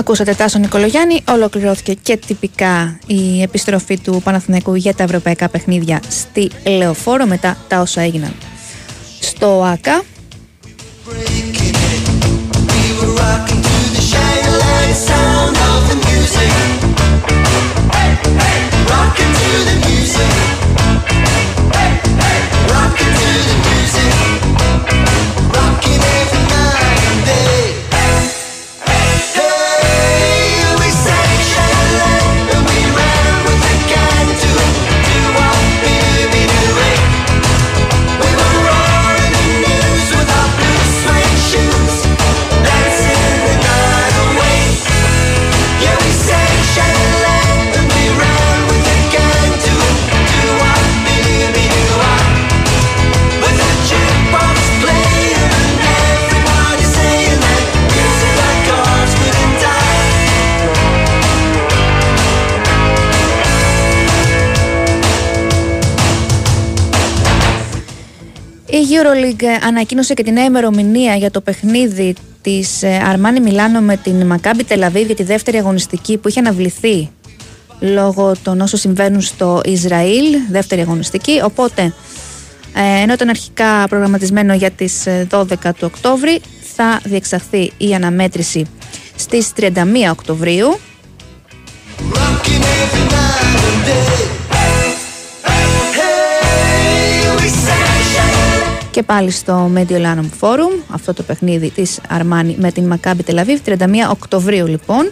[0.00, 6.50] Ακούσατε Τάσο Νικολογιάννη, ολοκληρώθηκε και τυπικά η επιστροφή του Παναθηναϊκού για τα ευρωπαϊκά παιχνίδια στη
[6.64, 8.34] Λεωφόρο μετά τα όσα έγιναν
[9.20, 10.02] στο ΆΚΑ.
[23.66, 23.69] Η
[68.90, 74.26] EuroLeague ανακοίνωσε και την νέα ημερομηνία για το παιχνίδι της ε, Αρμάνι Μιλάνο με την
[74.26, 77.08] Μακάμπι Τελαβίβ για τη δεύτερη αγωνιστική που είχε αναβληθεί
[77.80, 81.40] λόγω των όσων συμβαίνουν στο Ισραήλ, δεύτερη αγωνιστική.
[81.44, 81.82] Οπότε,
[82.74, 86.40] ε, ενώ ήταν αρχικά προγραμματισμένο για τις ε, 12 του Οκτώβρη,
[86.76, 88.66] θα διεξαχθεί η αναμέτρηση
[89.16, 89.70] στις 31
[90.10, 90.78] Οκτωβρίου.
[98.90, 103.74] Και πάλι στο Mediolanum Forum, αυτό το παιχνίδι της Αρμάνι με την Μακάμπι Τελαβίβ, 31
[104.10, 105.10] Οκτωβρίου λοιπόν.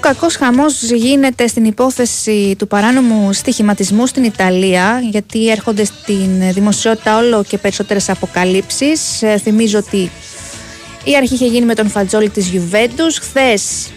[0.00, 7.44] Κακός χαμός γίνεται στην υπόθεση του παράνομου στοιχηματισμού στην Ιταλία, γιατί έρχονται στην δημοσιότητα όλο
[7.48, 9.00] και περισσότερες αποκαλύψεις.
[9.42, 10.10] Θυμίζω ότι
[11.04, 13.18] η αρχή είχε γίνει με τον Φατζόλη της Γιουβέντους.
[13.18, 13.90] Χθες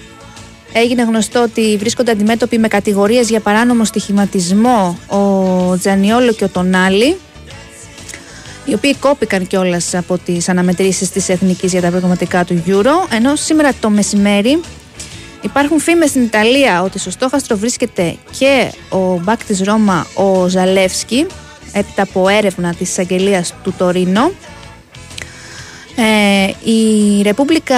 [0.74, 7.18] έγινε γνωστό ότι βρίσκονται αντιμέτωποι με κατηγορίες για παράνομο στοιχηματισμό ο Τζανιόλο και ο Τονάλι
[8.66, 13.14] οι οποίοι κόπηκαν κιόλας από τις αναμετρήσεις της Εθνικής για τα προγραμματικά του Euro.
[13.16, 14.60] Ενώ σήμερα το μεσημέρι
[15.44, 21.26] Υπάρχουν φήμες στην Ιταλία ότι στο στόχαστρο βρίσκεται και ο μπακ της Ρώμα ο Ζαλεύσκι
[21.74, 24.32] έπειτα από έρευνα της εισαγγελίας του Τωρίνο.
[25.95, 27.78] Ε, η Ρεπούμπλικα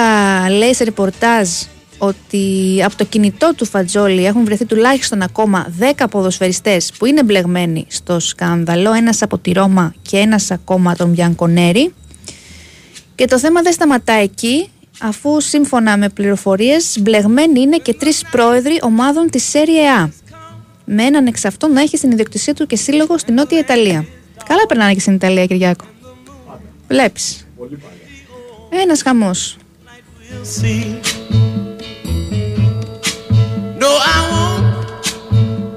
[0.50, 1.50] λέει σε ρεπορτάζ
[1.98, 7.86] ότι από το κινητό του Φατζόλη έχουν βρεθεί τουλάχιστον ακόμα 10 ποδοσφαιριστές που είναι μπλεγμένοι
[7.88, 11.94] στο σκάνδαλο, ένας από τη Ρώμα και ένας ακόμα τον Μπιανκονέρη.
[13.16, 14.70] Και το θέμα δεν σταματά εκεί,
[15.00, 20.10] αφού σύμφωνα με πληροφορίες μπλεγμένοι είναι και τρεις πρόεδροι ομάδων της Serie A.
[20.86, 24.06] Με έναν εξ αυτών να έχει στην ιδιοκτησία του και σύλλογο στην Νότια Ιταλία.
[24.48, 25.86] Καλά περνάνε και στην Ιταλία, Κυριάκο.
[26.88, 27.48] Βλέπεις.
[28.70, 29.58] Ένας χαμός.
[33.82, 34.68] No, I won't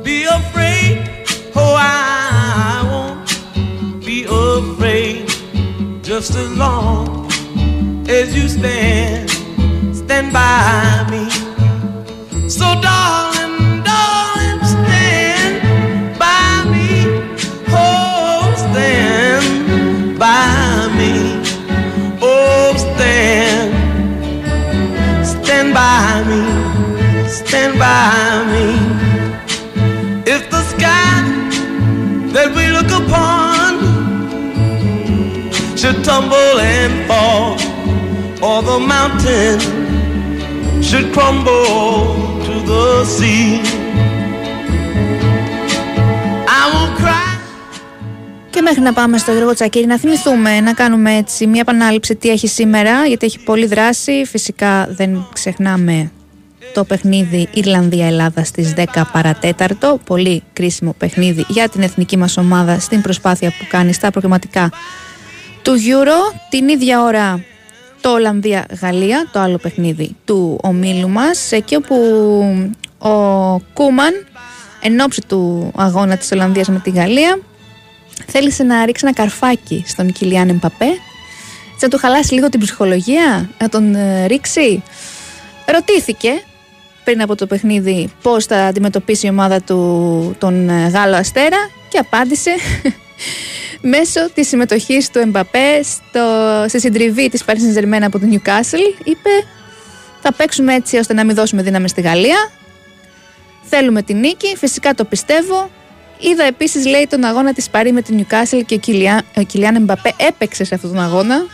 [0.07, 0.97] be afraid.
[1.63, 3.29] Oh, I won't
[4.09, 5.27] be afraid.
[6.11, 7.28] Just as long
[8.09, 9.31] as you stand,
[9.95, 11.29] stand by me.
[12.49, 13.38] So, darling,
[38.79, 39.59] or the mountain
[40.83, 42.07] should crumble
[42.47, 42.85] to the
[43.17, 43.49] sea.
[46.47, 47.39] I will cry.
[48.51, 52.29] Και μέχρι να πάμε στο Γιώργο Τσακίρη, να θυμηθούμε να κάνουμε έτσι μια επανάληψη τι
[52.29, 54.25] έχει σήμερα, γιατί έχει πολλή δράση.
[54.27, 56.11] Φυσικά δεν ξεχνάμε
[56.75, 60.01] το παιχνίδι Ιρλανδία-Ελλάδα στις 10 παρατέταρτο.
[60.07, 64.71] Πολύ κρίσιμο παιχνίδι για την εθνική μας ομάδα στην προσπάθεια που κάνει στα προγραμματικά
[65.63, 66.35] του Euro.
[66.51, 67.43] Την ίδια ώρα
[68.01, 71.95] το Ολλανδία-Γαλλία, το άλλο παιχνίδι του ομίλου μας, εκεί όπου
[72.99, 73.11] ο
[73.73, 74.27] Κούμαν
[74.83, 77.39] εν ώψη του αγώνα της Ολλανδίας με τη Γαλλία
[78.27, 80.89] θέλησε να ρίξει ένα καρφάκι στον Κιλιάν Εμπαπέ
[81.81, 84.83] έτσι να του χαλάσει λίγο την ψυχολογία, να τον ε, ρίξει.
[85.67, 86.31] Ρωτήθηκε
[87.05, 91.57] πριν από το παιχνίδι πώς θα αντιμετωπίσει η ομάδα του τον ε, Γάλλο Αστέρα
[91.89, 92.51] και απάντησε
[93.81, 99.31] μέσω της συμμετοχής του Εμπαπέ στο, στη συντριβή της Paris Saint-Germain από το Newcastle είπε
[100.21, 102.51] θα παίξουμε έτσι ώστε να μην δώσουμε δύναμη στη Γαλλία.
[103.63, 105.71] Θέλουμε την νίκη, φυσικά το πιστεύω.
[106.19, 109.75] Είδα επίσης λέει τον αγώνα της Παρή με την Newcastle και ο Κιλιάν, ο Κιλιάν
[109.75, 111.47] Εμπαπέ έπαιξε σε αυτόν τον αγώνα.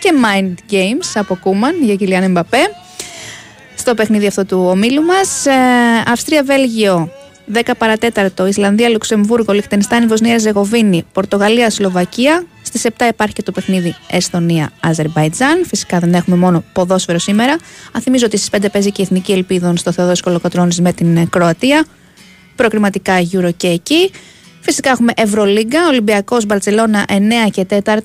[0.00, 2.74] Και Mind Games από Κούμαν για Κιλιάν Εμπαπέ.
[3.74, 5.46] Στο παιχνίδι αυτό του ομίλου μας.
[5.46, 5.52] Ε,
[6.06, 7.10] Αυστρία-Βέλγιο
[7.54, 12.44] 10 παρατέταρτο, Ισλανδία, Λουξεμβούργο, Λιχτενστάνη, Βοσνία, Ζεγοβίνη, Πορτογαλία, Σλοβακία.
[12.62, 15.64] Στις 7 υπάρχει και το παιχνίδι Εστονία, Αζερμπαϊτζάν.
[15.66, 17.56] Φυσικά δεν έχουμε μόνο ποδόσφαιρο σήμερα.
[17.92, 21.16] Αν θυμίζω ότι στις 5 παίζει και η Εθνική Ελπίδων στο Θεοδόση Κολοκοτρόνη με την
[21.16, 21.84] ε, Κροατία.
[22.56, 24.10] Προκριματικά Euro και εκεί.
[24.60, 27.98] Φυσικά έχουμε Ευρωλίγκα, Ολυμπιακός Μπαρσελόνα 9 και 4.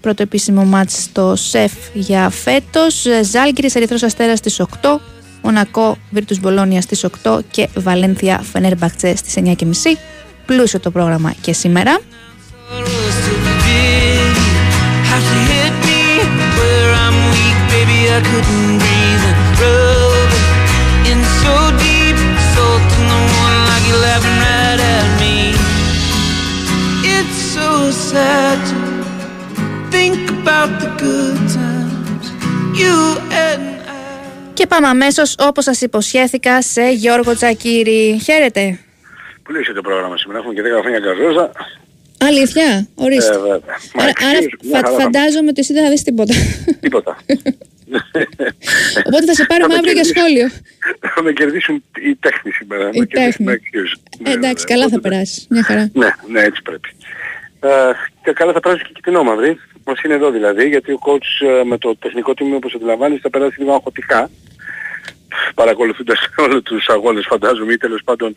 [0.00, 3.06] Πρώτο επίσημο μάτς στο ΣΕΦ για φέτος.
[3.22, 5.00] Ζάλγκυρης Ερυθρός Αστέρας στις 8.
[5.48, 9.64] Μονακό, Βίρκου Μπολόνια στις 8 και Βαλένθια Φενέργα χτιζέ στι 9.30.
[10.46, 12.00] Πλούσιο το πρόγραμμα και σήμερα.
[34.58, 38.20] Και πάμε αμέσως όπως σας υποσχέθηκα σε Γιώργο Τζακύρη.
[38.24, 38.78] Χαίρετε.
[39.42, 40.38] Πλούσιο το πρόγραμμα σήμερα.
[40.38, 41.52] Έχουμε και 10 χρόνια καζόζα.
[42.20, 43.34] Αλήθεια, ορίστε.
[43.34, 43.60] Ε, βέβαια.
[43.94, 46.34] Μα Άρα, άρα αξίζει, μια φα- χαρά θα- φαντάζομαι ότι εσύ δεν θα δεις τίποτα.
[46.80, 47.16] Τίποτα.
[49.06, 50.46] Οπότε θα σε πάρουμε με αύριο για κερδίσουν- σχόλιο.
[51.14, 52.88] Θα με κερδίσουν οι τέχνη σήμερα.
[52.92, 53.60] Οι με κερδίσουν τέχνη.
[53.62, 53.92] excuse.
[54.28, 55.46] Ε, εντάξει, καλά θα περάσεις.
[55.50, 55.90] Μια χαρά.
[55.92, 56.88] Ναι, ναι, έτσι πρέπει.
[57.60, 57.68] Ε,
[58.24, 59.58] και καλά θα περάσεις και την όμαυρη.
[59.84, 63.30] Μας είναι εδώ δηλαδή, γιατί ο coach ε, με το τεχνικό τίμιο όπως αντιλαμβάνεις θα
[63.30, 64.30] περάσει λίγο αγχωτικά.
[65.54, 68.36] Παρακολουθώντας όλους τους αγώνες φαντάζομαι ή τέλος πάντων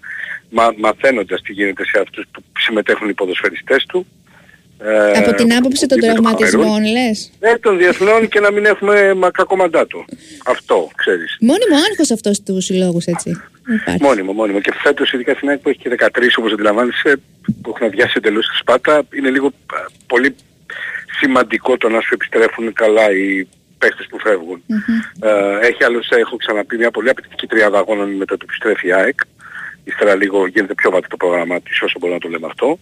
[0.50, 4.06] μα, μαθαίνοντας τι γίνεται σε αυτούς που συμμετέχουν οι ποδοσφαιριστές του.
[4.84, 6.92] Ε, Από την άποψη των με το τραυματισμών, Καμερούν.
[6.92, 10.06] λες; Ναι, των διεθνών και να μην έχουμε μα, κακό μαντάτο.
[10.46, 11.38] Αυτό, ξέρεις.
[11.40, 13.42] Μόνιμο άγχος αυτός του συλλόγους, έτσι.
[13.82, 14.04] Υπάρχει.
[14.04, 14.60] Μόνιμο, μόνιμο.
[14.60, 17.22] Και φέτος ειδικά στην ΑΕΚ που έχει και 13 όπως αντιλαμβάνεσαι,
[17.62, 19.52] που έχουν αδειάσει εντελώς τη Σπάτα, είναι λίγο α,
[20.08, 20.36] πολύ
[21.20, 23.48] σημαντικό το να σου επιστρέφουν καλά οι
[23.82, 24.60] παίχτες που φεύγουν.
[25.20, 29.20] Ε, έχει άλλωστε, έχω ξαναπεί, μια πολύ απαιτητική τριάδα αγώνων μετά το επιστρέφει η ΑΕΚ.
[29.84, 32.80] Ύστερα λίγο γίνεται πιο βατή το πρόγραμμα της όσο μπορούμε να το λέμε αυτό.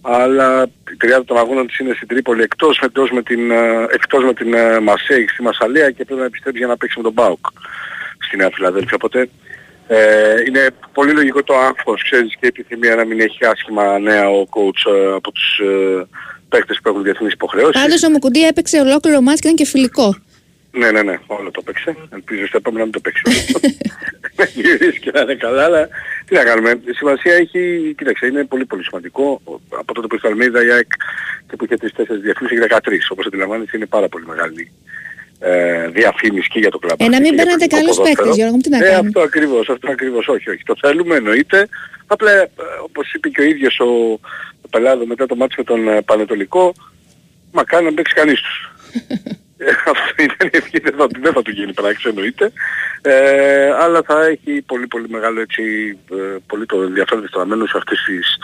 [0.00, 4.24] Αλλά η τριάδα των αγώνων της είναι στην Τρίπολη εκτός, εκτός με την, ε, εκτός
[4.24, 7.12] με την ε, Μαρσέη στη Μασαλία και πρέπει να επιστρέψει για να παίξει με τον
[7.12, 7.46] Μπάουκ
[8.18, 8.94] στη Νέα Φιλαδέλφια.
[8.94, 9.28] Οπότε
[9.92, 14.28] ε, είναι πολύ λογικό το άγχος, ξέρεις, και η επιθυμία να μην έχει άσχημα νέα
[14.28, 16.06] ο coach ε, από τους ε,
[16.48, 17.80] παίκτες που έχουν διεθνείς υποχρεώσεις.
[17.82, 20.16] Πάντως ο Μουκουντή έπαιξε ολόκληρο μάτς και ήταν και φιλικό.
[20.72, 21.96] Ναι, ναι, ναι, όλο το παίξε.
[22.10, 23.22] Ελπίζω στο επόμενο να μην το παίξει.
[24.36, 25.88] Να γυρίσει και να είναι καλά, αλλά
[26.26, 26.70] τι να κάνουμε.
[26.70, 29.40] Η σημασία έχει, κοίταξε, είναι πολύ πολύ σημαντικό.
[29.70, 30.90] Από τότε που ήρθε ο Αλμίδα η ΑΕΚ
[31.48, 32.76] και που είχε τρεις τέσσερις διεθνούς έχει 13.
[33.08, 34.72] Όπως αντιλαμβάνεσαι είναι πάρα πολύ μεγάλη
[35.38, 37.00] ε, διαφήμιση και για το κλαμπ.
[37.00, 39.90] Ε, να μην παίρνετε καλούς παίκτες, Γιώργο μου, τι να Ε, κάνουμε; αυτό ακριβώς, αυτό
[39.90, 40.62] ακριβώς, όχι, όχι.
[40.62, 41.68] Το θέλουμε, εννοείται.
[42.06, 42.48] Απλά, ε,
[42.84, 44.12] όπως είπε και ο ίδιος ο,
[44.62, 46.74] ο Πελάδο μετά το μάτι με τον ε, Πανετολικό,
[47.52, 48.70] μακάρι να μην παίξει κανείς τους.
[49.62, 52.52] Ε, Αυτό ήταν η ευχή, δεν θα, δεν θα του γίνει πράξη εννοείται.
[53.02, 55.62] Ε, αλλά θα έχει πολύ πολύ μεγάλο έτσι,
[56.10, 58.38] ε, πολύ το ενδιαφέρον στραμμένο σε αυτές τις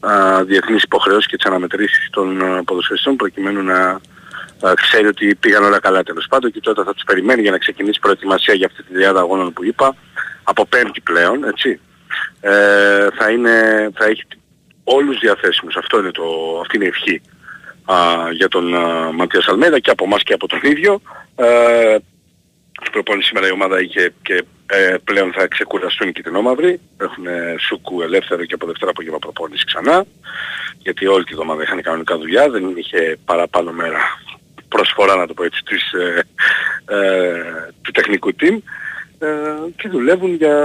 [0.00, 4.00] α, διεθνείς υποχρεώσεις και τις αναμετρήσεις των α, ποδοσφαιριστών προκειμένου να
[4.60, 7.58] α, ξέρει ότι πήγαν όλα καλά τέλος πάντων και τότε θα τους περιμένει για να
[7.58, 9.96] ξεκινήσει η προετοιμασία για αυτή τη διάδα αγώνων που είπα
[10.42, 11.80] από πέμπτη πλέον, έτσι.
[12.40, 14.24] Ε, θα, είναι, θα έχει
[14.84, 15.76] όλους διαθέσιμους.
[15.76, 16.24] Αυτό είναι το,
[16.60, 17.22] αυτή είναι η ευχή
[17.92, 21.00] α, για τον α, Ματίας Αλμέδα και από εμάς και από τον ίδιο.
[21.36, 21.96] Ε,
[22.80, 26.80] στην προπόνηση σήμερα η ομάδα είχε και ε, πλέον θα ξεκουραστούν οι κυτρινόμαυροι.
[26.96, 30.04] Έχουν ε, σούκου ελεύθερο και από Δευτέρα απόγευμα προπόνηση ξανά.
[30.78, 33.98] Γιατί όλη τη εβδομάδα είχαν κανονικά δουλειά, δεν είχε παραπάνω μέρα
[34.70, 36.22] προσφορά να το πω έτσι της, ε,
[36.94, 37.42] ε,
[37.82, 38.56] του τεχνικού team
[39.18, 39.28] ε,
[39.76, 40.56] και δουλεύουν για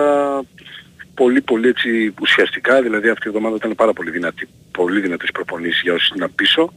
[1.15, 5.81] πολύ πολύ έτσι ουσιαστικά, δηλαδή αυτή η εβδομάδα ήταν πάρα πολύ δυνατή, πολύ δυνατές προπονήσεις
[5.81, 6.73] για όσοι είναι πίσω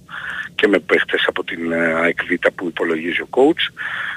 [0.54, 3.72] και με παίχτες από την ε, ΑΕΚ Β που υπολογίζει ο coach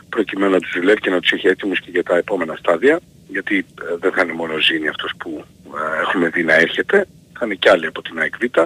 [0.09, 3.57] προκειμένου να τους δουλεύει και να τους έχει έτοιμους και για τα επόμενα στάδια γιατί
[3.57, 7.07] ε, δεν θα είναι μόνο Ζήνη αυτός που ε, έχουμε δει να έρχεται
[7.41, 8.59] θα είναι και άλλοι από την ΑΕΚ Β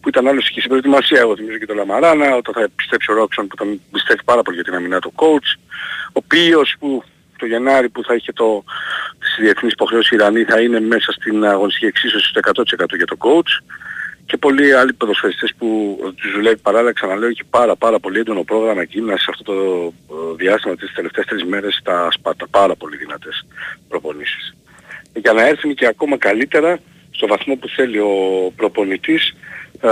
[0.00, 1.20] που ήταν άλλος και στην προετοιμασία.
[1.20, 4.56] Εγώ θυμίζω και το Λαμαράνα όταν θα επιστρέψει ο Ρόξον που τον πιστεύει πάρα πολύ
[4.56, 5.48] για την αμυνά του coach
[6.12, 7.04] ο Πίος που
[7.38, 8.64] το Γενάρη που θα είχε το,
[9.18, 13.52] τις διεθνείς υποχρεώσεις Ιρανή θα είναι μέσα στην αγωνιστική εξίσωση στο 100% για το coach.
[14.26, 18.82] Και πολλοί άλλοι ποδοσφαιριστές που τους δουλεύει παράλληλα ξαναλέω έχει πάρα πάρα πολύ έντονο πρόγραμμα
[18.82, 23.46] γύμναση σε αυτό το ε, διάστημα τις τελευταίες τρεις μέρες στα Σπάτα πάρα πολύ δυνατές
[23.88, 24.54] προπονήσεις.
[25.14, 26.78] Για να έρθουν και ακόμα καλύτερα
[27.10, 28.12] στο βαθμό που θέλει ο
[28.56, 29.34] προπονητής
[29.80, 29.90] ε,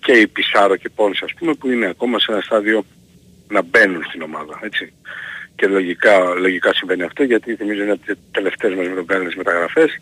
[0.00, 2.84] και η Πισάρο και Πόνς ας πούμε που είναι ακόμα σε ένα στάδιο
[3.48, 4.92] να μπαίνουν στην ομάδα έτσι
[5.58, 10.00] και λογικά, λογικά συμβαίνει αυτό γιατί θυμίζω είναι από τις τελευταίες μας μεγάλες μεταγραφές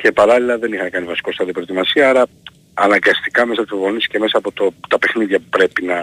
[0.00, 2.26] και παράλληλα δεν είχαν κάνει βασικό στάδιο προετοιμασία άρα
[2.74, 5.98] αναγκαστικά μέσα από το και μέσα από το, τα παιχνίδια που πρέπει να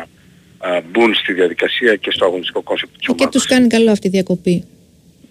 [0.58, 3.32] α, μπουν στη διαδικασία και στο αγωνιστικό concept της Και ομάδας.
[3.32, 4.66] τους κάνει καλό αυτή η διακοπή.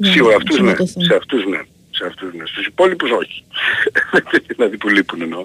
[0.01, 1.05] Σίγουρα αυτούς ναι, συμμετωθούν.
[1.05, 1.61] σε αυτούς ναι.
[1.91, 2.47] Σε αυτούς ναι.
[2.47, 3.45] Στους υπόλοιπους όχι.
[4.57, 5.45] δηλαδή που λείπουν εννοώ.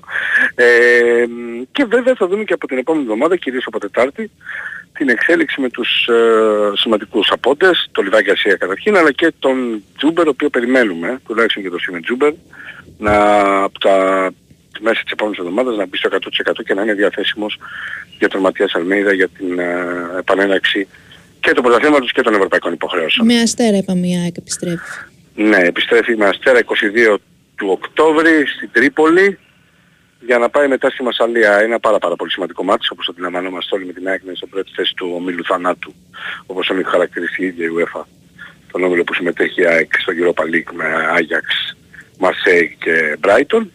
[0.56, 1.26] Ε,
[1.72, 4.32] και βέβαια θα δούμε και από την επόμενη εβδομάδα, κυρίως από Τετάρτη,
[4.98, 10.28] την εξέλιξη με τους ε, σημαντικούς απόντες, τον Λιβάκη Ασία καταρχήν, αλλά και τον Τζούμπερ,
[10.28, 12.34] ο οποίος περιμένουμε, τουλάχιστον και τον Σίμεν Τζούμπερ,
[12.98, 13.14] να
[13.64, 14.30] από τα
[14.80, 17.58] μέσα της επόμενης εβδομάδας να μπει στο 100% και να είναι διαθέσιμος
[18.18, 19.76] για τον Ματίας Αλμέιδα για την ε,
[20.18, 20.88] επανέναρξη
[21.40, 23.28] και των πρωταθλήματος και των ευρωπαϊκών υποχρεώσεων.
[23.28, 24.90] Με αστέρα είπαμε η ΑΕΚ επιστρέφει.
[25.36, 27.18] Ναι, επιστρέφει με Αστέρα 22
[27.56, 29.40] του Οκτώβρη στην Τρίπολη
[30.26, 31.60] για να πάει μετά στη Μασαλία.
[31.60, 34.50] Ένα πάρα πάρα πολύ σημαντικό μάτι όπως αντιλαμβανόμαστε όλοι με την ΑΕΚ να είναι στην
[34.50, 35.94] πρώτη θέση του ομίλου θανάτου
[36.46, 38.02] όπως τον έχει χαρακτηριστεί η ίδια η UEFA.
[38.72, 40.86] Τον όμιλο που συμμετέχει η ΑΕΚ στο Europa League με
[41.18, 41.76] Ajax,
[42.24, 43.66] Marseille και Brighton.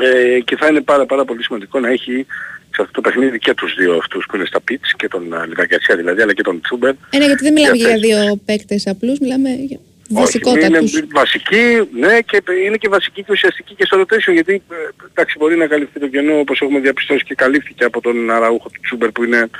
[0.00, 2.26] Ε, και θα είναι πάρα πάρα πολύ σημαντικό να έχει
[2.74, 5.46] σε αυτό το παιχνίδι και τους δύο αυτούς που είναι στα pitch και τον uh,
[5.48, 8.24] Λιβαγκιατσία δηλαδή αλλά και τον Τσούμπερ Ε, ναι, γιατί δεν μιλάμε για Διαθέσιμος.
[8.24, 9.78] δύο παίκτες απλούς, μιλάμε για
[10.12, 11.02] είναι βασικότατους.
[11.12, 14.74] βασική, ναι, και είναι και βασική και ουσιαστική και στο rotation, γιατί ε,
[15.10, 18.80] εντάξει μπορεί να καλυφθεί το κενό όπως έχουμε διαπιστώσει και καλύφθηκε από τον Αραούχο του
[18.82, 19.50] Τσούμπερ που είναι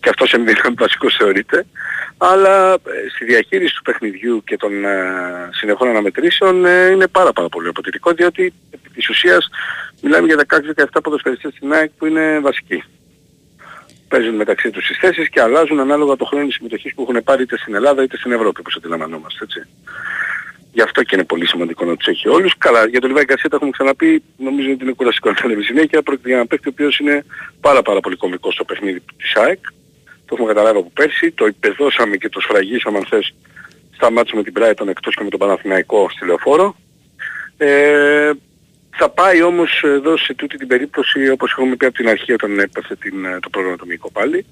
[0.00, 1.66] και αυτός εμβίνα βασικός θεωρείται.
[2.16, 2.78] Αλλά ε,
[3.14, 8.12] στη διαχείριση του παιχνιδιού και των ε, συνεχών αναμετρήσεων ε, είναι πάρα πάρα πολύ αποτελικό
[8.12, 9.48] διότι επί της ουσίας
[10.02, 10.44] μιλάμε για
[10.84, 12.84] 16-17 ποδοσφαιριστές στην ΑΕΚ που είναι βασικοί.
[14.12, 17.56] Παίζουν μεταξύ τους τις θέσεις και αλλάζουν ανάλογα το χρόνο συμμετοχής που έχουν πάρει είτε
[17.56, 19.60] στην Ελλάδα είτε στην Ευρώπη όπως αντιλαμβανόμαστε έτσι.
[20.72, 22.54] Γι' αυτό και είναι πολύ σημαντικό να τους έχει όλους.
[22.58, 25.62] Καλά, για τον Λιβάη Γκαρσία το έχουμε ξαναπεί, νομίζω ότι είναι κουραστικό να τα λέμε
[25.62, 26.02] συνέχεια.
[26.02, 27.24] Πρόκειται για ένα παίκτη ο οποίος είναι
[27.60, 29.60] πάρα πάρα πολύ κομβικός στο παιχνίδι της ΑΕΚ.
[30.26, 33.34] Το έχουμε καταλάβει από πέρσι, το υπεδώσαμε και το σφραγίσαμε αν θες
[33.94, 36.76] στα μάτια με την Brighton εκτός και με τον Παναθηναϊκό στη Λεωφόρο.
[37.56, 38.30] Ε,
[38.96, 42.58] θα πάει όμως εδώ σε τούτη την περίπτωση όπως έχουμε πει από την αρχή όταν
[42.58, 44.46] έπεσε την, το πρόγραμμα του Μίκο πάλι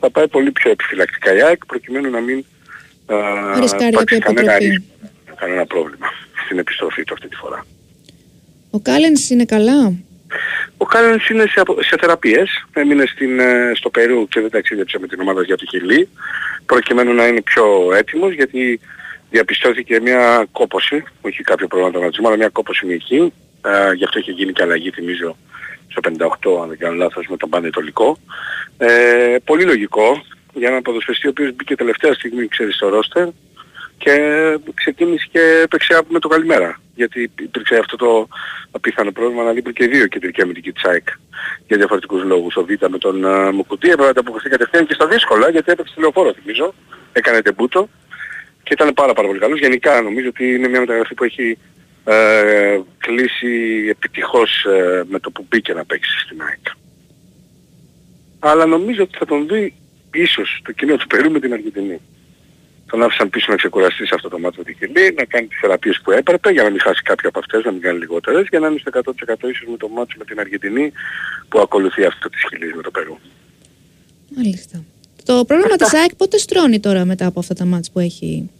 [0.00, 2.44] θα πάει πολύ πιο επιφυλακτικά η ΑΕΚ προκειμένου να μην
[3.06, 3.14] α,
[3.60, 4.68] Ρισκάρει υπάρξει κάποια κανένα, επιστροφή.
[4.68, 6.06] ρίσκο, κανένα πρόβλημα
[6.44, 7.66] στην επιστροφή του αυτή τη φορά.
[8.70, 9.92] Ο Κάλενς είναι καλά;
[10.76, 14.98] Ο Κάλενς είναι σε, απο- σε θεραπείες, έμεινε στην, ε, στο Περού και δεν ταξίδεψε
[14.98, 16.08] με την ομάδα για το Χιλί
[16.66, 18.80] προκειμένου να είναι πιο έτοιμος γιατί
[19.30, 23.32] διαπιστώθηκε μια κόπωση, όχι κάποιο πρόβλημα τραυματισμό, αλλά μια κόπωση μυϊκή,
[23.68, 25.36] ε, γι' αυτό είχε γίνει και αλλαγή θυμίζω
[25.88, 28.18] στο 58 αν δεν κάνω λάθος με τον Πανετολικό.
[28.78, 30.22] Ε, πολύ λογικό
[30.52, 33.28] για έναν ποδοσφαιριστή ο οποίος μπήκε τελευταία στιγμή ξέρεις στο ρόστερ
[33.98, 34.14] και
[34.74, 36.80] ξεκίνησε και έπαιξε με το καλημέρα.
[36.94, 38.28] Γιατί υπήρξε αυτό το
[38.70, 41.08] απίθανο πρόβλημα να λείπουν και δύο κεντρικοί αμυντικοί της ΑΕΚ
[41.66, 42.56] για διαφορετικούς λόγους.
[42.56, 45.94] Ο Β με τον uh, Μουκουτί έπρεπε να ανταποκριθεί κατευθείαν και στα δύσκολα γιατί έπαιξε
[45.94, 46.74] τη λεωφόρο θυμίζω.
[47.12, 47.88] Έκανε τεμπούτο
[48.62, 49.58] και ήταν πάρα πάρα πολύ καλός.
[49.58, 51.58] Γενικά νομίζω ότι είναι μια μεταγραφή που έχει
[52.10, 56.66] ε, κλείσει επιτυχώς ε, με το που μπήκε να παίξει στην ΑΕΚ.
[58.38, 59.74] Αλλά νομίζω ότι θα τον δει
[60.12, 62.00] ίσως το κοινό του Περού με την Αργεντινή.
[62.86, 65.58] Τον άφησαν πίσω να ξεκουραστεί σε αυτό το μάτι με τη Χιλή, να κάνει τις
[65.60, 68.58] θεραπείες που έπρεπε για να μην χάσει κάποια από αυτές, να μην κάνει λιγότερες, για
[68.58, 70.92] να είναι στο 100% ίσως με το μάτι με την Αργεντινή
[71.48, 73.18] που ακολουθεί αυτό της Χιλής με το Περού.
[74.36, 74.84] Μάλιστα.
[75.24, 78.50] Το πρόγραμμα της ΑΕΚ πότε στρώνει τώρα μετά από αυτά τα μάτς που έχει.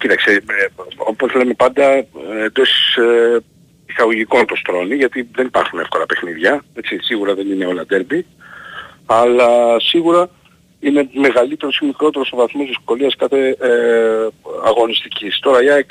[0.00, 0.66] Κοίταξε, ε,
[0.96, 2.06] όπως λέμε πάντα, ε,
[2.44, 3.38] εντός ε,
[3.86, 8.26] εισαγωγικών το στρώνει, γιατί δεν υπάρχουν εύκολα παιχνίδια, έτσι, σίγουρα δεν είναι όλα ντέρμπι,
[9.06, 10.30] αλλά σίγουρα
[10.80, 14.28] είναι μεγαλύτερος ή μικρότερος ο βαθμός δυσκολίας κάθε ε,
[14.64, 15.38] αγωνιστικής.
[15.38, 15.90] Τώρα η ΑΕΚ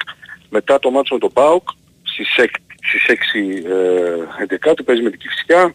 [0.49, 1.69] μετά το μάτσο με τον ΠΑΟΚ
[2.03, 2.45] στις 6,
[2.87, 5.73] στις 6 ε, 11 του παίζει με την Κυφσιά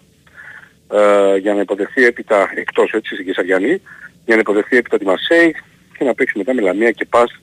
[0.93, 3.81] ε, για να υποδεχθεί έπειτα εκτός έτσι στην Κεσαριανή
[4.25, 5.55] για να υποδεχθεί έπειτα τη Μαρσέη
[5.99, 7.41] και να παίξει μετά με Λαμία και Πας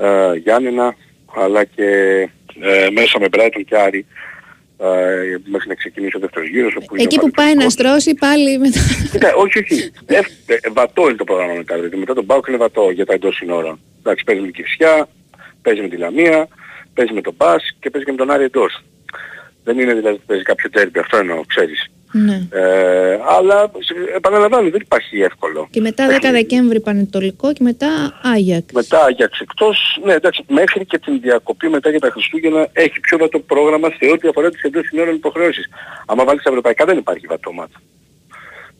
[0.00, 0.94] ε, Γιάννενα
[1.34, 1.88] αλλά και
[2.60, 4.06] ε, μέσα με Μπράιτον και Άρη
[4.78, 4.86] ε,
[5.44, 6.76] μέχρι να ξεκινήσει ο δεύτερος γύρος.
[6.76, 8.80] όπου είναι Εκεί ο που πάει να στρώσει πάλι μετά.
[9.12, 9.92] Κοίτα, όχι, όχι.
[10.06, 11.74] Ευ, ε, βατό είναι το πρόγραμμα μετά.
[11.74, 13.80] Δηλαδή μετά τον Πάουκ είναι βατό για τα εντός συνόρων.
[13.98, 15.08] Εντάξει, παίζει με την Κυφσιά,
[15.62, 16.48] παίζει με τη Λαμία,
[16.94, 18.84] παίζει με τον Πας και παίζει και με τον Άρη εντός.
[19.64, 21.90] Δεν είναι δηλαδή ότι παίζει κάποιο τέρμπι, αυτό εννοώ, ξέρεις.
[22.12, 22.46] Ναι.
[22.50, 25.68] Ε, αλλά σε- επαναλαμβάνω, δεν υπάρχει εύκολο.
[25.70, 28.72] Και μετά 10 Δεκέμβρη Πανετολικό και μετά Άγιαξ.
[28.72, 33.18] Μετά Άγιαξ εκτός, ναι εντάξει, μέχρι και την διακοπή μετά για τα Χριστούγεννα έχει πιο
[33.18, 35.68] βατό πρόγραμμα σε ό,τι αφορά τις εντός συνόρων υποχρεώσεις.
[36.06, 37.72] Άμα βάλεις τα ευρωπαϊκά δεν υπάρχει βατό μάτι.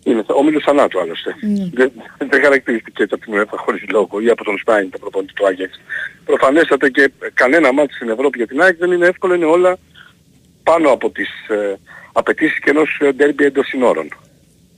[0.04, 1.34] Είναι ο Μίλος θανάτου άλλωστε.
[1.72, 5.32] Δεν, δεν χαρακτηριστική έτσι από την UEFA χωρίς λόγο ή από τον Σπάιν το προπονητή
[5.32, 5.80] του Άγιαξ.
[6.24, 9.76] Προφανέστατα και κανένα μάτι στην Ευρώπη για την Άγιαξ δεν είναι εύκολο, είναι όλα
[10.62, 11.74] πάνω από τις ε,
[12.12, 14.08] απαιτήσεις και ενός ε, ντέρμπι εντός συνόρων.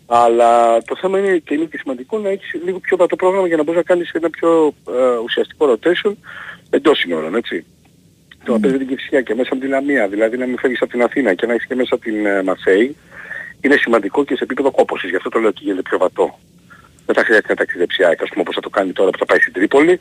[0.07, 3.57] Αλλά το θέμα είναι και είναι και σημαντικό να έχεις λίγο πιο βατό πρόγραμμα για
[3.57, 6.13] να μπορείς να κάνεις ένα πιο ε, ουσιαστικό rotation
[6.71, 7.65] εντός συνόρων, έτσι.
[8.45, 10.91] Το να παίζεις την Κυφσιά και μέσα από την Λαμία, δηλαδή να μην φεύγεις από
[10.91, 12.97] την Αθήνα και να έχεις και μέσα την ε, Μαρσέη,
[13.61, 15.11] είναι σημαντικό και σε επίπεδο κόπωσης.
[15.11, 16.39] Γι' αυτό το λέω ότι γίνεται πιο βατό.
[17.07, 19.19] Δεν θα χρειάζεται να ταξιδέψει η ΑΕΚ, ας πούμε όπως θα το κάνει τώρα που
[19.19, 20.01] θα πάει στην Τρίπολη,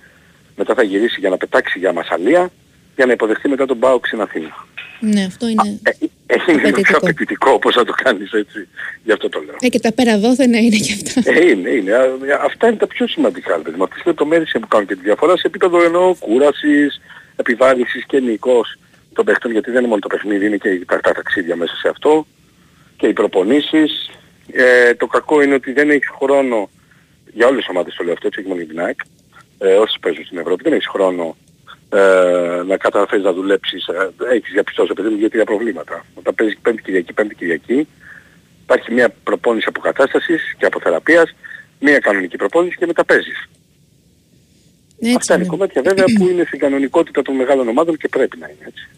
[0.55, 2.49] μετά θα γυρίσει για να πετάξει για Μασαλία,
[2.95, 4.67] για να υποδεχθεί μετά τον Μπάουξ στην Αθήνα.
[5.01, 5.79] Ναι, αυτό είναι.
[6.25, 6.97] Έχει είναι λίγο πιο Απαιτητικό.
[6.97, 8.67] απαιτητικό όπως θα το κάνεις έτσι.
[9.03, 9.55] Γι' αυτό το λέω.
[9.59, 11.31] Ε, και τα πέρα δόθενα είναι και αυτά.
[11.31, 11.93] Ε, είναι, είναι.
[11.95, 12.01] Α,
[12.43, 13.57] Αυτά είναι τα πιο σημαντικά.
[13.57, 13.77] Δηλαδή.
[13.77, 17.01] Με αυτές τις λεπτομέρειες που κάνουν και τη διαφορά σε επίπεδο εννοώ κούρασης,
[17.35, 18.77] επιβάρυνσης και νικός
[19.13, 21.75] των παιχτών, γιατί δεν είναι μόνο το παιχνίδι, είναι και οι τα τα ταξίδια μέσα
[21.75, 22.25] σε αυτό
[22.97, 24.09] και οι προπονήσεις.
[24.51, 26.69] Ε, το κακό είναι ότι δεν έχεις χρόνο,
[27.33, 28.99] για όλες τις ομάδες το λέω αυτό, έτσι όχι μόνο για την ΑΕΚ,
[29.57, 31.35] ε, όσες παίζουν στην Ευρώπη, δεν έχεις χρόνο
[31.93, 36.05] ε, να καταφέρεις να δουλέψεις, ε, έχεις διαπιστώσει παιδί μου για τρία προβλήματα.
[36.13, 37.87] Όταν παίζεις πέμπτη Κυριακή, πέμπτη Κυριακή,
[38.63, 41.35] υπάρχει μια προπόνηση αποκατάστασης και αποθεραπείας,
[41.79, 43.49] μια κανονική προπόνηση και μετά παίζεις.
[44.99, 45.51] Έτσι Αυτά είναι είναι.
[45.51, 48.89] κομμάτια βέβαια που είναι στην κανονικότητα των μεγάλων ομάδων και πρέπει να είναι έτσι.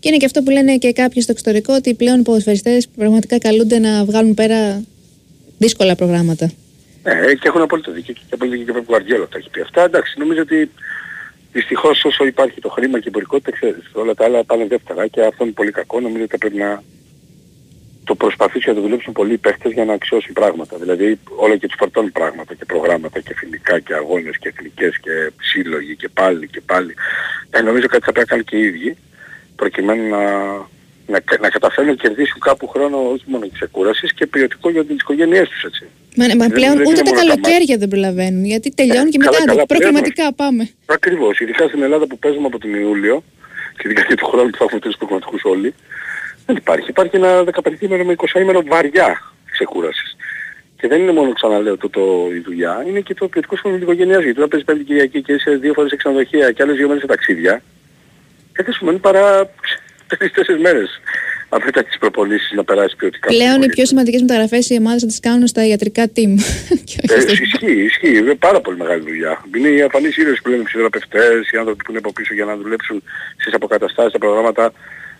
[0.00, 3.38] Και είναι και αυτό που λένε και κάποιοι στο εξωτερικό ότι πλέον οι ποδοσφαιριστές πραγματικά
[3.38, 4.82] καλούνται να βγάλουν πέρα
[5.58, 6.52] δύσκολα προγράμματα.
[7.02, 9.82] Ναι, και έχουν απόλυτο δίκιο και απόλυτο δίκιο και ο Γκουαρδιόλα τα έχει πει αυτά.
[9.82, 10.70] Εντάξει, νομίζω ότι
[11.54, 15.20] δυστυχώς όσο υπάρχει το χρήμα και η εμπορικότητα, ξέρεις, όλα τα άλλα πάνε δεύτερα και
[15.24, 16.00] αυτό είναι πολύ κακό.
[16.00, 16.82] Νομίζω ότι θα πρέπει να
[18.04, 20.76] το προσπαθήσουν και να το δουλέψουν πολλοί οι παίχτες για να αξιώσουν πράγματα.
[20.76, 25.32] Δηλαδή όλα και τους φορτώνουν πράγματα και προγράμματα και φιλικά και αγώνες και εθνικές και
[25.40, 26.94] σύλλογοι και πάλι και πάλι.
[27.50, 28.96] Ε, νομίζω κάτι θα πρέπει να κάνουν και οι ίδιοι
[29.56, 30.22] προκειμένου να,
[31.06, 35.48] να, να καταφέρουν να κερδίσουν κάπου χρόνο όχι μόνο ξεκούρασης και ποιοτικό για τις οικογένειές
[35.48, 35.84] τους έτσι.
[36.16, 39.10] Μα, μα Δεν- πλέον δεν ούτε είναι τα μόνο τα καλοκαίρια δεν προλαβαίνουν γιατί τελειώνουν
[39.10, 40.68] και καλά, μετά καλά, προγραμματικά πάμε.
[40.86, 43.24] Ακριβώς, ειδικά στην Ελλάδα που παίζουμε από τον Ιούλιο
[43.76, 45.74] και ειδικά και του χρόνου που θα έχουμε τρεις προγραμματικούς όλοι,
[46.46, 46.90] δεν υπάρχει.
[46.90, 50.16] Υπάρχει ένα 15ήμερο με 20ήμερο βαριά ξεκούρασης.
[50.80, 52.02] Και δεν είναι μόνο, ξαναλέω, το, το,
[52.34, 54.22] η δουλειά, είναι και το ποιοτικό σχόλιο της οικογένειας.
[54.22, 57.02] Γιατί όταν παίζεις πέμπτη Κυριακή και είσαι δύο φορές σε ξενοδοχεία και άλλες δύο μέρες
[57.02, 57.62] σε ταξίδια,
[58.52, 59.50] ε, δεν σου μένει παρά
[60.06, 61.00] τρεις-τέσσερις μέρες
[61.64, 63.28] μετά τις προπονήσεις να περάσει ποιοτικά.
[63.28, 66.32] Πλέον οι πιο σημαντικές μεταγραφές οι ομάδες θα τις κάνουν στα ιατρικά team.
[67.08, 68.16] Ε, ισχύει, ισχύει.
[68.16, 69.44] Είναι πάρα πολύ μεγάλη δουλειά.
[69.56, 72.44] Είναι οι αφανείς ήρωες που λένε οι ψυχοθεραπευτές, οι άνθρωποι που είναι από πίσω για
[72.44, 73.02] να δουλέψουν
[73.36, 74.64] στις αποκαταστάσεις, στα προγράμματα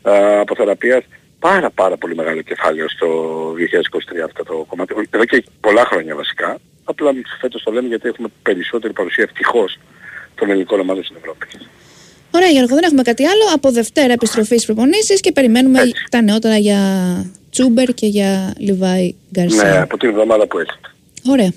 [0.02, 1.04] α, αποθεραπείας.
[1.38, 3.08] Πάρα πάρα πολύ μεγάλο κεφάλαιο στο
[3.52, 4.94] 2023 αυτό το κομμάτι.
[5.10, 6.58] Εδώ και πολλά χρόνια βασικά.
[6.84, 9.78] Απλά φέτος το λέμε γιατί έχουμε περισσότερη παρουσία ευτυχώς
[10.34, 11.46] των ελληνικών ομάδων στην Ευρώπη.
[12.34, 13.42] Ωραία Γιώργο, δεν έχουμε κάτι άλλο.
[13.54, 15.80] Από Δευτέρα επιστροφή στις προπονήσεις και περιμένουμε
[16.10, 16.80] τα νεότερα για
[17.50, 19.62] Τσούμπερ και για Λιβάη Γκαρσία.
[19.62, 20.90] Ναι, από την εβδομάδα που έχετε.
[21.28, 21.52] Ωραία.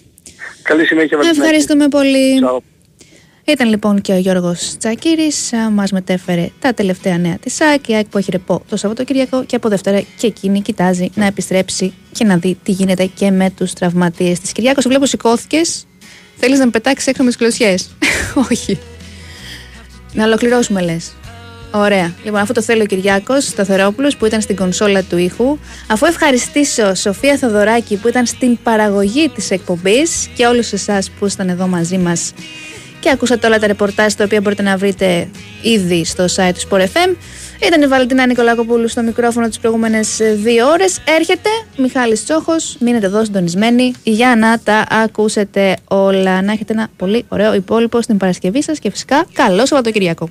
[0.62, 1.40] Καλή συνέχεια Βαλτινάκη.
[1.40, 2.40] Ευχαριστούμε πολύ.
[2.44, 2.58] Ciao.
[3.46, 7.96] Ήταν λοιπόν και ο Γιώργος Τσακύρης, α, μας μετέφερε τα τελευταία νέα της ΑΕΚ, η
[7.96, 12.24] ΑΕΚ που έχει ρεπό το Σαββατοκύριακο και από Δευτέρα και εκείνη κοιτάζει να επιστρέψει και
[12.24, 14.52] να δει τι γίνεται και με τους τραυματίες της.
[14.52, 15.88] Κυριάκο, σε βλέπω σηκώθηκες.
[16.36, 17.90] θέλεις να με πετάξεις έξω με τις κλωσιές;
[18.52, 18.80] Όχι.
[20.18, 21.14] Να ολοκληρώσουμε λες.
[21.72, 22.14] Ωραία.
[22.24, 25.58] Λοιπόν, αφού το θέλει ο Κυριάκος Σταθερόπουλος που ήταν στην κονσόλα του ήχου,
[25.88, 31.50] αφού ευχαριστήσω Σοφία Θοδωράκη που ήταν στην παραγωγή της εκπομπής και όλους εσάς που ήσταν
[31.50, 32.34] εδώ μαζί μας
[33.00, 35.30] και ακούσατε όλα τα ρεπορτάζ τα οποία μπορείτε να βρείτε
[35.62, 37.16] ήδη στο site του Sport FM.
[37.66, 41.02] Ήταν η Βαλεντίνα Νικολακοπούλου στο μικρόφωνο τις προηγούμενες ε, δύο ώρες.
[41.18, 46.42] Έρχεται Μιχάλης Τσόχος, μείνετε εδώ συντονισμένοι για να τα ακούσετε όλα.
[46.42, 50.30] Να έχετε ένα πολύ ωραίο υπόλοιπο στην Παρασκευή σας και φυσικά καλό Σαββατοκυριακό.